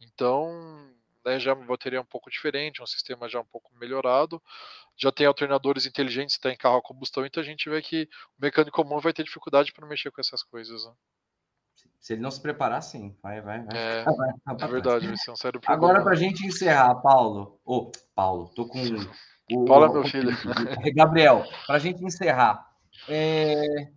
Então, 0.00 0.48
né, 1.24 1.38
já 1.40 1.50
é 1.52 1.54
uma 1.54 1.66
bateria 1.66 2.00
um 2.00 2.04
pouco 2.04 2.30
diferente, 2.30 2.82
um 2.82 2.86
sistema 2.86 3.28
já 3.28 3.40
um 3.40 3.44
pouco 3.46 3.74
melhorado. 3.76 4.42
Já 4.96 5.12
tem 5.12 5.26
alternadores 5.26 5.86
inteligentes, 5.86 6.36
está 6.36 6.50
em 6.52 6.56
carro 6.56 6.78
a 6.78 6.82
combustão, 6.82 7.26
então 7.26 7.42
a 7.42 7.46
gente 7.46 7.68
vê 7.70 7.80
que 7.82 8.08
o 8.38 8.42
mecânico 8.42 8.76
comum 8.76 8.98
vai 9.00 9.12
ter 9.12 9.24
dificuldade 9.24 9.72
para 9.72 9.86
mexer 9.86 10.10
com 10.10 10.20
essas 10.20 10.42
coisas. 10.42 10.84
Né? 10.84 10.92
Se 12.00 12.12
ele 12.12 12.22
não 12.22 12.30
se 12.30 12.40
preparar, 12.40 12.82
sim. 12.82 13.14
Vai, 13.22 13.40
vai, 13.40 13.62
vai. 13.62 13.76
É, 13.76 14.04
vai, 14.04 14.14
vai 14.44 14.56
é 14.60 14.66
verdade, 14.66 15.06
vai 15.08 15.16
ser 15.16 15.30
um 15.30 15.36
sério 15.36 15.60
problema. 15.60 15.86
Agora, 15.86 16.02
para 16.02 16.12
a 16.12 16.16
gente 16.16 16.46
encerrar, 16.46 16.94
Paulo. 16.96 17.60
Ô, 17.64 17.76
oh, 17.76 17.92
Paulo, 18.14 18.48
tô 18.54 18.66
com. 18.66 18.80
O, 19.52 19.64
Paulo 19.64 19.86
é 19.86 19.92
meu 19.92 20.04
filho. 20.04 20.30
Gabriel, 20.94 21.44
para 21.66 21.76
a 21.76 21.78
gente 21.78 22.04
encerrar. 22.04 22.66
É... 23.08 23.88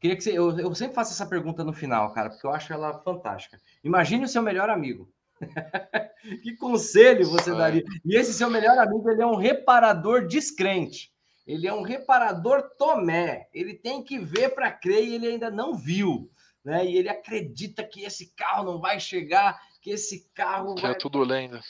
Queria 0.00 0.16
que 0.16 0.22
você. 0.22 0.30
Eu, 0.30 0.58
eu 0.58 0.74
sempre 0.74 0.94
faço 0.94 1.12
essa 1.12 1.26
pergunta 1.26 1.64
no 1.64 1.72
final, 1.72 2.12
cara, 2.12 2.30
porque 2.30 2.46
eu 2.46 2.52
acho 2.52 2.72
ela 2.72 3.00
fantástica. 3.02 3.58
Imagine 3.82 4.24
o 4.24 4.28
seu 4.28 4.42
melhor 4.42 4.68
amigo. 4.68 5.10
que 6.42 6.54
conselho 6.56 7.26
você 7.26 7.54
daria? 7.54 7.82
E 8.04 8.16
esse 8.16 8.34
seu 8.34 8.50
melhor 8.50 8.76
amigo, 8.78 9.08
ele 9.10 9.22
é 9.22 9.26
um 9.26 9.36
reparador 9.36 10.26
descrente. 10.26 11.10
Ele 11.46 11.66
é 11.66 11.72
um 11.72 11.82
reparador 11.82 12.62
Tomé. 12.78 13.48
Ele 13.52 13.74
tem 13.74 14.04
que 14.04 14.18
ver 14.18 14.50
para 14.50 14.70
crer 14.70 15.04
e 15.04 15.14
ele 15.14 15.26
ainda 15.26 15.50
não 15.50 15.74
viu 15.74 16.30
né? 16.64 16.84
E 16.84 16.96
ele 16.96 17.08
acredita 17.08 17.82
que 17.82 18.04
esse 18.04 18.34
carro 18.34 18.64
não 18.64 18.80
vai 18.80 19.00
chegar, 19.00 19.60
que 19.80 19.90
esse 19.90 20.28
carro 20.34 20.74
que 20.74 20.80
é 20.80 20.88
vai... 20.88 20.92
é 20.92 20.98
tudo 20.98 21.20
lenda. 21.20 21.60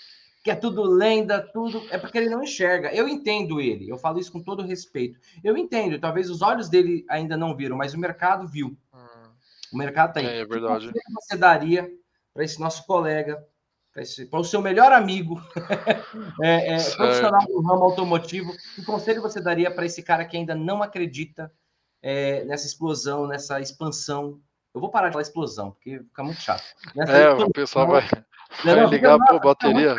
Que 0.42 0.50
é 0.50 0.54
tudo 0.54 0.82
lenda, 0.82 1.40
tudo. 1.52 1.86
É 1.90 1.98
porque 1.98 2.16
ele 2.16 2.30
não 2.30 2.42
enxerga. 2.42 2.92
Eu 2.94 3.06
entendo 3.06 3.60
ele, 3.60 3.88
eu 3.88 3.98
falo 3.98 4.18
isso 4.18 4.32
com 4.32 4.42
todo 4.42 4.62
respeito. 4.62 5.18
Eu 5.44 5.56
entendo, 5.56 5.98
talvez 5.98 6.30
os 6.30 6.40
olhos 6.40 6.68
dele 6.68 7.04
ainda 7.08 7.36
não 7.36 7.54
viram, 7.54 7.76
mas 7.76 7.94
o 7.94 7.98
mercado 7.98 8.48
viu. 8.48 8.76
Hum. 8.92 9.30
O 9.72 9.76
mercado 9.76 10.14
tá 10.14 10.20
aí. 10.20 10.26
É, 10.26 10.38
é 10.40 10.44
verdade. 10.44 10.88
O 10.88 10.92
que 10.92 11.12
você 11.12 11.36
daria 11.36 11.90
para 12.32 12.44
esse 12.44 12.58
nosso 12.58 12.86
colega, 12.86 13.44
para 14.30 14.40
o 14.40 14.44
seu 14.44 14.62
melhor 14.62 14.92
amigo, 14.92 15.40
é, 16.42 16.74
é, 16.74 16.90
profissional 16.96 17.46
do 17.46 17.60
ramo 17.60 17.84
automotivo, 17.84 18.52
que 18.74 18.84
conselho 18.84 19.20
você 19.20 19.40
daria 19.40 19.70
para 19.70 19.84
esse 19.84 20.02
cara 20.02 20.24
que 20.24 20.36
ainda 20.36 20.54
não 20.54 20.82
acredita 20.82 21.52
é, 22.00 22.44
nessa 22.44 22.66
explosão, 22.66 23.26
nessa 23.26 23.60
expansão 23.60 24.40
eu 24.74 24.80
vou 24.80 24.90
parar 24.90 25.08
de 25.08 25.12
falar 25.14 25.22
explosão, 25.22 25.72
porque 25.72 25.98
fica 25.98 26.22
muito 26.22 26.40
chato. 26.40 26.62
Nessa 26.94 27.12
é, 27.12 27.30
o 27.30 27.50
pessoal 27.50 27.88
vai, 27.88 28.08
vai 28.64 28.76
não, 28.76 28.88
ligar 28.88 29.14
a 29.14 29.38
bateria. 29.38 29.96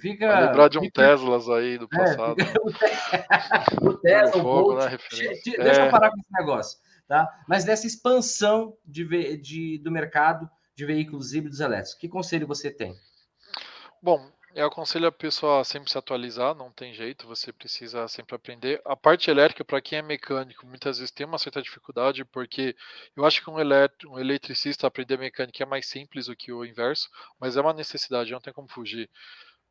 Fica, 0.00 0.26
vai 0.26 0.46
lembrar 0.46 0.68
de 0.68 0.78
um 0.78 0.82
fica, 0.82 1.02
Teslas 1.02 1.48
aí 1.48 1.76
do 1.78 1.86
é, 1.92 1.98
passado. 1.98 2.36
É, 2.40 3.84
o 3.84 3.96
Tesla, 4.00 4.36
o 4.36 4.42
fogo, 4.42 4.74
Bolt, 4.74 4.90
né, 4.90 4.98
Deixa 5.12 5.82
é. 5.82 5.86
eu 5.86 5.90
parar 5.90 6.10
com 6.10 6.18
esse 6.18 6.32
negócio. 6.32 6.78
Tá? 7.06 7.28
Mas 7.48 7.64
dessa 7.64 7.86
expansão 7.86 8.76
de, 8.86 9.36
de, 9.36 9.78
do 9.78 9.90
mercado 9.90 10.48
de 10.76 10.86
veículos 10.86 11.34
híbridos 11.34 11.60
elétricos, 11.60 11.94
que 11.94 12.08
conselho 12.08 12.46
você 12.46 12.70
tem? 12.70 12.94
Bom, 14.02 14.30
eu 14.54 14.66
aconselho 14.66 15.06
a 15.06 15.12
pessoa 15.12 15.60
a 15.60 15.64
sempre 15.64 15.90
se 15.90 15.96
atualizar, 15.98 16.54
não 16.54 16.70
tem 16.72 16.92
jeito, 16.92 17.26
você 17.26 17.52
precisa 17.52 18.06
sempre 18.08 18.34
aprender. 18.34 18.80
A 18.84 18.96
parte 18.96 19.30
elétrica, 19.30 19.64
para 19.64 19.80
quem 19.80 19.98
é 19.98 20.02
mecânico, 20.02 20.66
muitas 20.66 20.98
vezes 20.98 21.12
tem 21.12 21.26
uma 21.26 21.38
certa 21.38 21.62
dificuldade, 21.62 22.24
porque 22.24 22.76
eu 23.16 23.24
acho 23.24 23.42
que 23.42 23.50
um, 23.50 23.56
um 23.56 24.18
eletricista 24.18 24.86
aprender 24.86 25.18
mecânica 25.18 25.62
é 25.62 25.66
mais 25.66 25.86
simples 25.86 26.26
do 26.26 26.36
que 26.36 26.52
o 26.52 26.64
inverso, 26.64 27.08
mas 27.38 27.56
é 27.56 27.60
uma 27.60 27.72
necessidade, 27.72 28.32
não 28.32 28.40
tem 28.40 28.52
como 28.52 28.68
fugir 28.68 29.08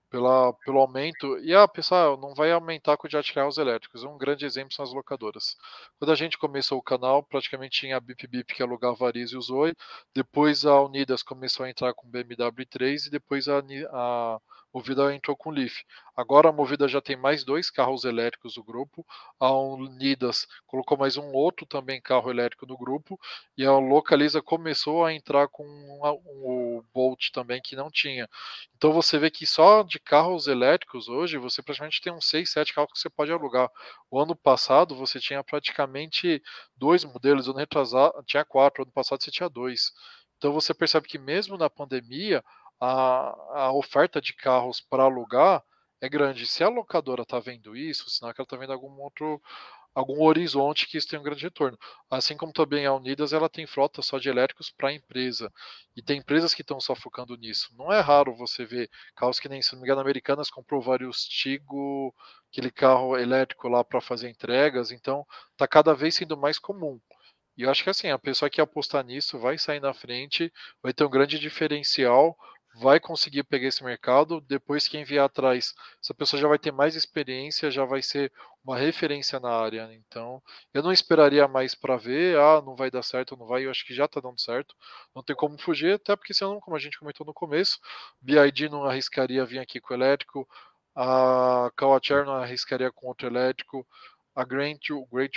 pela, 0.10 0.54
pelo 0.65 0.80
aumento. 0.80 1.38
E 1.39 1.54
a 1.54 1.63
ah, 1.63 1.68
pessoal 1.68 2.18
não 2.18 2.34
vai 2.34 2.52
aumentar 2.52 2.94
a 2.94 2.98
quantidade 2.98 3.28
de 3.28 3.34
carros 3.34 3.58
elétricos. 3.58 4.04
Um 4.04 4.18
grande 4.18 4.46
exemplo 4.46 4.74
são 4.74 4.84
as 4.84 4.94
locadoras. 4.94 5.56
Quando 5.98 6.12
a 6.12 6.15
gente 6.15 6.38
começou 6.38 6.78
o 6.80 6.84
canal, 6.84 7.24
praticamente 7.24 7.80
tinha 7.82 7.98
a 7.98 8.00
Bip 8.00 8.28
Bip 8.28 8.54
que 8.54 8.63
alugava 8.63 9.08
Ariz 9.08 9.32
e 9.32 9.38
o 9.38 9.42
Zoe. 9.42 9.76
Depois 10.13 10.65
a 10.65 10.82
Unidas 10.82 11.24
começou 11.24 11.65
a 11.65 11.70
entrar 11.70 11.94
com 11.94 12.10
BMW 12.10 12.65
3 12.70 13.08
e 13.08 13.10
depois 13.12 13.48
a, 13.48 13.60
a 13.92 14.39
Movida 14.74 15.14
entrou 15.14 15.36
com 15.36 15.50
Leaf. 15.50 15.84
Agora 16.16 16.50
a 16.50 16.52
Movida 16.52 16.88
já 16.88 17.02
tem 17.02 17.16
mais 17.16 17.44
dois 17.44 17.72
carros 17.72 18.04
elétricos 18.04 18.58
no 18.58 18.64
grupo. 18.64 19.06
A 19.40 19.52
Unidas 19.52 20.46
colocou 20.68 20.98
mais 20.98 21.18
um 21.18 21.32
outro 21.32 21.66
também 21.66 22.00
carro 22.02 22.30
elétrico 22.30 22.66
no 22.66 22.78
grupo. 22.78 23.20
E 23.58 23.66
a 23.66 23.72
Localiza 23.72 24.42
começou 24.42 25.04
a 25.04 25.14
entrar 25.14 25.48
com 25.48 25.64
o 25.64 26.84
Bolt 26.94 27.32
também, 27.32 27.62
que 27.64 27.76
não 27.76 27.90
tinha. 27.90 28.30
Então 28.76 28.94
você 28.94 29.18
vê 29.18 29.32
que 29.32 29.46
só 29.46 29.82
de 29.82 30.00
carros 30.00 30.48
elétricos 30.48 31.10
hoje 31.10 31.38
você 31.38 31.62
praticamente 31.62 32.02
tem 32.02 32.14
uns 32.14 32.30
6, 32.30 32.52
7 32.52 32.74
carros 32.74 32.92
que 32.94 33.00
você 33.00 33.10
pode 33.10 33.32
alugar. 33.32 33.70
O 34.12 34.20
ano 34.20 34.36
passado 34.36 34.96
você 34.96 35.20
tinha 35.20 35.44
praticamente 35.44 36.42
dois 36.78 37.04
modelos, 37.04 37.48
ano 37.48 37.58
retrasado 37.58 38.24
tinha 38.26 38.46
quatro, 38.46 38.84
ano 38.84 38.92
passado 38.92 39.24
você 39.24 39.32
tinha 39.32 39.50
dois. 39.50 39.92
Então 40.38 40.54
você 40.54 40.74
percebe 40.74 41.08
que 41.08 41.18
mesmo 41.20 41.58
na 41.58 41.70
pandemia 41.70 42.44
a, 42.80 43.65
a 43.65 43.74
oferta 43.74 44.22
de 44.22 44.34
carros 44.34 44.82
para 44.82 45.04
alugar 45.04 45.63
é 46.02 46.08
grande. 46.08 46.48
Se 46.48 46.63
a 46.63 46.70
locadora 46.70 47.24
está 47.24 47.39
vendo 47.39 47.76
isso, 47.76 48.10
sinal 48.10 48.34
que 48.34 48.42
ela 48.42 48.46
está 48.46 48.58
vendo 48.58 48.74
algum 48.74 49.00
outro 49.02 49.42
algum 49.94 50.22
horizonte 50.24 50.88
que 50.88 50.98
isso 50.98 51.08
tem 51.08 51.20
um 51.20 51.24
grande 51.24 51.44
retorno. 51.44 51.78
Assim 52.10 52.38
como 52.38 52.54
também 52.54 52.86
a 52.86 52.94
Unidas, 52.94 53.34
ela 53.34 53.50
tem 53.50 53.65
frota 53.68 54.02
só 54.02 54.18
de 54.18 54.30
elétricos 54.30 54.70
para 54.70 54.89
a 54.89 54.94
empresa. 54.94 55.52
E 55.96 56.02
tem 56.02 56.20
empresas 56.20 56.54
que 56.54 56.62
estão 56.62 56.80
só 56.80 56.96
focando 56.96 57.36
nisso. 57.36 57.74
Não 57.76 57.92
é 57.92 58.00
raro 58.00 58.36
você 58.36 58.65
ver 58.65 58.89
carros 59.15 59.39
que 59.39 59.50
nem, 59.50 59.62
se 59.62 59.74
não 59.74 59.82
me 59.82 59.86
engano, 59.86 60.02
Americanas 60.02 60.50
comprou 60.50 60.82
vários 60.82 61.24
Tigo, 61.26 62.13
aquele 62.52 62.71
carro 62.71 63.17
elétrico 63.17 63.67
lá 63.67 63.84
para 63.84 64.00
fazer 64.02 64.30
entregas. 64.30 64.92
Então, 64.92 65.25
está 65.52 65.67
cada 65.67 65.94
vez 65.94 66.15
sendo 66.15 66.38
mais 66.38 66.60
comum. 66.60 67.00
E 67.58 67.63
eu 67.63 67.69
acho 67.69 67.84
que 67.84 67.90
assim, 67.90 68.10
a 68.10 68.17
pessoa 68.17 68.50
que 68.50 68.62
apostar 68.62 69.04
nisso 69.04 69.38
vai 69.38 69.58
sair 69.58 69.82
na 69.82 69.94
frente, 69.94 70.52
vai 70.82 70.94
ter 70.94 71.04
um 71.04 71.10
grande 71.10 71.38
diferencial, 71.38 72.38
vai 72.80 73.00
conseguir 73.00 73.44
pegar 73.44 73.67
esse 73.67 73.84
mercado. 73.84 74.42
Depois, 74.42 74.88
quem 74.88 75.04
vier 75.04 75.23
atrás, 75.23 75.73
essa 76.02 76.13
pessoa 76.13 76.42
já 76.42 76.48
vai 76.48 76.58
ter 76.58 76.71
mais 76.71 76.96
experiência, 76.96 77.69
já 77.69 77.86
vai 77.86 78.02
ser 78.02 78.32
uma 78.63 78.77
referência 78.77 79.40
na 79.40 79.50
área. 79.52 79.90
Então, 79.94 80.42
eu 80.73 80.82
não 80.82 80.92
esperaria 80.92 81.48
mais 81.48 81.75
para 81.75 81.98
ver, 81.98 82.38
ah, 82.38 82.62
não 82.65 82.75
vai 82.75 82.90
dar 82.90 83.04
certo, 83.04 83.36
não 83.38 83.46
vai. 83.46 83.65
Eu 83.65 83.71
acho 83.71 83.86
que 83.86 83.94
já 83.94 84.06
está 84.06 84.19
dando 84.19 84.40
certo. 84.40 84.75
Não 85.15 85.23
tem 85.23 85.36
como 85.36 85.58
fugir, 85.60 85.96
até 85.96 86.15
porque 86.15 86.34
senão, 86.34 86.60
como 86.60 86.75
a 86.75 86.80
gente 86.80 87.00
comentou 87.00 87.25
no 87.25 87.34
começo, 87.34 87.80
BID 88.21 88.69
não 88.69 88.86
arriscaria 88.86 89.46
vir 89.46 89.60
aqui 89.60 89.80
com 89.80 89.94
o 89.94 89.98
elétrico, 89.98 90.48
a 90.96 91.71
Kawacher 91.75 92.25
não 92.25 92.34
arriscaria 92.34 92.92
com 92.92 93.08
outro 93.08 93.27
elétrico, 93.27 93.88
a 94.36 94.46
Great 94.46 94.92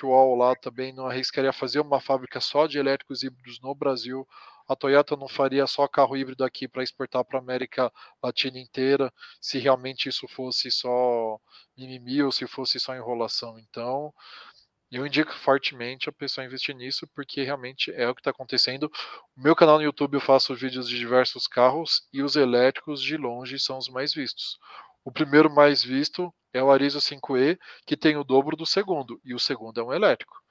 Wall 0.04 0.36
lá 0.36 0.54
também 0.54 0.92
não 0.92 1.06
arriscaria 1.06 1.52
fazer 1.52 1.80
uma 1.80 2.00
fábrica 2.00 2.40
só 2.40 2.66
de 2.66 2.78
elétricos 2.78 3.22
híbridos 3.22 3.60
no 3.60 3.74
Brasil. 3.74 4.26
A 4.72 4.76
Toyota 4.76 5.16
não 5.16 5.28
faria 5.28 5.66
só 5.66 5.86
carro 5.86 6.16
híbrido 6.16 6.42
aqui 6.44 6.66
para 6.66 6.82
exportar 6.82 7.22
para 7.24 7.38
a 7.38 7.42
América 7.42 7.92
Latina 8.22 8.58
inteira, 8.58 9.12
se 9.40 9.58
realmente 9.58 10.08
isso 10.08 10.26
fosse 10.26 10.70
só 10.70 11.38
mimimi 11.76 12.22
ou 12.22 12.32
se 12.32 12.46
fosse 12.46 12.80
só 12.80 12.96
enrolação. 12.96 13.58
Então, 13.58 14.12
eu 14.90 15.06
indico 15.06 15.34
fortemente 15.34 16.08
a 16.08 16.12
pessoa 16.12 16.44
investir 16.46 16.74
nisso, 16.74 17.06
porque 17.14 17.42
realmente 17.42 17.90
é 17.92 18.08
o 18.08 18.14
que 18.14 18.20
está 18.20 18.30
acontecendo. 18.30 18.90
O 19.36 19.42
meu 19.42 19.54
canal 19.54 19.76
no 19.76 19.84
YouTube 19.84 20.14
eu 20.14 20.20
faço 20.20 20.54
vídeos 20.54 20.88
de 20.88 20.98
diversos 20.98 21.46
carros 21.46 22.08
e 22.12 22.22
os 22.22 22.34
elétricos 22.34 23.02
de 23.02 23.16
longe 23.18 23.58
são 23.58 23.76
os 23.76 23.90
mais 23.90 24.14
vistos. 24.14 24.58
O 25.04 25.12
primeiro 25.12 25.54
mais 25.54 25.82
visto 25.82 26.32
é 26.52 26.62
o 26.62 26.70
Arizo 26.70 26.98
5E, 26.98 27.58
que 27.86 27.96
tem 27.96 28.16
o 28.16 28.24
dobro 28.24 28.56
do 28.56 28.64
segundo, 28.64 29.20
e 29.24 29.34
o 29.34 29.38
segundo 29.38 29.80
é 29.80 29.84
um 29.84 29.92
elétrico. 29.92 30.41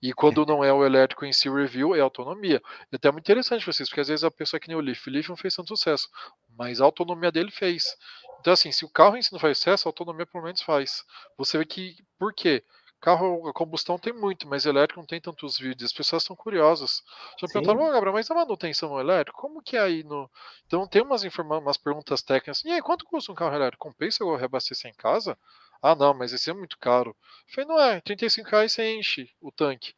E 0.00 0.12
quando 0.12 0.46
não 0.46 0.62
é 0.62 0.72
o 0.72 0.84
elétrico 0.84 1.24
em 1.24 1.32
si 1.32 1.48
review, 1.50 1.94
é 1.94 2.00
autonomia. 2.00 2.62
É 2.92 2.96
até 2.96 3.10
muito 3.10 3.24
interessante 3.24 3.66
vocês, 3.66 3.88
porque 3.88 4.00
às 4.00 4.08
vezes 4.08 4.22
a 4.22 4.30
pessoa 4.30 4.60
que 4.60 4.68
nem 4.68 4.76
o 4.76 4.80
Leaf, 4.80 5.06
o 5.06 5.10
Leaf 5.10 5.28
não 5.28 5.36
fez 5.36 5.54
tanto 5.56 5.68
sucesso, 5.68 6.08
mas 6.56 6.80
a 6.80 6.84
autonomia 6.84 7.32
dele 7.32 7.50
fez. 7.50 7.96
Então, 8.40 8.52
assim, 8.52 8.70
se 8.70 8.84
o 8.84 8.88
carro 8.88 9.16
em 9.16 9.22
si 9.22 9.32
não 9.32 9.40
faz 9.40 9.58
sucesso, 9.58 9.88
a 9.88 9.90
autonomia 9.90 10.24
pelo 10.24 10.44
menos 10.44 10.62
faz. 10.62 11.04
Você 11.36 11.58
vê 11.58 11.64
que, 11.64 11.96
por 12.18 12.32
quê? 12.32 12.64
Carro 13.00 13.48
a 13.48 13.52
combustão 13.52 13.96
tem 13.96 14.12
muito, 14.12 14.48
mas 14.48 14.66
elétrico 14.66 15.00
não 15.00 15.06
tem 15.06 15.20
tantos 15.20 15.56
vídeos. 15.56 15.90
As 15.90 15.96
pessoas 15.96 16.22
estão 16.22 16.34
curiosas. 16.34 17.02
Já 17.40 17.46
Sim. 17.46 17.52
perguntaram, 17.52 17.88
oh, 17.88 17.92
Gabriel, 17.92 18.12
mas 18.12 18.30
a 18.30 18.34
manutenção 18.34 18.98
elétrica, 18.98 19.38
como 19.38 19.62
que 19.62 19.76
é 19.76 19.80
aí 19.80 20.02
no. 20.02 20.28
Então 20.66 20.86
tem 20.86 21.02
umas, 21.02 21.22
informa... 21.24 21.58
umas 21.58 21.76
perguntas 21.76 22.22
técnicas. 22.22 22.64
E 22.64 22.70
aí, 22.70 22.82
quanto 22.82 23.04
custa 23.04 23.30
um 23.30 23.36
carro 23.36 23.54
elétrico? 23.54 23.88
Compensa 23.88 24.22
eu 24.22 24.34
reabastecer 24.34 24.90
em 24.90 24.94
casa? 24.94 25.38
Ah, 25.82 25.94
não, 25.94 26.14
mas 26.14 26.32
esse 26.32 26.50
é 26.50 26.52
muito 26.52 26.78
caro. 26.78 27.10
Eu 27.48 27.54
falei, 27.54 27.68
não 27.68 27.80
é, 27.80 28.00
35 28.00 28.48
reais 28.50 28.72
você 28.72 28.94
enche 28.94 29.30
o 29.40 29.52
tanque 29.52 29.94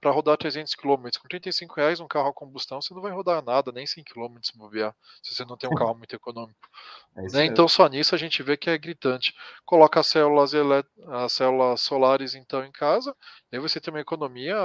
para 0.00 0.10
rodar 0.10 0.36
300 0.38 0.74
km. 0.74 1.18
Com 1.20 1.28
35 1.28 1.74
reais 1.76 2.00
um 2.00 2.08
carro 2.08 2.28
a 2.28 2.32
combustão, 2.32 2.80
você 2.80 2.94
não 2.94 3.02
vai 3.02 3.12
rodar 3.12 3.44
nada, 3.44 3.70
nem 3.70 3.86
100 3.86 4.02
km 4.02 4.38
se 4.42 4.56
bobear, 4.56 4.94
se 5.22 5.34
você 5.34 5.44
não 5.44 5.56
tem 5.56 5.68
um 5.68 5.74
carro 5.74 5.94
muito 5.94 6.14
econômico. 6.16 6.58
É 7.16 7.22
né? 7.32 7.44
Então 7.44 7.66
só 7.66 7.88
nisso 7.88 8.14
a 8.14 8.18
gente 8.18 8.40
vê 8.40 8.56
que 8.56 8.70
é 8.70 8.78
gritante. 8.78 9.34
Coloca 9.64 9.98
as 9.98 10.06
células, 10.06 10.52
as 11.08 11.32
células 11.32 11.80
solares 11.80 12.34
então 12.34 12.64
em 12.64 12.70
casa, 12.70 13.14
e 13.50 13.56
aí 13.56 13.60
você 13.60 13.80
tem 13.80 13.92
uma 13.92 14.00
economia 14.00 14.56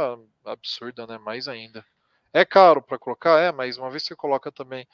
absurda, 0.45 1.07
né? 1.07 1.17
Mais 1.17 1.47
ainda. 1.47 1.83
É 2.31 2.45
caro 2.45 2.83
para 2.83 2.99
colocar, 2.99 3.39
é, 3.39 3.51
mas 3.51 3.77
uma 3.77 3.89
vez 3.89 4.03
que 4.03 4.09
você 4.09 4.15
coloca 4.15 4.51
também 4.51 4.87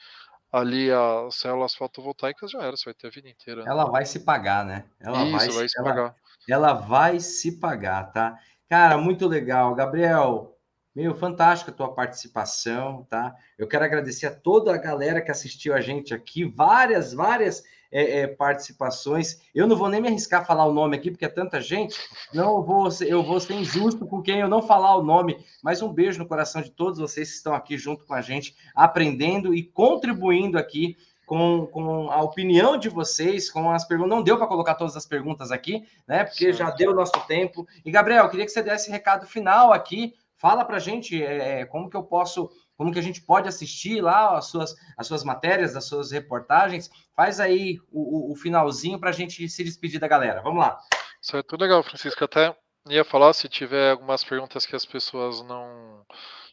ali 0.51 0.91
as 0.91 1.35
células 1.35 1.73
fotovoltaicas 1.73 2.51
já 2.51 2.61
era, 2.61 2.75
você 2.75 2.85
vai 2.85 2.93
ter 2.93 3.07
a 3.07 3.11
vida 3.11 3.29
inteira. 3.29 3.63
Né? 3.63 3.71
Ela 3.71 3.85
vai 3.85 4.05
se 4.05 4.19
pagar, 4.19 4.65
né? 4.65 4.85
Ela 4.99 5.23
Isso, 5.23 5.31
vai, 5.31 5.49
vai 5.49 5.69
se 5.69 5.79
ela, 5.79 5.89
pagar. 5.89 6.15
Ela 6.49 6.73
vai 6.73 7.19
se 7.19 7.59
pagar, 7.59 8.11
tá? 8.11 8.37
Cara, 8.67 8.97
muito 8.97 9.27
legal. 9.27 9.73
Gabriel, 9.75 10.57
meio 10.93 11.15
fantástica 11.15 11.71
a 11.71 11.73
tua 11.73 11.93
participação, 11.93 13.05
tá? 13.09 13.33
Eu 13.57 13.67
quero 13.67 13.85
agradecer 13.85 14.27
a 14.27 14.35
toda 14.35 14.73
a 14.73 14.77
galera 14.77 15.21
que 15.21 15.31
assistiu 15.31 15.73
a 15.73 15.81
gente 15.81 16.13
aqui, 16.13 16.43
várias, 16.43 17.13
várias 17.13 17.63
é, 17.91 18.19
é, 18.19 18.27
participações. 18.27 19.41
Eu 19.53 19.67
não 19.67 19.75
vou 19.75 19.89
nem 19.89 20.01
me 20.01 20.07
arriscar 20.07 20.41
a 20.41 20.45
falar 20.45 20.65
o 20.65 20.73
nome 20.73 20.95
aqui, 20.95 21.11
porque 21.11 21.25
é 21.25 21.29
tanta 21.29 21.59
gente. 21.59 21.99
Não 22.33 22.61
vou, 22.63 22.87
eu 23.01 23.21
vou 23.21 23.39
ser 23.39 23.55
injusto 23.55 24.05
com 24.05 24.21
quem 24.21 24.39
eu 24.39 24.47
não 24.47 24.61
falar 24.61 24.95
o 24.95 25.03
nome. 25.03 25.37
Mas 25.61 25.81
um 25.81 25.91
beijo 25.91 26.19
no 26.19 26.27
coração 26.27 26.61
de 26.61 26.71
todos 26.71 26.99
vocês 26.99 27.29
que 27.29 27.35
estão 27.35 27.53
aqui 27.53 27.77
junto 27.77 28.05
com 28.05 28.13
a 28.13 28.21
gente, 28.21 28.55
aprendendo 28.73 29.53
e 29.53 29.63
contribuindo 29.63 30.57
aqui 30.57 30.95
com, 31.25 31.65
com 31.67 32.11
a 32.11 32.21
opinião 32.21 32.77
de 32.77 32.89
vocês, 32.89 33.49
com 33.49 33.71
as 33.71 33.87
perguntas. 33.87 34.11
Não 34.11 34.23
deu 34.23 34.37
para 34.37 34.47
colocar 34.47 34.75
todas 34.75 34.97
as 34.97 35.05
perguntas 35.05 35.51
aqui, 35.51 35.85
né? 36.07 36.25
Porque 36.25 36.51
já 36.51 36.69
deu 36.71 36.91
o 36.91 36.95
nosso 36.95 37.13
tempo. 37.25 37.65
E, 37.85 37.89
Gabriel, 37.89 38.27
queria 38.29 38.45
que 38.45 38.51
você 38.51 38.61
desse 38.61 38.91
recado 38.91 39.25
final 39.25 39.71
aqui. 39.71 40.13
Fala 40.35 40.65
para 40.65 40.77
a 40.77 40.79
gente 40.79 41.23
é, 41.23 41.61
é, 41.61 41.65
como 41.65 41.89
que 41.89 41.95
eu 41.95 42.03
posso, 42.03 42.49
como 42.82 42.91
que 42.91 42.97
a 42.97 43.03
gente 43.03 43.21
pode 43.21 43.47
assistir 43.47 44.01
lá 44.01 44.36
as 44.36 44.45
suas, 44.45 44.75
as 44.97 45.05
suas 45.05 45.23
matérias, 45.23 45.75
as 45.75 45.86
suas 45.86 46.09
reportagens. 46.09 46.89
Faz 47.15 47.39
aí 47.39 47.77
o, 47.91 48.32
o, 48.32 48.36
finalzinho 48.36 48.99
para 48.99 49.11
a 49.11 49.13
gente 49.13 49.47
se 49.47 49.63
despedir 49.63 49.99
da 49.99 50.07
galera. 50.07 50.41
Vamos 50.41 50.61
lá. 50.61 50.79
Certo, 51.21 51.55
legal, 51.57 51.84
Francisco. 51.84 52.23
Até 52.23 52.57
ia 52.89 53.05
falar 53.05 53.34
se 53.34 53.47
tiver 53.47 53.91
algumas 53.91 54.23
perguntas 54.23 54.65
que 54.65 54.75
as 54.75 54.84
pessoas 54.84 55.43
não 55.43 56.03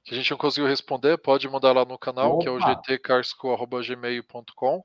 que 0.05 0.12
a 0.12 0.16
gente 0.18 0.31
não 0.31 0.37
conseguiu 0.37 0.68
responder, 0.68 1.16
pode 1.16 1.49
mandar 1.49 1.72
lá 1.72 1.87
no 1.87 1.99
canal, 1.99 2.35
Opa. 2.35 2.43
que 2.43 2.49
é 2.49 2.51
o 2.51 2.59
gtcarsco.gmail.com. 2.59 4.83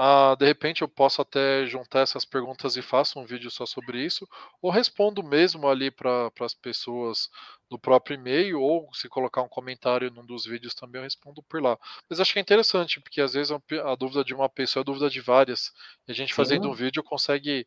Ah, 0.00 0.36
de 0.38 0.46
repente 0.46 0.82
eu 0.82 0.88
posso 0.88 1.20
até 1.20 1.66
juntar 1.66 2.00
essas 2.02 2.24
perguntas 2.24 2.76
e 2.76 2.82
faço 2.82 3.18
um 3.18 3.24
vídeo 3.26 3.50
só 3.50 3.66
sobre 3.66 4.00
isso, 4.04 4.28
ou 4.62 4.70
respondo 4.70 5.24
mesmo 5.24 5.66
ali 5.68 5.90
para 5.90 6.30
as 6.40 6.54
pessoas 6.54 7.28
no 7.68 7.76
próprio 7.80 8.14
e-mail, 8.14 8.60
ou 8.60 8.88
se 8.94 9.08
colocar 9.08 9.42
um 9.42 9.48
comentário 9.48 10.08
num 10.12 10.24
dos 10.24 10.44
vídeos 10.44 10.72
também 10.72 11.00
eu 11.00 11.04
respondo 11.04 11.42
por 11.42 11.60
lá. 11.60 11.76
Mas 12.08 12.20
acho 12.20 12.32
que 12.32 12.38
é 12.38 12.42
interessante, 12.42 13.00
porque 13.00 13.20
às 13.20 13.32
vezes 13.32 13.50
a 13.52 13.94
dúvida 13.96 14.22
de 14.22 14.32
uma 14.32 14.48
pessoa 14.48 14.82
é 14.82 14.82
a 14.82 14.84
dúvida 14.84 15.10
de 15.10 15.20
várias, 15.20 15.72
e 16.06 16.12
a 16.12 16.14
gente 16.14 16.32
Sim. 16.32 16.34
fazendo 16.34 16.70
um 16.70 16.74
vídeo 16.74 17.02
consegue 17.02 17.66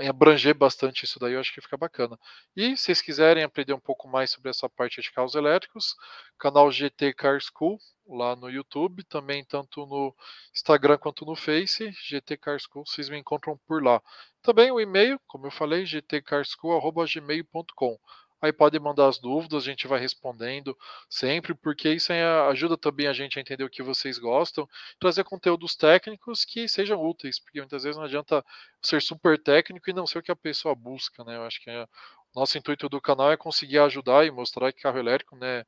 abranger 0.00 0.54
bastante 0.54 1.04
isso 1.04 1.18
daí, 1.18 1.34
eu 1.34 1.40
acho 1.40 1.52
que 1.52 1.60
fica 1.60 1.76
bacana. 1.76 2.18
E 2.56 2.76
se 2.76 2.84
vocês 2.84 3.02
quiserem 3.02 3.44
aprender 3.44 3.72
um 3.72 3.80
pouco 3.80 4.08
mais 4.08 4.30
sobre 4.30 4.50
essa 4.50 4.68
parte 4.68 5.00
de 5.00 5.10
carros 5.12 5.34
elétricos, 5.34 5.94
canal 6.38 6.70
GT 6.70 7.14
Car 7.14 7.38
School 7.40 7.78
lá 8.06 8.36
no 8.36 8.50
YouTube, 8.50 9.02
também 9.04 9.44
tanto 9.44 9.86
no 9.86 10.14
Instagram 10.54 10.98
quanto 10.98 11.24
no 11.24 11.34
Face, 11.36 11.90
GT 12.02 12.36
Car 12.36 12.58
School, 12.58 12.84
vocês 12.86 13.08
me 13.08 13.18
encontram 13.18 13.58
por 13.66 13.82
lá. 13.82 14.02
Também 14.42 14.70
o 14.70 14.80
e-mail, 14.80 15.18
como 15.26 15.46
eu 15.46 15.50
falei, 15.50 15.84
gtcarschool@gmail.com. 15.84 17.98
Aí 18.42 18.52
podem 18.52 18.80
mandar 18.80 19.08
as 19.08 19.18
dúvidas, 19.20 19.62
a 19.62 19.66
gente 19.66 19.86
vai 19.86 20.00
respondendo 20.00 20.76
sempre, 21.08 21.54
porque 21.54 21.88
isso 21.90 22.12
ajuda 22.12 22.76
também 22.76 23.06
a 23.06 23.12
gente 23.12 23.38
a 23.38 23.40
entender 23.40 23.62
o 23.62 23.70
que 23.70 23.84
vocês 23.84 24.18
gostam, 24.18 24.68
trazer 24.98 25.22
conteúdos 25.22 25.76
técnicos 25.76 26.44
que 26.44 26.66
sejam 26.68 27.00
úteis, 27.00 27.38
porque 27.38 27.60
muitas 27.60 27.84
vezes 27.84 27.96
não 27.96 28.04
adianta 28.04 28.44
ser 28.82 29.00
super 29.00 29.40
técnico 29.40 29.88
e 29.88 29.92
não 29.92 30.08
ser 30.08 30.18
o 30.18 30.22
que 30.22 30.32
a 30.32 30.36
pessoa 30.36 30.74
busca, 30.74 31.22
né? 31.22 31.36
Eu 31.36 31.44
acho 31.44 31.62
que 31.62 31.70
é, 31.70 31.84
o 31.84 32.40
nosso 32.40 32.58
intuito 32.58 32.88
do 32.88 33.00
canal 33.00 33.30
é 33.30 33.36
conseguir 33.36 33.78
ajudar 33.78 34.26
e 34.26 34.30
mostrar 34.32 34.72
que 34.72 34.82
carro 34.82 34.98
elétrico 34.98 35.36
não 35.36 35.46
é 35.46 35.64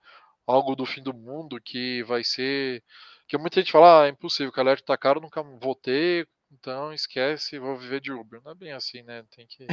algo 0.46 0.74
do 0.74 0.84
fim 0.84 1.02
do 1.02 1.14
mundo, 1.14 1.60
que 1.60 2.02
vai 2.04 2.24
ser. 2.24 2.82
Que 3.28 3.38
muita 3.38 3.60
gente 3.60 3.72
fala, 3.72 4.02
ah, 4.02 4.06
é 4.06 4.10
impossível, 4.10 4.52
o 4.54 4.60
elétrico 4.60 4.86
tá 4.86 4.96
caro, 4.96 5.20
nunca 5.20 5.42
vou 5.42 5.74
ter, 5.74 6.28
então 6.58 6.92
esquece, 6.92 7.58
vou 7.58 7.76
viver 7.76 8.00
de 8.00 8.12
Uber. 8.12 8.40
Não 8.44 8.52
é 8.52 8.54
bem 8.54 8.72
assim, 8.72 9.02
né? 9.02 9.24
Tem 9.34 9.46
que. 9.46 9.66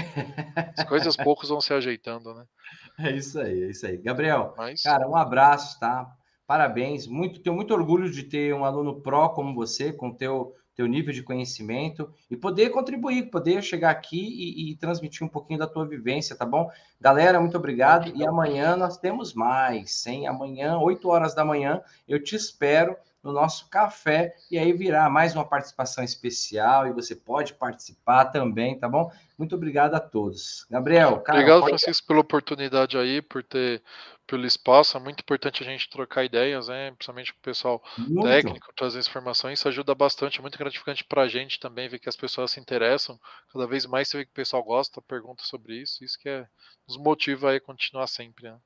As 0.77 0.83
coisas 0.85 1.15
poucos 1.17 1.49
vão 1.49 1.61
se 1.61 1.73
ajeitando, 1.73 2.33
né? 2.33 2.45
É 2.99 3.11
isso 3.11 3.39
aí, 3.39 3.63
é 3.63 3.69
isso 3.69 3.85
aí. 3.85 3.97
Gabriel, 3.97 4.53
Mas... 4.57 4.81
cara, 4.81 5.07
um 5.07 5.15
abraço, 5.15 5.79
tá? 5.79 6.11
Parabéns. 6.45 7.07
Muito, 7.07 7.41
tenho 7.41 7.55
muito 7.55 7.73
orgulho 7.73 8.11
de 8.11 8.23
ter 8.23 8.53
um 8.53 8.65
aluno 8.65 9.01
pró 9.01 9.29
como 9.29 9.53
você, 9.53 9.93
com 9.93 10.13
teu 10.13 10.55
teu 10.73 10.87
nível 10.87 11.13
de 11.13 11.21
conhecimento 11.21 12.11
e 12.29 12.35
poder 12.35 12.69
contribuir, 12.69 13.29
poder 13.29 13.61
chegar 13.61 13.91
aqui 13.91 14.19
e, 14.19 14.71
e, 14.71 14.77
transmitir 14.77 15.23
um 15.23 15.29
pouquinho 15.29 15.59
da 15.59 15.67
tua 15.67 15.85
vivência, 15.85 16.35
tá 16.35 16.45
bom? 16.45 16.69
Galera, 16.99 17.39
muito 17.39 17.57
obrigado. 17.57 18.11
E 18.15 18.25
amanhã 18.25 18.75
nós 18.75 18.97
temos 18.97 19.33
mais, 19.33 20.05
hein? 20.07 20.27
Amanhã, 20.27 20.77
8 20.79 21.07
horas 21.07 21.35
da 21.35 21.43
manhã, 21.43 21.81
eu 22.07 22.23
te 22.23 22.35
espero 22.35 22.95
no 23.23 23.31
nosso 23.31 23.69
café 23.69 24.35
e 24.49 24.57
aí 24.57 24.73
virá 24.73 25.09
mais 25.09 25.35
uma 25.35 25.45
participação 25.45 26.03
especial 26.03 26.87
e 26.87 26.91
você 26.91 27.15
pode 27.15 27.53
participar 27.53 28.25
também, 28.25 28.77
tá 28.77 28.89
bom? 28.89 29.11
Muito 29.37 29.55
obrigado 29.55 29.95
a 29.95 29.99
todos. 29.99 30.65
Gabriel, 30.69 31.19
cara, 31.19 31.39
Obrigado, 31.39 31.59
pode... 31.61 31.71
Francisco, 31.71 32.07
pela 32.07 32.19
oportunidade 32.19 32.97
aí, 32.97 33.21
por 33.21 33.43
ter 33.43 33.81
pelo 34.31 34.45
espaço. 34.45 34.95
É 34.95 34.99
muito 34.99 35.19
importante 35.19 35.61
a 35.61 35.65
gente 35.65 35.89
trocar 35.89 36.23
ideias, 36.23 36.69
né? 36.69 36.91
Principalmente 36.91 37.33
com 37.33 37.39
o 37.39 37.41
pessoal 37.41 37.83
muito. 37.97 38.23
técnico, 38.23 38.73
trazer 38.75 38.99
informações. 38.99 39.59
Isso 39.59 39.67
ajuda 39.67 39.93
bastante, 39.93 40.39
é 40.39 40.41
muito 40.41 40.57
gratificante 40.57 41.03
para 41.03 41.23
a 41.23 41.27
gente 41.27 41.59
também 41.59 41.89
ver 41.89 41.99
que 41.99 42.07
as 42.07 42.15
pessoas 42.15 42.51
se 42.51 42.59
interessam. 42.59 43.19
Cada 43.51 43.67
vez 43.67 43.85
mais 43.85 44.07
você 44.07 44.17
vê 44.17 44.25
que 44.25 44.31
o 44.31 44.35
pessoal 44.35 44.63
gosta, 44.63 45.01
pergunta 45.01 45.43
sobre 45.43 45.75
isso. 45.75 46.01
Isso 46.03 46.17
que 46.17 46.29
é, 46.29 46.47
nos 46.87 46.97
motiva 46.97 47.53
a 47.53 47.59
continuar 47.59 48.07
sempre, 48.07 48.45
né? 48.45 48.57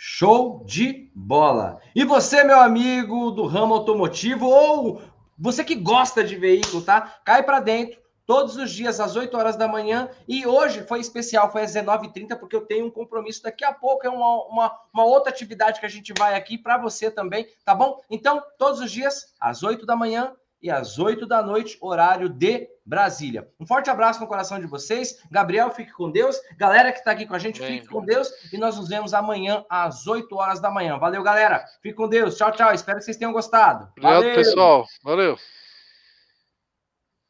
Show 0.00 0.62
de 0.64 1.10
bola! 1.12 1.80
E 1.92 2.04
você, 2.04 2.44
meu 2.44 2.60
amigo 2.60 3.32
do 3.32 3.46
ramo 3.46 3.74
automotivo, 3.74 4.46
ou 4.46 5.02
você 5.36 5.64
que 5.64 5.74
gosta 5.74 6.22
de 6.22 6.36
veículo, 6.36 6.82
tá? 6.82 7.18
Cai 7.24 7.42
para 7.42 7.58
dentro 7.58 8.00
todos 8.24 8.56
os 8.56 8.70
dias 8.70 9.00
às 9.00 9.16
8 9.16 9.36
horas 9.36 9.56
da 9.56 9.66
manhã. 9.66 10.08
E 10.28 10.46
hoje 10.46 10.84
foi 10.86 11.00
especial, 11.00 11.50
foi 11.50 11.62
às 11.62 11.74
19h30, 11.74 12.38
porque 12.38 12.54
eu 12.54 12.64
tenho 12.64 12.86
um 12.86 12.90
compromisso 12.92 13.42
daqui 13.42 13.64
a 13.64 13.72
pouco. 13.72 14.06
É 14.06 14.08
uma, 14.08 14.46
uma, 14.46 14.80
uma 14.94 15.04
outra 15.04 15.32
atividade 15.32 15.80
que 15.80 15.86
a 15.86 15.90
gente 15.90 16.12
vai 16.16 16.36
aqui 16.36 16.56
para 16.56 16.78
você 16.78 17.10
também, 17.10 17.48
tá 17.64 17.74
bom? 17.74 18.00
Então, 18.08 18.40
todos 18.56 18.78
os 18.78 18.92
dias, 18.92 19.34
às 19.40 19.64
8 19.64 19.84
da 19.84 19.96
manhã, 19.96 20.32
e 20.62 20.70
às 20.70 20.98
8 20.98 21.26
da 21.26 21.42
noite, 21.42 21.78
horário 21.80 22.28
de 22.28 22.68
Brasília. 22.84 23.48
Um 23.60 23.66
forte 23.66 23.90
abraço 23.90 24.20
no 24.20 24.26
coração 24.26 24.58
de 24.58 24.66
vocês. 24.66 25.22
Gabriel, 25.30 25.70
fique 25.70 25.92
com 25.92 26.10
Deus. 26.10 26.40
Galera 26.56 26.90
que 26.90 26.98
está 26.98 27.10
aqui 27.10 27.26
com 27.26 27.34
a 27.34 27.38
gente, 27.38 27.60
Bem, 27.60 27.80
fique 27.80 27.88
com 27.88 28.04
Deus. 28.04 28.28
E 28.52 28.58
nós 28.58 28.76
nos 28.76 28.88
vemos 28.88 29.12
amanhã 29.12 29.64
às 29.68 30.06
8 30.06 30.34
horas 30.34 30.60
da 30.60 30.70
manhã. 30.70 30.98
Valeu, 30.98 31.22
galera. 31.22 31.64
Fique 31.82 31.94
com 31.94 32.08
Deus. 32.08 32.36
Tchau, 32.36 32.50
tchau. 32.52 32.72
Espero 32.72 32.98
que 32.98 33.04
vocês 33.04 33.16
tenham 33.16 33.32
gostado. 33.32 33.88
Obrigado, 33.90 34.14
Valeu. 34.14 34.34
pessoal. 34.34 34.86
Valeu. 35.04 35.36